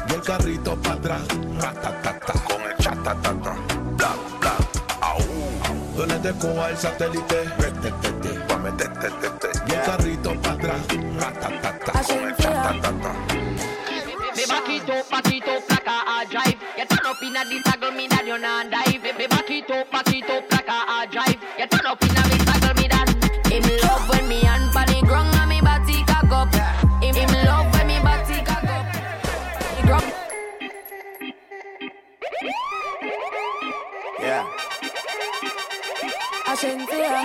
Y 0.09 0.13
el 0.15 0.23
carrito 0.23 0.77
para 0.77 0.95
atrás. 0.95 1.23
Con 2.47 2.63
el 2.63 2.77
chatatata. 2.79 3.57
Da, 3.97 4.15
da, 4.41 4.57
au. 5.01 5.19
¿Dónde 5.97 6.19
te 6.19 6.33
coja 6.39 6.71
el 6.71 6.77
satélite? 6.77 7.45
Y 9.67 9.73
el 9.73 9.83
carrito 9.83 10.35
para 10.41 10.55
atrás. 10.55 10.81
Con 12.07 12.29
el 12.29 12.37
chatatata. 12.37 13.15
Me 14.37 14.47
back 14.47 14.69
it 14.71 14.89
up, 14.89 15.11
back 15.11 15.33
it 15.33 15.49
up 15.49 15.69
like 15.69 15.87
a 15.87 15.91
hard 15.91 16.31
drive. 16.31 16.57
You 16.79 16.87
turn 16.87 17.05
up 17.05 17.23
in 17.23 17.37
a 17.37 17.45
this 17.45 17.63
toggle 17.65 17.91
me 17.91 18.09
that 18.09 18.27
you 18.27 18.39
not 18.39 18.71
dive. 18.71 19.03
Me 19.19 19.27
back 19.27 19.51
it 19.51 19.71
up, 19.71 19.91
back 19.91 20.09
it 20.09 20.31
up 20.31 20.51
like 20.53 20.69
a 20.69 20.73
hard 20.73 21.11
drive. 21.11 21.37
You 21.59 21.67
turn 21.67 21.87
up 21.87 22.03
in 22.03 22.17
a 22.17 22.50
Ashensia. 36.61 37.25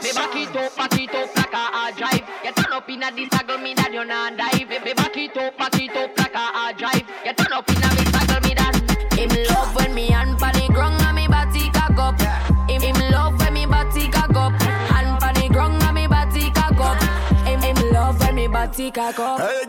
Me 0.00 0.12
back 0.12 0.36
it 0.36 0.56
up, 0.56 0.76
back 0.76 0.94
it 0.94 1.12
up 1.12 1.36
like 1.36 1.52
a 1.52 1.56
hard 1.56 1.96
drive. 1.96 2.22
You 2.44 2.52
turn 2.52 2.72
up 2.72 2.88
in 2.88 3.02
a 3.02 3.10
this 3.10 3.28
toggle 3.30 3.58
me 3.58 3.74
that 3.74 3.92
you 3.92 4.04
not 4.04 4.36
dive. 4.36 4.68
Me 4.68 4.94
back 4.94 5.16
it 5.16 5.36
up, 5.36 5.58
back 5.58 5.74
it 5.74 5.96
up 5.96 6.16
like 6.16 6.34
a 6.34 6.38
hard 6.38 6.76
drive. 6.76 7.02
You 7.24 7.32
turn 7.32 7.52
up 7.52 7.68
in 7.68 7.76
a 7.76 7.88
this 7.98 8.12
toggle 8.12 8.48
me 8.48 8.54
that. 8.54 8.78
Him 9.18 9.30
love 9.50 9.74
when 9.74 9.92
me 9.92 10.06
hand 10.06 10.38
pan 10.38 10.54
the 10.54 10.72
ground 10.72 11.02
and 11.02 11.16
me 11.16 11.26
body 11.26 11.68
cock 11.70 11.98
up. 11.98 12.20
Him, 12.70 12.80
him 12.80 13.10
love 13.10 13.40
when 13.40 13.54
me 13.54 13.66
body 13.66 14.06
cock 14.08 14.36
up. 14.36 14.52
Hand 14.62 15.20
pan 15.20 15.34
the 15.34 15.48
ground 15.52 15.82
and 15.82 15.94
me 15.96 16.06
body 16.06 16.50
cock 16.50 16.78
up. 16.78 17.02
Him, 17.42 17.60
him 17.60 17.90
love 17.90 18.20
when 18.20 18.36
me 18.36 18.46
body 18.46 18.92
cock 18.92 19.18
up. 19.18 19.40
Hey, 19.40 19.66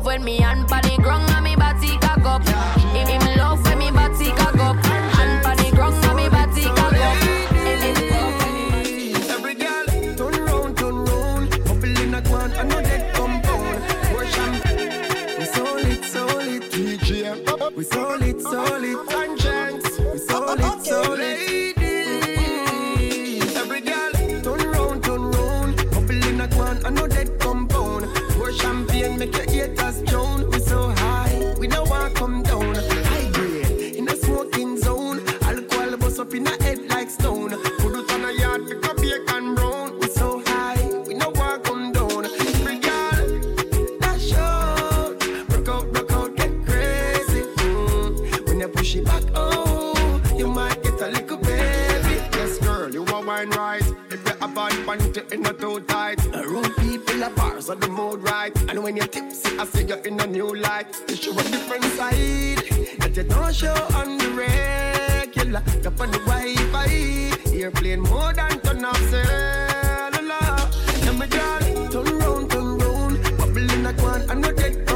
love 0.00 0.06
when 0.06 0.24
me 0.24 0.38
and 0.38 0.68
me 0.68 0.99
push 48.80 48.96
it 48.96 49.04
back, 49.04 49.22
oh, 49.34 50.22
you 50.38 50.48
might 50.48 50.82
get 50.82 50.98
a 51.02 51.08
little 51.08 51.36
baby. 51.36 52.14
Yes, 52.32 52.58
girl, 52.60 52.90
you 52.90 53.04
are 53.04 53.22
wine 53.22 53.50
right. 53.50 53.84
If 54.10 54.26
you 54.26 54.34
have 54.40 54.56
on 54.56 54.70
panty 54.86 55.22
in 55.32 55.44
a 55.44 55.52
too 55.52 55.80
tight, 55.80 56.18
around 56.34 56.74
people 56.76 57.22
are 57.22 57.30
bars 57.30 57.68
on 57.68 57.78
the 57.78 57.88
mood 57.88 58.22
right. 58.22 58.54
And 58.70 58.82
when 58.82 58.96
you're 58.96 59.06
tipsy, 59.06 59.58
I 59.58 59.66
see 59.66 59.84
you 59.84 59.96
in 60.08 60.18
a 60.18 60.26
new 60.26 60.54
light. 60.54 60.86
You 61.08 61.16
show 61.16 61.32
a 61.32 61.42
different 61.42 61.84
side 61.98 62.62
that 63.00 63.12
you 63.14 63.24
don't 63.24 63.54
show 63.54 63.76
on 64.00 64.16
the 64.16 64.30
regular. 64.30 65.62
Up 65.86 66.00
on 66.00 66.10
the 66.10 66.20
Wi-Fi, 66.30 67.52
airplane 67.52 68.00
more 68.00 68.32
than 68.32 68.60
turn 68.60 68.82
off 68.82 69.02
cellular. 69.10 70.56
And 71.06 71.18
my 71.18 71.26
girl, 71.26 71.90
turn 71.92 72.18
round, 72.18 72.50
turn 72.50 72.78
round, 72.78 73.36
bubble 73.36 73.70
in 73.74 73.84
a 73.84 73.92
quan, 73.92 74.30
I 74.30 74.34
know 74.34 74.52
that 74.52 74.89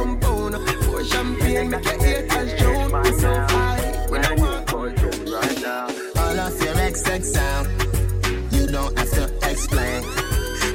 Champagne, 1.09 1.69
make 1.69 1.85
your 1.85 1.99
haters 2.03 2.59
drown. 2.59 3.03
We 3.03 3.11
so 3.19 3.33
high, 3.33 4.07
we 4.09 4.19
don't 4.19 4.39
want 4.39 4.71
right 4.71 5.61
now. 5.61 5.87
All 6.17 6.39
of 6.39 6.61
your 6.63 6.75
XX 6.75 7.23
sound, 7.23 7.67
you 8.51 8.67
don't 8.67 8.97
have 8.97 9.11
to 9.11 9.25
explain. 9.49 10.03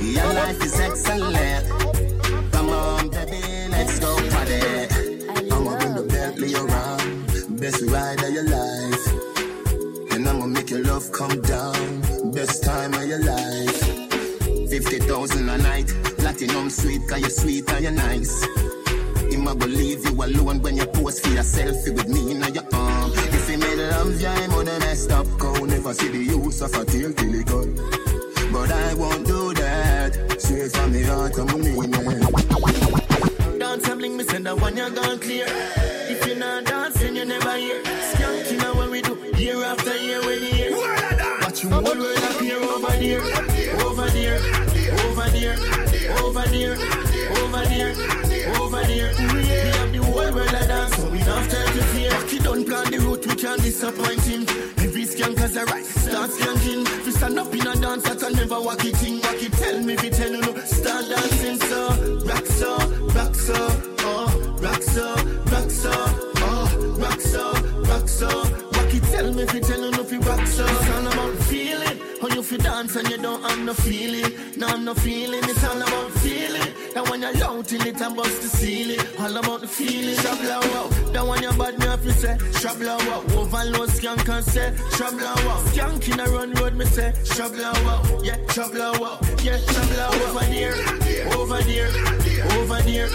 Your 0.01 0.33
life 0.33 0.62
is 0.64 0.78
excellent. 0.81 1.68
Come 2.53 2.68
on, 2.70 3.09
baby, 3.11 3.43
let's 3.70 3.99
go 3.99 4.14
party. 4.31 4.61
I'ma 5.53 5.78
bring 5.78 5.95
the 5.95 6.07
Bentley 6.09 6.55
around, 6.55 7.61
best 7.61 7.83
ride 7.83 8.22
of 8.22 8.31
your 8.33 8.49
life. 8.49 10.12
And 10.12 10.28
I'ma 10.28 10.47
make 10.47 10.70
your 10.70 10.85
love 10.85 11.11
come 11.12 11.41
down, 11.43 12.31
best 12.33 12.64
time 12.64 12.95
of 12.95 13.07
your 13.07 13.22
life. 13.22 13.81
50,000 14.70 15.49
a 15.49 15.59
night, 15.59 15.89
platinum 16.18 16.70
sweet, 16.70 17.01
cause 17.09 17.20
you're 17.20 17.31
sweet 17.31 17.70
and 17.72 17.83
you're 17.83 17.93
nice. 17.93 18.80
Him 19.41 19.49
a 19.49 19.55
believe 19.55 20.05
you 20.05 20.12
alone 20.22 20.61
when 20.61 20.76
you 20.76 20.84
pose 20.84 21.18
for 21.18 21.30
your 21.30 21.43
selfie 21.43 21.95
with 21.97 22.09
me 22.09 22.32
in 22.32 22.43
your 22.53 22.62
arm. 22.74 23.11
If 23.14 23.49
he 23.49 23.57
made 23.57 23.78
love, 23.78 24.20
yeah, 24.20 24.34
I'm 24.34 24.53
on 24.53 24.66
the 24.66 24.78
messed 24.80 25.11
up 25.12 25.26
cow. 25.41 25.64
Never 25.64 25.95
see 25.95 26.09
the 26.09 26.18
use 26.18 26.61
of 26.61 26.74
a 26.74 26.84
tail 26.84 27.11
till 27.14 27.34
it 27.34 27.47
gone. 27.47 27.74
But 28.53 28.70
I 28.70 28.93
won't 28.93 29.26
do 29.26 29.55
that. 29.55 30.12
Straight 30.38 30.72
from 30.72 30.93
the 30.93 31.05
heart, 31.05 31.38
I'm 31.38 31.49
a 31.49 31.57
mean 31.57 31.91
man. 31.91 33.59
Dance 33.59 33.88
and 33.88 33.99
bling, 33.99 34.18
me 34.18 34.24
send 34.24 34.45
that 34.45 34.61
one 34.61 34.76
you're 34.76 34.91
gone 34.91 35.18
clear. 35.18 35.47
If 35.49 36.26
you're 36.26 36.36
not 36.36 36.66
dancing, 36.66 37.16
you 37.16 37.24
never 37.24 37.57
hear. 37.57 37.82
Skank, 37.82 38.53
you 38.53 38.59
know 38.59 38.74
what 38.74 38.91
we 38.91 39.01
do, 39.01 39.14
year 39.38 39.64
after 39.64 39.97
year 39.97 40.20
when 40.20 40.43
you 40.43 40.53
hear. 40.53 40.72
Watch 41.41 41.62
you 41.62 41.70
whole 41.70 41.82
world 41.82 42.24
appear 42.28 42.59
over 42.59 42.93
there, 42.93 43.22
over 43.86 44.11
there, 44.11 44.36
over 44.36 44.68
there, 44.68 44.97
over 45.09 45.30
there, 45.30 45.89
over 46.25 46.47
there, 46.49 46.75
over 47.41 47.65
there, 47.67 47.91
over 48.61 48.83
there. 48.85 49.11
We 49.35 49.47
have 49.47 49.93
the 49.93 50.01
whole 50.05 50.33
world 50.35 50.49
a 50.49 50.67
dance, 50.67 50.97
so 50.97 51.09
we 51.11 51.19
don't 51.19 51.39
have 51.43 51.49
time 51.51 51.73
to 51.77 51.83
fear. 51.93 52.13
He 52.29 52.39
don't 52.39 52.65
plan 52.67 52.91
the 52.91 52.99
route, 52.99 53.27
we 53.27 53.35
can't 53.35 53.63
disappoint 53.63 54.23
him. 54.23 54.43
Every 54.79 55.05
skanker's 55.05 55.57
a 55.57 55.65
right, 55.67 55.85
start 55.85 56.31
skanking. 56.31 56.83
If 56.99 57.07
you 57.07 57.13
stand 57.13 57.39
up 57.39 57.53
in 57.55 57.67
a 57.67 57.75
dance, 57.77 58.03
that's 58.05 58.23
a 58.23 58.31
never 58.31 58.61
walk 58.61 58.85
it 58.85 59.03
in. 59.03 59.21
Walk 59.21 59.43
it, 59.43 59.53
tell 59.53 59.81
me 59.81 59.95
if 59.95 60.03
you 60.05 60.11
tell 60.11 60.31
you 60.31 60.41
no. 60.41 60.55
Start 60.65 61.05
dancing, 61.09 61.59
so 61.61 61.89
rock 62.27 62.47
so, 62.47 62.77
rock 63.15 63.35
so, 63.35 63.55
oh, 64.01 64.57
rock 64.61 64.83
so, 64.83 65.15
rock 65.53 65.71
so, 65.71 65.93
oh, 65.93 66.97
rock 66.99 67.21
so, 67.21 67.53
rock 67.91 68.09
so. 68.09 68.29
Walk 68.29 68.95
it, 68.95 69.03
tell 69.05 69.33
me 69.33 69.43
if 69.43 69.55
you 69.55 69.61
tell 69.61 69.80
no 72.59 73.75
feeling, 73.75 74.33
no, 74.57 74.77
no 74.77 74.95
feeling. 74.95 75.41
It's 75.45 75.65
all 75.65 75.77
about 75.77 76.11
feeling. 76.19 76.73
That 76.95 77.09
when 77.09 77.23
you're 77.23 77.33
low 77.35 77.63
till 77.63 77.87
it 77.87 78.01
and 78.01 78.17
bust 78.17 78.43
the 78.43 78.49
ceiling. 78.49 79.01
All 79.19 79.37
about 79.37 79.61
the 79.61 79.69
feeling. 79.69 80.17
Shabla 80.17 80.61
wow. 80.73 81.13
That 81.13 81.27
when 81.27 81.43
you're 81.43 81.53
bad, 81.53 81.79
me 81.79 81.87
have 81.87 82.03
to 82.03 82.13
say. 82.13 82.37
Shabla 82.61 82.99
wow. 83.07 83.41
Overload 83.41 83.89
skank 83.91 84.29
and 84.29 84.45
say. 84.45 84.73
Shabla 84.97 85.35
wow. 85.47 85.63
Skank 85.67 86.13
in 86.13 86.21
a 86.21 86.25
run 86.25 86.53
road, 86.55 86.75
me 86.75 86.85
say. 86.87 87.13
Shabla 87.23 87.73
wow. 87.85 88.21
Yeah, 88.23 88.37
shabla 88.55 88.99
wow. 89.01 89.19
Yeah, 89.43 89.59
shabla 89.59 90.11
wow. 90.11 90.31
Over 90.31 90.45
there, 90.51 90.75
over 91.39 91.63
there, 91.63 91.89
over 92.59 92.81
there, 92.83 93.09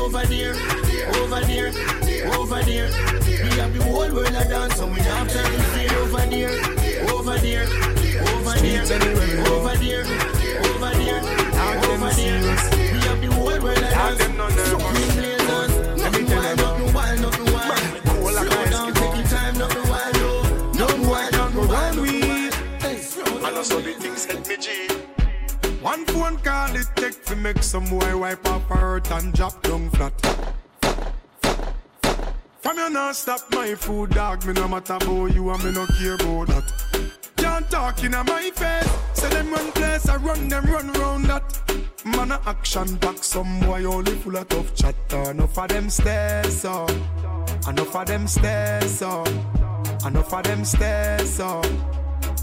over 0.00 0.26
there, 0.26 0.54
over 1.16 1.40
there, 1.40 1.74
over 2.36 2.62
there. 2.62 2.90
We 3.26 3.50
have 3.60 3.72
the 3.72 3.82
whole 3.84 4.12
world 4.12 4.28
a 4.28 4.44
dance, 4.48 4.78
and 4.80 4.92
we 4.92 5.00
have 5.00 5.28
to 5.28 5.66
over 6.02 6.26
there, 6.26 6.50
over 7.12 7.38
there, 7.38 7.66
over 8.46 8.58
there, 8.60 8.82
over 8.82 9.76
there, 9.76 10.04
over 10.70 10.94
there, 10.94 11.20
over 11.90 12.12
there. 12.14 12.40
We 12.92 12.98
have 13.02 13.20
the 13.20 13.28
whole 13.32 13.58
world 13.60 13.78
a 13.78 13.80
dance. 13.80 14.22
Supreme 14.68 15.12
blazers, 15.16 15.72
nothing 15.98 16.26
wild, 16.26 16.58
nothing 16.58 16.92
wild, 16.94 17.20
nothing 17.20 17.52
wild. 17.52 17.78
Slow 18.36 18.64
down, 18.70 18.94
take 18.94 19.16
your 19.16 19.26
time, 19.26 19.58
nothing 19.58 19.88
wild, 19.90 20.14
no, 20.16 20.42
nothing 20.72 21.06
wild, 21.08 21.32
nothing 21.32 21.68
wild. 21.68 21.96
We, 21.98 22.22
And 23.46 23.56
also 23.56 23.80
the 23.80 23.92
things 23.94 24.24
help 24.26 24.46
me 24.48 24.56
G. 24.58 24.88
One 25.82 26.04
phone 26.06 26.36
call 26.38 26.76
it 26.76 26.86
take 26.96 27.24
to 27.26 27.36
make 27.36 27.62
some 27.62 27.86
boy 27.86 28.16
wipe 28.16 28.46
up 28.46 28.62
her 28.68 28.76
hurt 28.76 29.10
and 29.10 29.32
drop 29.34 29.60
down 29.62 29.90
flat. 29.90 30.12
From 32.60 32.78
you 32.78 32.90
not 32.90 33.16
stop 33.16 33.40
my 33.52 33.74
food 33.74 34.10
dog, 34.10 34.44
me 34.44 34.52
no 34.52 34.68
matter 34.68 34.94
about 34.94 35.34
you 35.34 35.50
and 35.50 35.64
me 35.64 35.72
no 35.72 35.86
care 35.86 36.14
about 36.14 36.48
that. 36.48 36.95
Can't 37.56 38.28
my 38.28 38.50
face, 38.50 38.90
say 39.14 39.30
them 39.30 39.50
run 39.50 39.72
place, 39.72 40.06
I 40.10 40.16
run 40.16 40.46
them 40.46 40.66
run 40.66 40.92
round 40.92 41.24
that. 41.24 41.58
Man 42.04 42.30
a 42.30 42.40
action 42.44 42.96
back, 42.96 43.24
some 43.24 43.60
boy 43.60 43.82
only 43.84 44.12
full 44.16 44.36
of 44.36 44.46
tough 44.48 44.74
chatter. 44.74 45.30
Enough 45.30 45.58
of 45.58 45.68
them 45.68 45.88
stairs 45.88 46.66
up, 46.66 46.90
enough 47.66 47.96
of 47.96 48.06
them 48.06 48.26
stairs 48.28 49.00
up, 49.00 49.28
enough 50.04 50.34
of 50.34 50.42
them 50.42 50.66
stairs 50.66 51.40
up. 51.40 51.66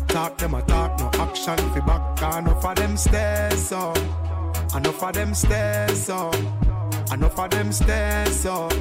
Talk 0.07 0.39
them 0.39 0.55
a 0.55 0.63
talk, 0.63 0.99
no 0.99 1.21
action 1.21 1.57
fi 1.57 1.79
back. 1.81 2.37
Enough 2.39 2.65
of 2.65 2.75
them 2.75 2.97
stairs 2.97 3.71
up, 3.71 3.97
enough 4.75 5.03
of 5.03 5.13
them 5.13 5.35
stairs 5.35 6.09
up, 6.09 6.35
enough 7.13 7.39
of 7.39 7.49
them 7.51 7.71
stairs 7.71 8.45
up. 8.47 8.73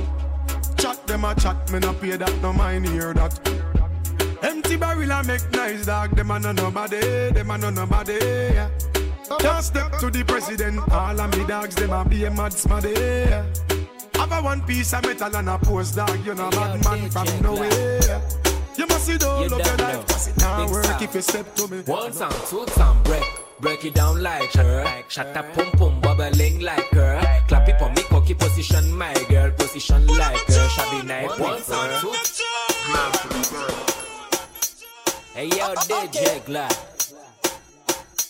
Chat 0.78 1.07
them 1.07 1.26
a 1.26 1.35
chat, 1.35 1.70
me 1.70 1.78
no 1.78 1.93
pay 1.93 2.16
that, 2.16 2.35
no 2.41 2.55
mind 2.55 2.89
hear 2.89 3.12
that. 3.12 3.72
Empty 4.43 4.76
barrel 4.76 5.11
a 5.11 5.22
make 5.22 5.51
nice 5.53 5.86
dog, 5.86 6.16
them 6.16 6.30
a 6.32 6.38
no 6.38 6.53
nobody, 6.53 7.30
them 7.30 7.51
a 7.51 7.59
no 7.59 7.70
nobody. 7.70 8.18
Yeah. 8.20 8.70
Can't 9.38 9.64
step 9.64 9.99
to 9.99 10.11
the 10.11 10.24
president, 10.24 10.80
all 10.90 11.20
of 11.20 11.38
me 11.38 11.47
dogs, 11.47 11.76
them 11.76 11.93
a 11.93 12.05
be 12.05 12.24
a 12.24 12.30
mad 12.30 12.53
smaddy. 12.53 12.93
Yeah. 12.97 13.45
Have 14.16 14.32
a 14.32 14.43
one 14.43 14.62
piece 14.62 14.93
of 14.95 15.05
metal 15.05 15.36
and 15.36 15.49
a 15.49 15.59
post 15.59 15.95
dog, 15.95 16.26
you 16.26 16.34
know 16.34 16.51
bad 16.51 16.84
man 16.84 17.09
from 17.11 17.26
nowhere. 17.40 18.20
You 18.76 18.86
must 18.86 19.07
see 19.07 19.16
the 19.16 19.28
whole 19.28 19.45
of 19.45 19.64
your 19.64 19.76
life, 19.76 20.07
cause 20.09 20.28
it 20.28 20.36
not 20.38 20.70
work 20.70 21.03
if 21.03 21.14
you 21.14 21.22
step 21.22 21.55
to 21.55 21.68
me. 21.68 21.82
One 21.82 22.12
time, 22.12 22.32
two 22.49 22.64
time, 22.66 23.01
break. 23.05 23.24
Break 23.61 23.84
it 23.84 23.95
down 23.95 24.24
like 24.24 24.53
her. 24.55 25.05
Shut 25.07 25.36
up, 25.36 25.53
pum 25.53 25.70
pum, 25.72 26.01
bubbling 26.01 26.62
like 26.62 26.90
her. 26.90 27.20
Clap 27.47 27.68
it 27.68 27.78
for 27.78 27.90
me, 27.90 28.03
cocky 28.11 28.34
position, 28.34 28.93
my 28.99 29.14
girl. 29.28 29.53
Position 29.53 30.05
like 30.09 30.36
her. 30.47 30.68
Shabby 30.68 31.07
night, 31.07 31.38
one 31.38 31.62
time, 31.62 32.01
two 32.01 33.91
Hey 35.35 35.49
yo, 35.49 35.72
DJ 35.89 36.45
Glad. 36.45 36.76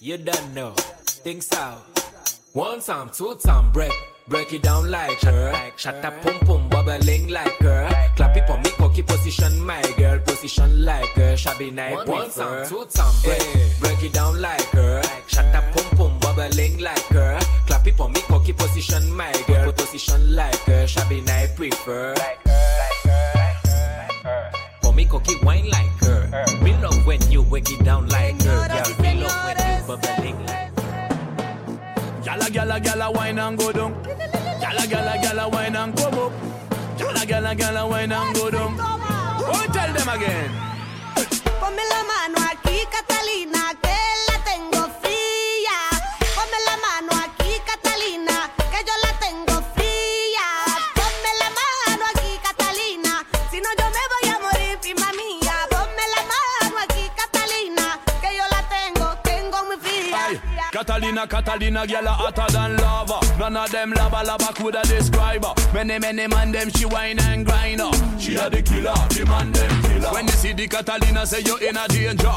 You 0.00 0.18
don't 0.18 0.54
know. 0.54 0.70
Things 1.26 1.52
out. 1.52 1.82
One 2.52 2.80
time, 2.80 3.10
two 3.10 3.34
time, 3.44 3.72
break. 3.72 3.90
Break 4.28 4.52
it 4.52 4.62
down 4.62 4.88
like 4.88 5.20
her. 5.22 5.72
Shut 5.76 6.04
up, 6.04 6.22
pum 6.22 6.38
pum, 6.46 6.68
bubbling 6.68 7.26
like 7.26 7.58
her. 7.58 7.90
Clap 8.14 8.36
it 8.36 8.46
for 8.46 8.56
me, 8.58 8.70
cocky 8.78 9.02
position, 9.02 9.66
my 9.66 9.82
girl. 9.96 10.20
Position 10.20 10.84
like 10.84 11.10
her. 11.14 11.36
Shabby 11.36 11.72
night, 11.72 12.06
one 12.06 12.30
time, 12.30 12.68
two 12.68 12.86
time, 12.86 13.14
break. 13.24 13.40
Eh, 13.40 13.68
break 13.80 14.02
it 14.04 14.12
down 14.12 14.40
like 14.40 14.70
her. 14.70 15.02
Shut 15.26 15.52
up, 15.56 15.64
pum 15.72 15.96
pum, 15.96 16.18
bubbling 16.20 16.78
like 16.78 17.02
her. 17.10 17.40
Clap 17.66 17.84
it 17.84 17.96
for 17.96 18.10
me, 18.10 18.20
cocky 18.28 18.52
position, 18.52 19.12
my 19.12 19.32
girl. 19.48 19.72
Position 19.72 20.36
like 20.36 20.54
her. 20.70 20.86
Shabby 20.86 21.20
night, 21.20 21.56
prefer. 21.56 22.14
For 24.92 24.96
me, 24.96 25.04
cocky 25.06 25.36
wine 25.42 25.70
like 25.70 25.88
her. 26.04 26.28
Me 26.62 26.76
love 26.82 27.06
when 27.06 27.18
you 27.30 27.42
break 27.44 27.70
it 27.70 27.82
down 27.82 28.10
like 28.10 28.42
her. 28.42 28.68
Girl, 28.68 29.00
me 29.00 29.22
love 29.22 29.44
when 29.46 29.56
you 29.56 29.86
bubbling 29.86 30.44
like 30.44 30.70
Gala, 32.22 32.50
gala, 32.50 32.78
gala, 32.78 33.10
wine 33.10 33.38
and 33.38 33.58
go 33.58 33.72
down. 33.72 33.94
Gala, 34.60 34.86
gala, 34.86 35.16
gala, 35.22 35.48
wine 35.48 35.76
and 35.76 35.96
come 35.96 36.18
up. 36.18 36.32
Gala, 36.98 37.24
gala, 37.24 37.54
gala, 37.54 37.88
wine 37.88 38.12
and 38.12 38.34
go 38.36 38.50
down. 38.50 38.76
Oh, 38.78 39.66
tell 39.72 39.92
them 39.94 40.08
again. 40.10 40.50
Ponme 41.58 41.84
la 41.88 42.02
mano 42.04 42.38
aquí, 42.52 42.84
Catalina, 42.92 43.61
Catalina, 61.12 61.26
Catalina, 61.26 61.86
girl 61.86 62.06
a 62.06 62.10
hotter 62.10 62.52
than 62.52 62.76
lava. 62.78 63.20
None 63.38 63.56
of 63.56 63.70
them 63.70 63.90
lava 63.92 64.24
lava 64.24 64.52
coulda 64.54 64.80
describe 64.84 65.44
her. 65.44 65.54
Many, 65.74 65.98
many 65.98 66.26
man 66.26 66.52
them 66.52 66.70
she 66.70 66.86
wine 66.86 67.18
and 67.20 67.44
grind 67.44 67.80
her. 67.80 68.18
She 68.18 68.36
a 68.36 68.48
the 68.48 68.62
killer, 68.62 68.94
the 69.12 69.26
man 69.28 69.52
them 69.52 69.82
killer. 69.82 70.08
When 70.12 70.26
you 70.26 70.32
see 70.32 70.52
the 70.54 70.66
Catalina, 70.66 71.26
say 71.26 71.40
you 71.40 71.58
in 71.58 71.76
a 71.76 71.86
danger. 71.88 72.32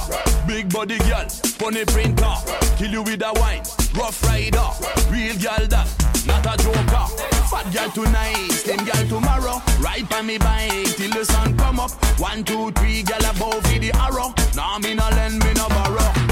Big 0.45 0.71
body 0.73 0.97
girl, 0.99 1.25
funny 1.55 1.85
printer, 1.85 2.35
kill 2.75 2.91
you 2.91 3.03
with 3.03 3.21
a 3.21 3.31
wine. 3.39 3.63
Rough 3.95 4.21
rider, 4.23 4.67
real 5.09 5.35
girl 5.39 5.67
that, 5.71 5.87
not 6.27 6.43
a 6.43 6.61
joker. 6.61 7.07
Fat 7.47 7.71
girl 7.71 7.89
tonight, 7.91 8.51
slim 8.51 8.83
girl 8.83 9.07
tomorrow. 9.07 9.61
Ride 9.79 10.09
by 10.09 10.21
me 10.21 10.37
bike 10.37 10.95
till 10.97 11.11
the 11.11 11.23
sun 11.23 11.57
come 11.57 11.79
up. 11.79 11.91
One, 12.19 12.43
two, 12.43 12.71
three, 12.71 13.03
girl 13.03 13.23
above 13.23 13.63
for 13.63 13.79
the 13.79 13.91
arrow. 13.95 14.33
Nah, 14.53 14.79
me 14.79 14.95
no 14.95 15.07
lend, 15.11 15.41
me 15.45 15.53
no 15.53 15.69
borrow. 15.69 16.24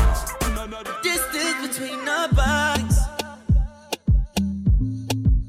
Distance 0.82 1.68
between 1.68 2.00
our 2.10 2.28
bodies. 2.30 3.00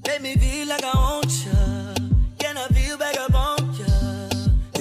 Let 0.06 0.20
me 0.20 0.36
feel 0.36 0.68
like 0.68 0.84
I 0.84 0.94
want 0.94 1.32
you. 1.46 1.52
Can 2.38 2.58
I 2.58 2.66
feel 2.68 2.98
back 2.98 3.16
up 3.18 3.34
on 3.34 3.74
you? 3.74 3.86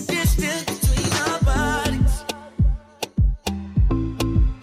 Distance 0.05 0.65
between 0.65 1.13
our 1.23 1.39
bodies. 1.51 2.15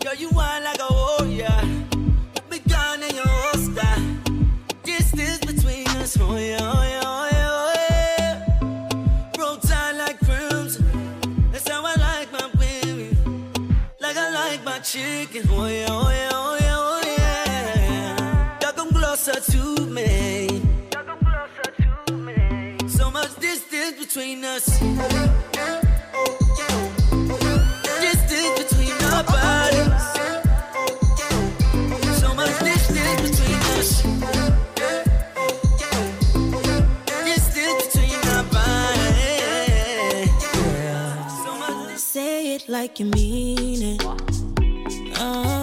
Girl, 0.01 0.15
you 0.17 0.29
want 0.31 0.65
like 0.65 0.81
a 0.81 0.93
warrior. 0.93 1.61
Me 2.51 2.59
down 2.67 3.03
in 3.03 3.15
your 3.15 3.27
holster. 3.27 3.95
Distance 4.83 5.39
between 5.47 5.89
us. 6.03 6.19
Oh 6.21 6.37
yeah, 6.37 6.60
chicken. 14.91 15.47
Oh 15.51 15.67
yeah, 15.67 15.87
oh 15.89 16.11
yeah, 16.11 16.31
oh 16.33 16.59
yeah, 16.61 16.77
oh 16.77 17.01
yeah. 17.19 18.59
Y'all 18.61 18.73
come 18.73 18.91
closer 18.91 19.39
to 19.53 19.87
me. 19.87 20.63
So 22.89 23.11
much 23.11 23.37
distance 23.39 24.05
between 24.05 24.45
us. 24.45 24.67
Distance 28.01 28.53
between 28.63 28.97
our 29.13 29.23
bodies. 29.23 30.03
So 32.21 32.35
much 32.35 32.59
distance 32.59 33.21
between 33.29 33.61
us. 33.79 33.91
Distance 37.25 37.87
between 37.87 38.21
our 38.35 38.45
bodies. 38.57 38.91
Say 41.97 42.55
it 42.57 42.69
like 42.69 42.99
you 42.99 43.07
mean 43.07 43.83
it. 43.95 44.50
Uh, 45.21 45.60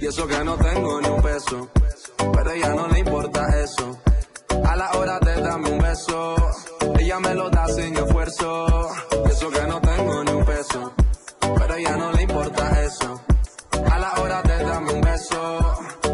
Y 0.00 0.06
eso 0.06 0.26
que 0.28 0.44
no 0.44 0.56
tengo 0.56 1.00
ni 1.00 1.08
un 1.08 1.22
peso, 1.22 1.68
pero 2.32 2.50
a 2.50 2.54
ella 2.54 2.74
no 2.74 2.86
le 2.86 3.00
importa 3.00 3.46
eso. 3.62 3.98
A 4.64 4.76
la 4.76 4.92
hora 4.92 5.18
de 5.18 5.40
darme 5.40 5.70
un 5.70 5.78
beso, 5.78 6.36
ella 7.00 7.18
me 7.18 7.34
lo 7.34 7.50
da 7.50 7.66
sin 7.66 7.96
esfuerzo. 7.96 8.90
Y 9.26 9.30
eso 9.30 9.50
que 9.50 9.62
no 9.66 9.80
tengo 9.80 10.24
ni 10.24 10.30
un 10.32 10.44
peso, 10.44 10.92
pero 11.40 11.74
a 11.74 11.78
ella 11.78 11.96
no 11.96 12.12
le 12.12 12.22
importa 12.22 12.84
eso. 12.84 13.20
A 13.90 13.98
la 13.98 14.12
hora 14.20 14.42
de 14.42 14.64
darme 14.64 14.92
un 14.92 15.00
beso, 15.00 15.58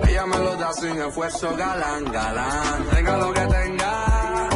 ella 0.09 0.26
me 0.26 0.39
lo 0.39 0.57
da 0.57 0.72
sin 0.72 0.97
esfuerzo. 1.03 1.55
Galán, 1.55 2.05
galán, 2.11 2.85
tenga 2.91 3.16
lo 3.18 3.32
que 3.35 3.41
tenga, 3.41 4.49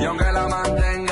y 0.00 0.04
aunque 0.04 0.32
la 0.32 0.48
mantenga, 0.48 1.11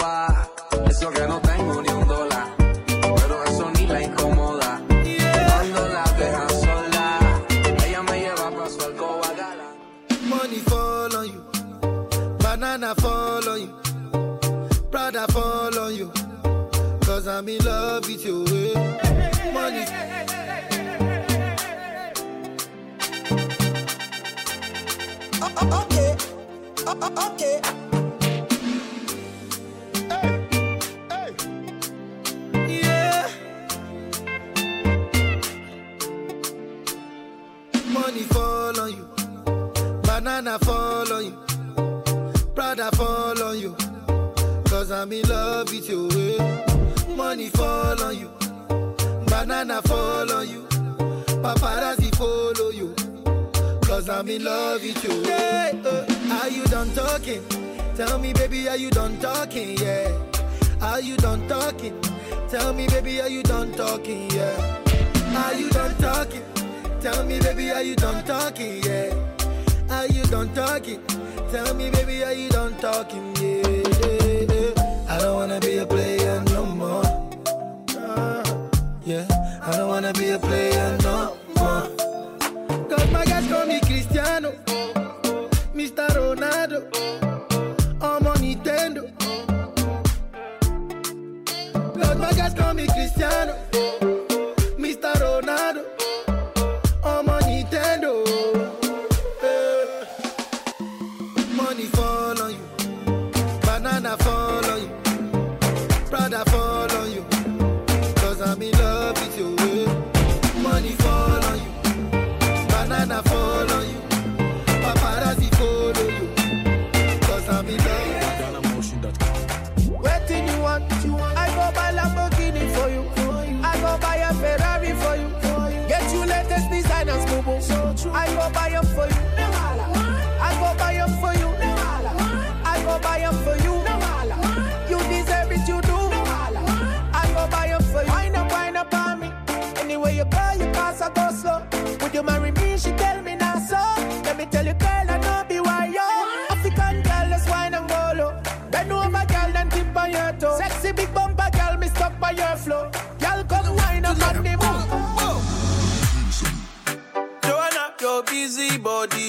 Oh, 27.03 27.31
okay. 27.33 27.59
Yeah. 32.67 33.29
Money 37.93 38.23
fall 38.23 38.79
on 38.79 38.91
you, 38.93 39.07
banana 40.03 40.57
fall 40.59 41.11
on 41.13 41.25
you, 41.25 42.43
Prada 42.55 42.91
fall 42.95 43.41
on 43.43 43.59
you. 43.59 43.75
Cause 44.65 44.91
I'm 44.91 45.11
in 45.11 45.27
love 45.27 45.71
with 45.71 45.89
you. 45.89 46.09
eh. 46.11 47.15
Money 47.15 47.49
fall 47.49 48.01
on 48.03 48.17
you, 48.17 48.29
banana 49.27 49.81
fall 49.83 50.31
on 50.31 50.47
you, 50.49 50.61
paparazzi 51.43 52.13
follow 52.15 52.69
you. 52.69 52.95
Cause 54.01 54.09
I'm 54.09 54.29
in 54.29 54.43
love 54.43 54.81
with 54.81 55.03
you. 55.03 55.21
Yeah, 55.21 55.73
uh, 55.85 56.41
are 56.41 56.49
you 56.49 56.63
done 56.63 56.89
talking? 56.95 57.43
Tell 57.95 58.17
me, 58.17 58.33
baby, 58.33 58.67
are 58.67 58.75
you 58.75 58.89
done 58.89 59.19
talking? 59.19 59.77
Yeah. 59.77 60.11
Are 60.81 60.99
you 60.99 61.17
done 61.17 61.47
talking? 61.47 62.01
Tell 62.49 62.73
me, 62.73 62.87
baby, 62.87 63.21
are 63.21 63.29
you 63.29 63.43
done 63.43 63.71
talking? 63.73 64.27
Yeah. 64.31 64.57
Are 65.37 65.53
you 65.53 65.69
done 65.69 65.95
talking? 65.97 66.41
Tell 66.99 67.23
me, 67.25 67.39
baby, 67.41 67.69
are 67.69 67.83
you 67.83 67.95
done 67.95 68.25
talking? 68.25 68.81
Yeah. 68.81 69.13
Are 69.91 70.07
you 70.07 70.23
done 70.23 70.51
talking? 70.55 71.05
Tell 71.51 71.75
me, 71.75 71.91
baby, 71.91 72.23
are 72.23 72.33
you 72.33 72.49
done 72.49 72.75
talking? 72.77 73.35
Yeah. 73.35 73.67
yeah. 74.49 75.05
I 75.09 75.19
don't 75.19 75.35
wanna 75.35 75.59
be 75.59 75.77
a 75.77 75.85
player 75.85 76.43
no 76.45 76.65
more. 76.65 77.03
Yeah. 79.05 79.27
I 79.61 79.77
don't 79.77 79.89
wanna 79.89 80.11
be 80.13 80.31
a 80.31 80.39
player 80.39 80.97
Cause 92.51 92.57
my 92.57 92.63
guys 92.63 92.65
call 92.65 92.73
me 92.73 92.87
Cristiano, 92.87 93.70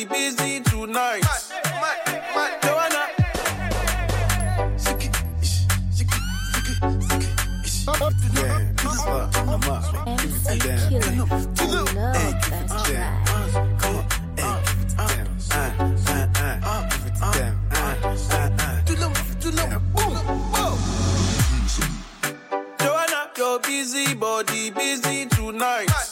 busy 0.04 0.60
tonight. 0.60 1.22
Joanna. 2.62 3.06
Yeah, 10.64 10.98
this 10.98 11.22
busy 23.82 24.14
body 24.14 24.70
busy 24.70 25.26
tonight. 25.26 26.11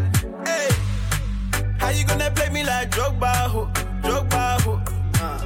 How 1.91 1.97
you 1.97 2.05
gonna 2.05 2.31
play 2.31 2.47
me 2.47 2.63
like 2.63 2.89
Drogba, 2.89 3.49
ho, 3.49 3.69
Drogba, 4.01 4.61
ho? 4.61 4.81
Uh. 5.15 5.37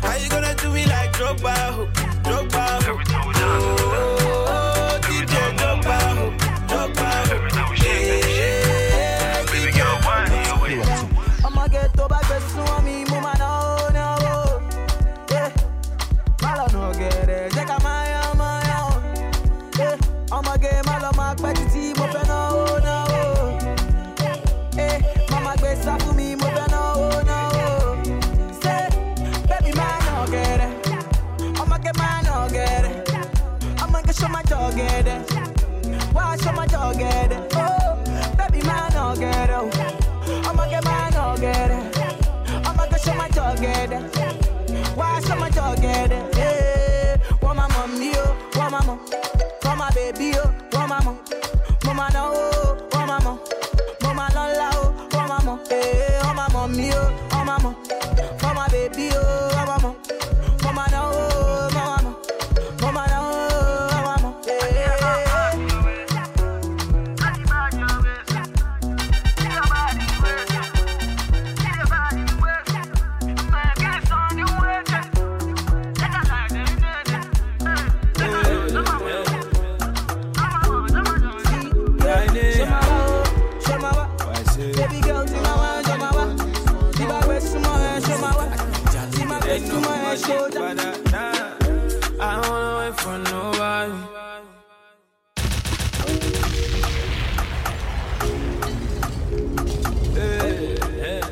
How 0.00 0.16
you 0.16 0.30
gonna 0.30 0.54
do 0.54 0.72
me 0.72 0.86
like 0.86 1.12
Drogba, 1.12 1.54
ho, 1.74 1.86
Drogba, 2.22 2.82
ho? 2.84 4.17
My 34.78 35.06
it. 35.06 35.30
Why 36.14 36.36
show 36.36 36.52
my 36.52 36.66
it? 37.32 37.52
Oh, 37.54 38.04
baby, 38.36 38.64
man, 38.66 38.92
no 38.94 39.14
get 39.16 39.50
it. 39.50 40.46
I'ma 40.46 40.68
get 40.68 40.84
man, 40.84 41.12
no 41.12 41.36
get 41.38 41.70
it. 41.70 41.98
I'ma 42.66 42.86
get 42.86 43.00
show 43.00 43.14
my 43.14 43.28
it. 43.92 44.96
Why 44.96 45.20
show 45.20 45.36
my 45.36 45.48
it? 46.12 46.36
Yeah, 46.36 47.16
want 47.42 47.56
my 47.56 47.68
mommy, 47.68 48.12
oh, 48.16 48.36
want 48.56 48.72
my 48.72 48.84
mom, 48.86 49.00
want 49.64 49.78
my 49.78 49.90
baby, 49.90 50.32
oh, 50.36 50.52
want 50.72 50.88
my 50.90 51.04
mom, 51.04 51.18
mama 51.84 52.08
no, 52.12 52.32
oh, 52.34 52.88
want 52.92 53.06
my 53.08 53.22
mom, 53.24 53.38
mama 54.02 54.28
no 54.34 54.42
la, 54.58 54.70
oh, 54.74 55.08
want 55.12 55.28
my 55.28 55.44
mom, 55.44 55.60
eh, 55.70 56.20
want 56.22 56.36
my 56.36 56.48
mommy, 56.52 56.90
oh, 56.92 57.28
want 57.32 57.46
my 57.46 57.62
mom, 57.62 57.76
want 58.42 58.54
my 58.54 58.68
baby, 58.68 59.10
oh, 59.12 59.47
m'as. 90.28 91.94
I 92.20 92.34
don't 92.34 92.48
wanna 92.50 92.72
wait 92.78 92.94
for 93.00 93.16
nobody. 93.18 93.92
Hey, 100.14 100.76
hey. 101.02 101.22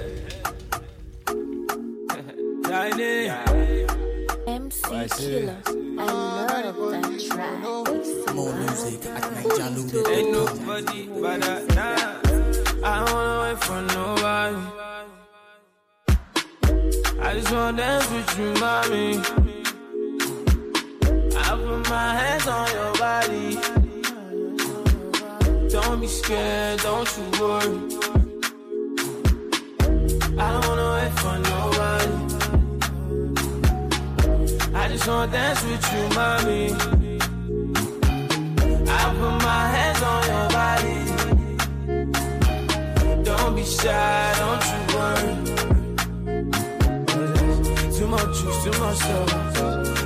MC 4.46 4.82
Killer. 5.16 5.60
I 5.66 6.04
love 6.04 6.76
that 6.92 7.18
track. 7.28 8.34
More 8.34 8.54
music 8.54 9.06
at. 9.06 9.22
Ain't 10.08 10.30
nobody 10.32 11.00
but 11.20 11.40
that. 11.40 11.62
Nah. 11.74 12.26
I 12.84 13.04
don't 13.04 13.12
wanna 13.12 13.36
wait 13.42 13.58
for 13.64 13.80
nobody. 13.82 14.75
Just 17.46 17.54
wanna 17.54 17.76
dance 17.76 18.10
with 18.10 18.38
you, 18.40 18.52
mommy. 18.54 19.18
I 21.36 21.50
put 21.54 21.88
my 21.88 22.08
hands 22.18 22.46
on 22.48 22.68
your 22.74 22.92
body. 22.94 23.58
Don't 25.70 26.00
be 26.00 26.08
scared, 26.08 26.80
don't 26.80 27.08
you 27.16 27.24
worry. 27.40 27.78
I 30.36 30.46
don't 30.52 30.66
wanna 30.66 30.88
wait 30.96 31.12
for 31.20 31.36
nobody. 31.52 32.14
I 34.74 34.88
just 34.88 35.06
wanna 35.06 35.30
dance 35.30 35.62
with 35.62 35.86
you, 35.92 36.02
mommy. 36.18 36.64
I 38.90 39.02
put 39.18 39.34
my 39.50 39.62
hands 39.76 40.02
on 40.02 40.22
your 40.32 40.48
body. 40.58 40.98
Don't 43.22 43.54
be 43.54 43.64
shy, 43.64 44.34
don't 44.40 44.64
you 44.72 44.80
worry. 44.96 45.45
Too 48.06 48.12
much 48.12 48.38
juice, 48.38 48.62
sauce, 48.62 49.02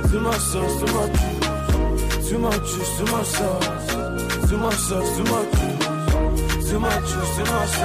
too 0.09 0.19
much 0.21 0.39
sauce, 0.39 0.79
too 0.79 0.87
much 0.87 1.13
juice, 1.21 2.29
too 2.29 2.39
much 2.39 2.57
juice, 2.71 2.89
sauce, 3.29 4.49
too 4.49 4.57
much 4.57 4.73
sauce, 4.73 5.17
too 5.17 5.23
much 5.25 5.51
juice, 5.51 6.71
too 6.71 6.79
much 6.79 7.03
juice, 7.11 7.35
sauce, 7.37 7.77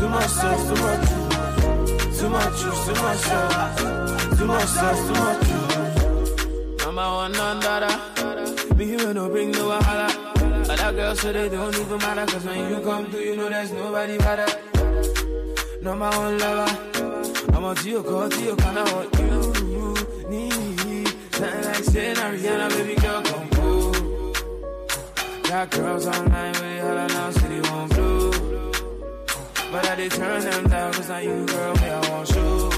too 0.00 0.08
much 0.08 0.30
sauce, 0.30 0.64
too 0.66 0.76
much 0.80 1.02
juice, 1.10 2.20
too 2.20 2.30
much 2.30 2.56
juice, 2.58 2.84
sauce, 3.20 3.76
too 4.38 4.46
much 4.46 4.64
sauce, 4.64 5.06
too 5.06 5.12
much 5.12 5.40
juice. 5.46 6.86
Number 6.86 7.02
one, 7.02 7.32
none 7.32 7.60
dada. 7.60 8.74
Me 8.76 8.84
you 8.92 9.12
no 9.12 9.28
bring 9.28 9.50
no 9.50 9.68
wahala. 9.68 10.70
Other 10.70 10.96
girls 10.96 11.20
so 11.20 11.32
they 11.34 11.50
don't 11.50 11.74
even 11.74 11.98
matter, 11.98 12.24
cause 12.32 12.46
when 12.46 12.70
you 12.70 12.80
come 12.80 13.04
through, 13.10 13.20
you 13.20 13.36
know 13.36 13.50
there's 13.50 13.72
nobody 13.72 14.16
better. 14.16 14.46
Number 15.82 16.08
one 16.08 16.38
lover. 16.38 16.91
I'm 17.54 17.64
a 17.64 17.74
Gio, 17.74 18.02
call 18.02 18.28
Gio, 18.30 18.56
kinda 18.56 18.84
what 18.94 19.08
you 19.20 19.30
need. 20.28 21.08
Something 21.34 21.64
like 21.64 21.84
saying 21.84 22.16
Ariana, 22.16 22.68
baby 22.70 22.94
girl, 23.00 23.22
come 23.22 23.48
through. 23.50 23.92
Got 25.42 25.70
girls 25.70 26.06
online, 26.06 26.54
we 26.62 26.78
holla 26.78 27.06
now, 27.08 27.30
city 27.30 27.60
won't 27.68 27.90
blue. 27.94 28.30
But 29.70 29.86
I 29.86 29.94
did 29.96 30.12
turn 30.12 30.40
them 30.40 30.64
down, 30.68 30.92
cause 30.92 31.08
now 31.08 31.18
you, 31.18 31.46
girl, 31.46 31.74
me, 31.74 31.88
I 31.88 32.10
want 32.10 32.28
you. 32.30 32.70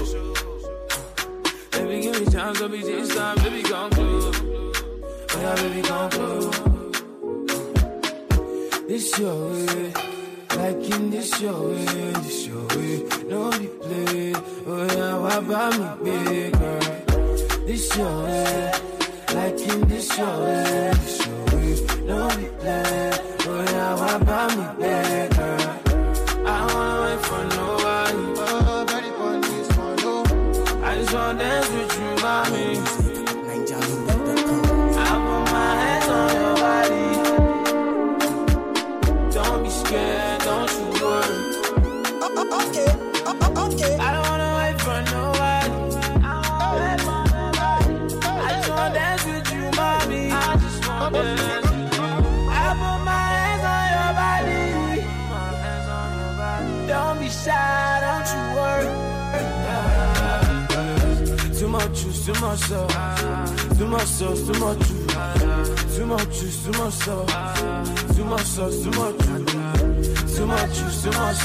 Baby, 1.71 2.01
give 2.01 2.19
me 2.19 2.25
chance, 2.31 2.59
don't 2.59 2.71
be 2.71 2.81
this 2.81 3.15
time, 3.15 3.37
baby, 3.37 3.61
come 3.63 3.91
through. 3.91 4.31
Oh, 5.31 5.39
yeah, 5.41 5.55
baby, 5.55 5.81
come 5.87 6.09
through. 6.11 6.51
This 8.87 9.19
your 9.19 9.49
way. 9.51 10.14
Like 10.57 10.89
in 10.89 11.09
this 11.09 11.41
your 11.41 11.69
way, 11.69 11.85
this 12.23 12.47
your 12.47 12.65
way, 12.67 13.03
no 13.27 13.51
be 13.59 13.67
play. 13.67 14.33
Oh 14.65 14.85
yeah, 14.95 15.17
why 15.17 15.39
buy 15.41 15.69
me 15.77 15.87
big? 16.03 16.53
This 17.65 17.95
your 17.97 18.23
way, 18.23 18.43
eh. 18.45 18.79
like 19.33 19.59
in 19.59 19.81
this 19.87 20.17
your 20.17 20.37
way, 20.43 20.63
eh. 20.65 20.93
this 20.93 21.25
your 21.25 21.45
way, 21.51 22.05
no 22.05 22.27
be 22.37 22.45
too 62.55 62.87
much 66.05 66.39
juice, 66.39 66.55
too 66.55 66.71
much 66.73 66.93
sauce, 68.43 68.81
too 68.81 68.91
much 68.91 69.05
too 69.05 69.05
much 69.05 69.23
juice, 70.09 70.33
too 70.33 70.41
much 70.41 70.75
juice, 70.75 71.03
too 71.03 71.09
much 71.11 71.35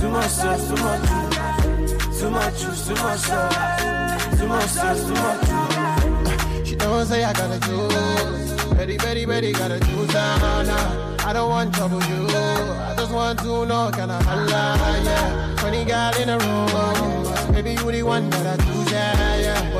too 0.00 0.08
much 0.08 0.28
sauce, 0.28 0.68
too 0.68 0.76
much 0.76 1.02
juice, 1.02 2.20
too 2.20 2.30
much 2.30 2.60
juice, 2.60 2.86
too 2.86 2.94
much 2.94 3.20
sauce, 3.20 4.38
too 4.38 4.46
much 4.48 4.70
sauce, 4.70 5.04
too 5.04 5.14
much 5.14 5.40
juice. 5.46 6.68
She 6.68 6.74
don't 6.76 7.06
say 7.06 7.24
I 7.24 7.32
gotta 7.32 7.58
choose. 7.60 7.92
Very, 8.74 8.96
very, 8.96 9.24
very 9.26 9.52
gotta 9.52 9.78
choose 9.80 10.12
now, 10.14 10.62
now. 10.62 11.16
I 11.26 11.32
don't 11.32 11.50
want 11.50 11.74
trouble 11.74 12.00
you. 12.04 12.26
I 12.28 12.94
just 12.96 13.12
want 13.12 13.38
to 13.40 13.66
know 13.66 13.90
can 13.92 14.10
I 14.10 14.22
holla, 14.22 14.76
yeah. 15.04 15.56
Funny 15.56 15.84
girl 15.84 16.14
in 16.20 16.28
a 16.30 16.38
room. 16.38 17.52
Maybe 17.52 17.72
you 17.72 17.90
the 17.92 18.02
one 18.02 18.30
that 18.30 18.46
I 18.58 18.64
choose, 18.64 18.90
yeah. 18.92 19.29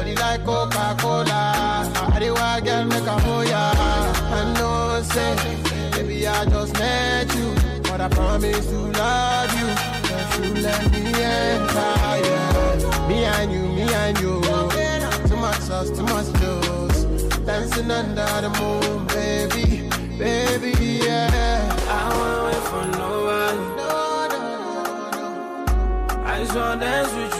Body 0.01 0.15
like 0.15 0.43
Coca-Cola. 0.47 1.93
I 2.15 2.19
the 2.19 2.31
wild 2.33 2.65
girl 2.65 2.85
make 2.87 3.03
a 3.03 3.17
yeah. 3.47 3.75
I 4.33 4.55
know, 4.57 5.03
say, 5.03 5.37
maybe 5.93 6.27
I 6.27 6.47
just 6.47 6.73
met 6.79 7.29
you. 7.35 7.55
But 7.83 8.01
I 8.01 8.09
promise 8.09 8.65
to 8.65 8.79
love 8.97 9.53
you. 9.61 9.69
If 10.17 10.31
you 10.41 10.55
let 10.63 10.91
me 10.91 11.03
enter, 11.05 11.93
yeah. 12.25 13.09
Me 13.09 13.25
and 13.25 13.53
you, 13.53 13.61
me 13.61 13.83
and 13.93 14.19
you. 14.21 14.41
Too 15.29 15.37
much 15.37 15.61
sauce, 15.69 15.91
too 15.91 16.05
much 16.05 16.33
juice. 16.41 17.05
Dancing 17.45 17.91
under 17.91 18.41
the 18.41 18.49
moon, 18.59 19.07
baby, 19.09 19.91
baby, 20.17 20.73
yeah. 21.05 21.77
I 21.91 22.09
won't 22.17 22.41
wait 22.47 22.63
for 22.71 22.85
nobody. 22.97 23.65
I 26.25 26.39
just 26.43 26.55
wanna 26.55 26.81
dance 26.81 27.13
with 27.13 27.35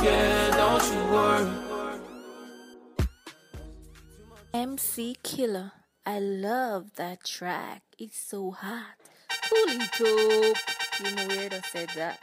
scared, 0.00 0.54
don't 0.54 0.84
you 0.92 1.02
worry. 1.12 1.50
MC 4.54 5.16
Killer. 5.22 5.72
I 6.06 6.18
love 6.18 6.94
that 6.96 7.24
track. 7.24 7.82
It's 7.98 8.18
so 8.18 8.50
hot. 8.50 8.96
Coolito. 9.46 10.54
You 11.04 11.14
know 11.16 11.28
where 11.28 11.50
to 11.50 11.62
say 11.62 11.86
that. 11.96 12.18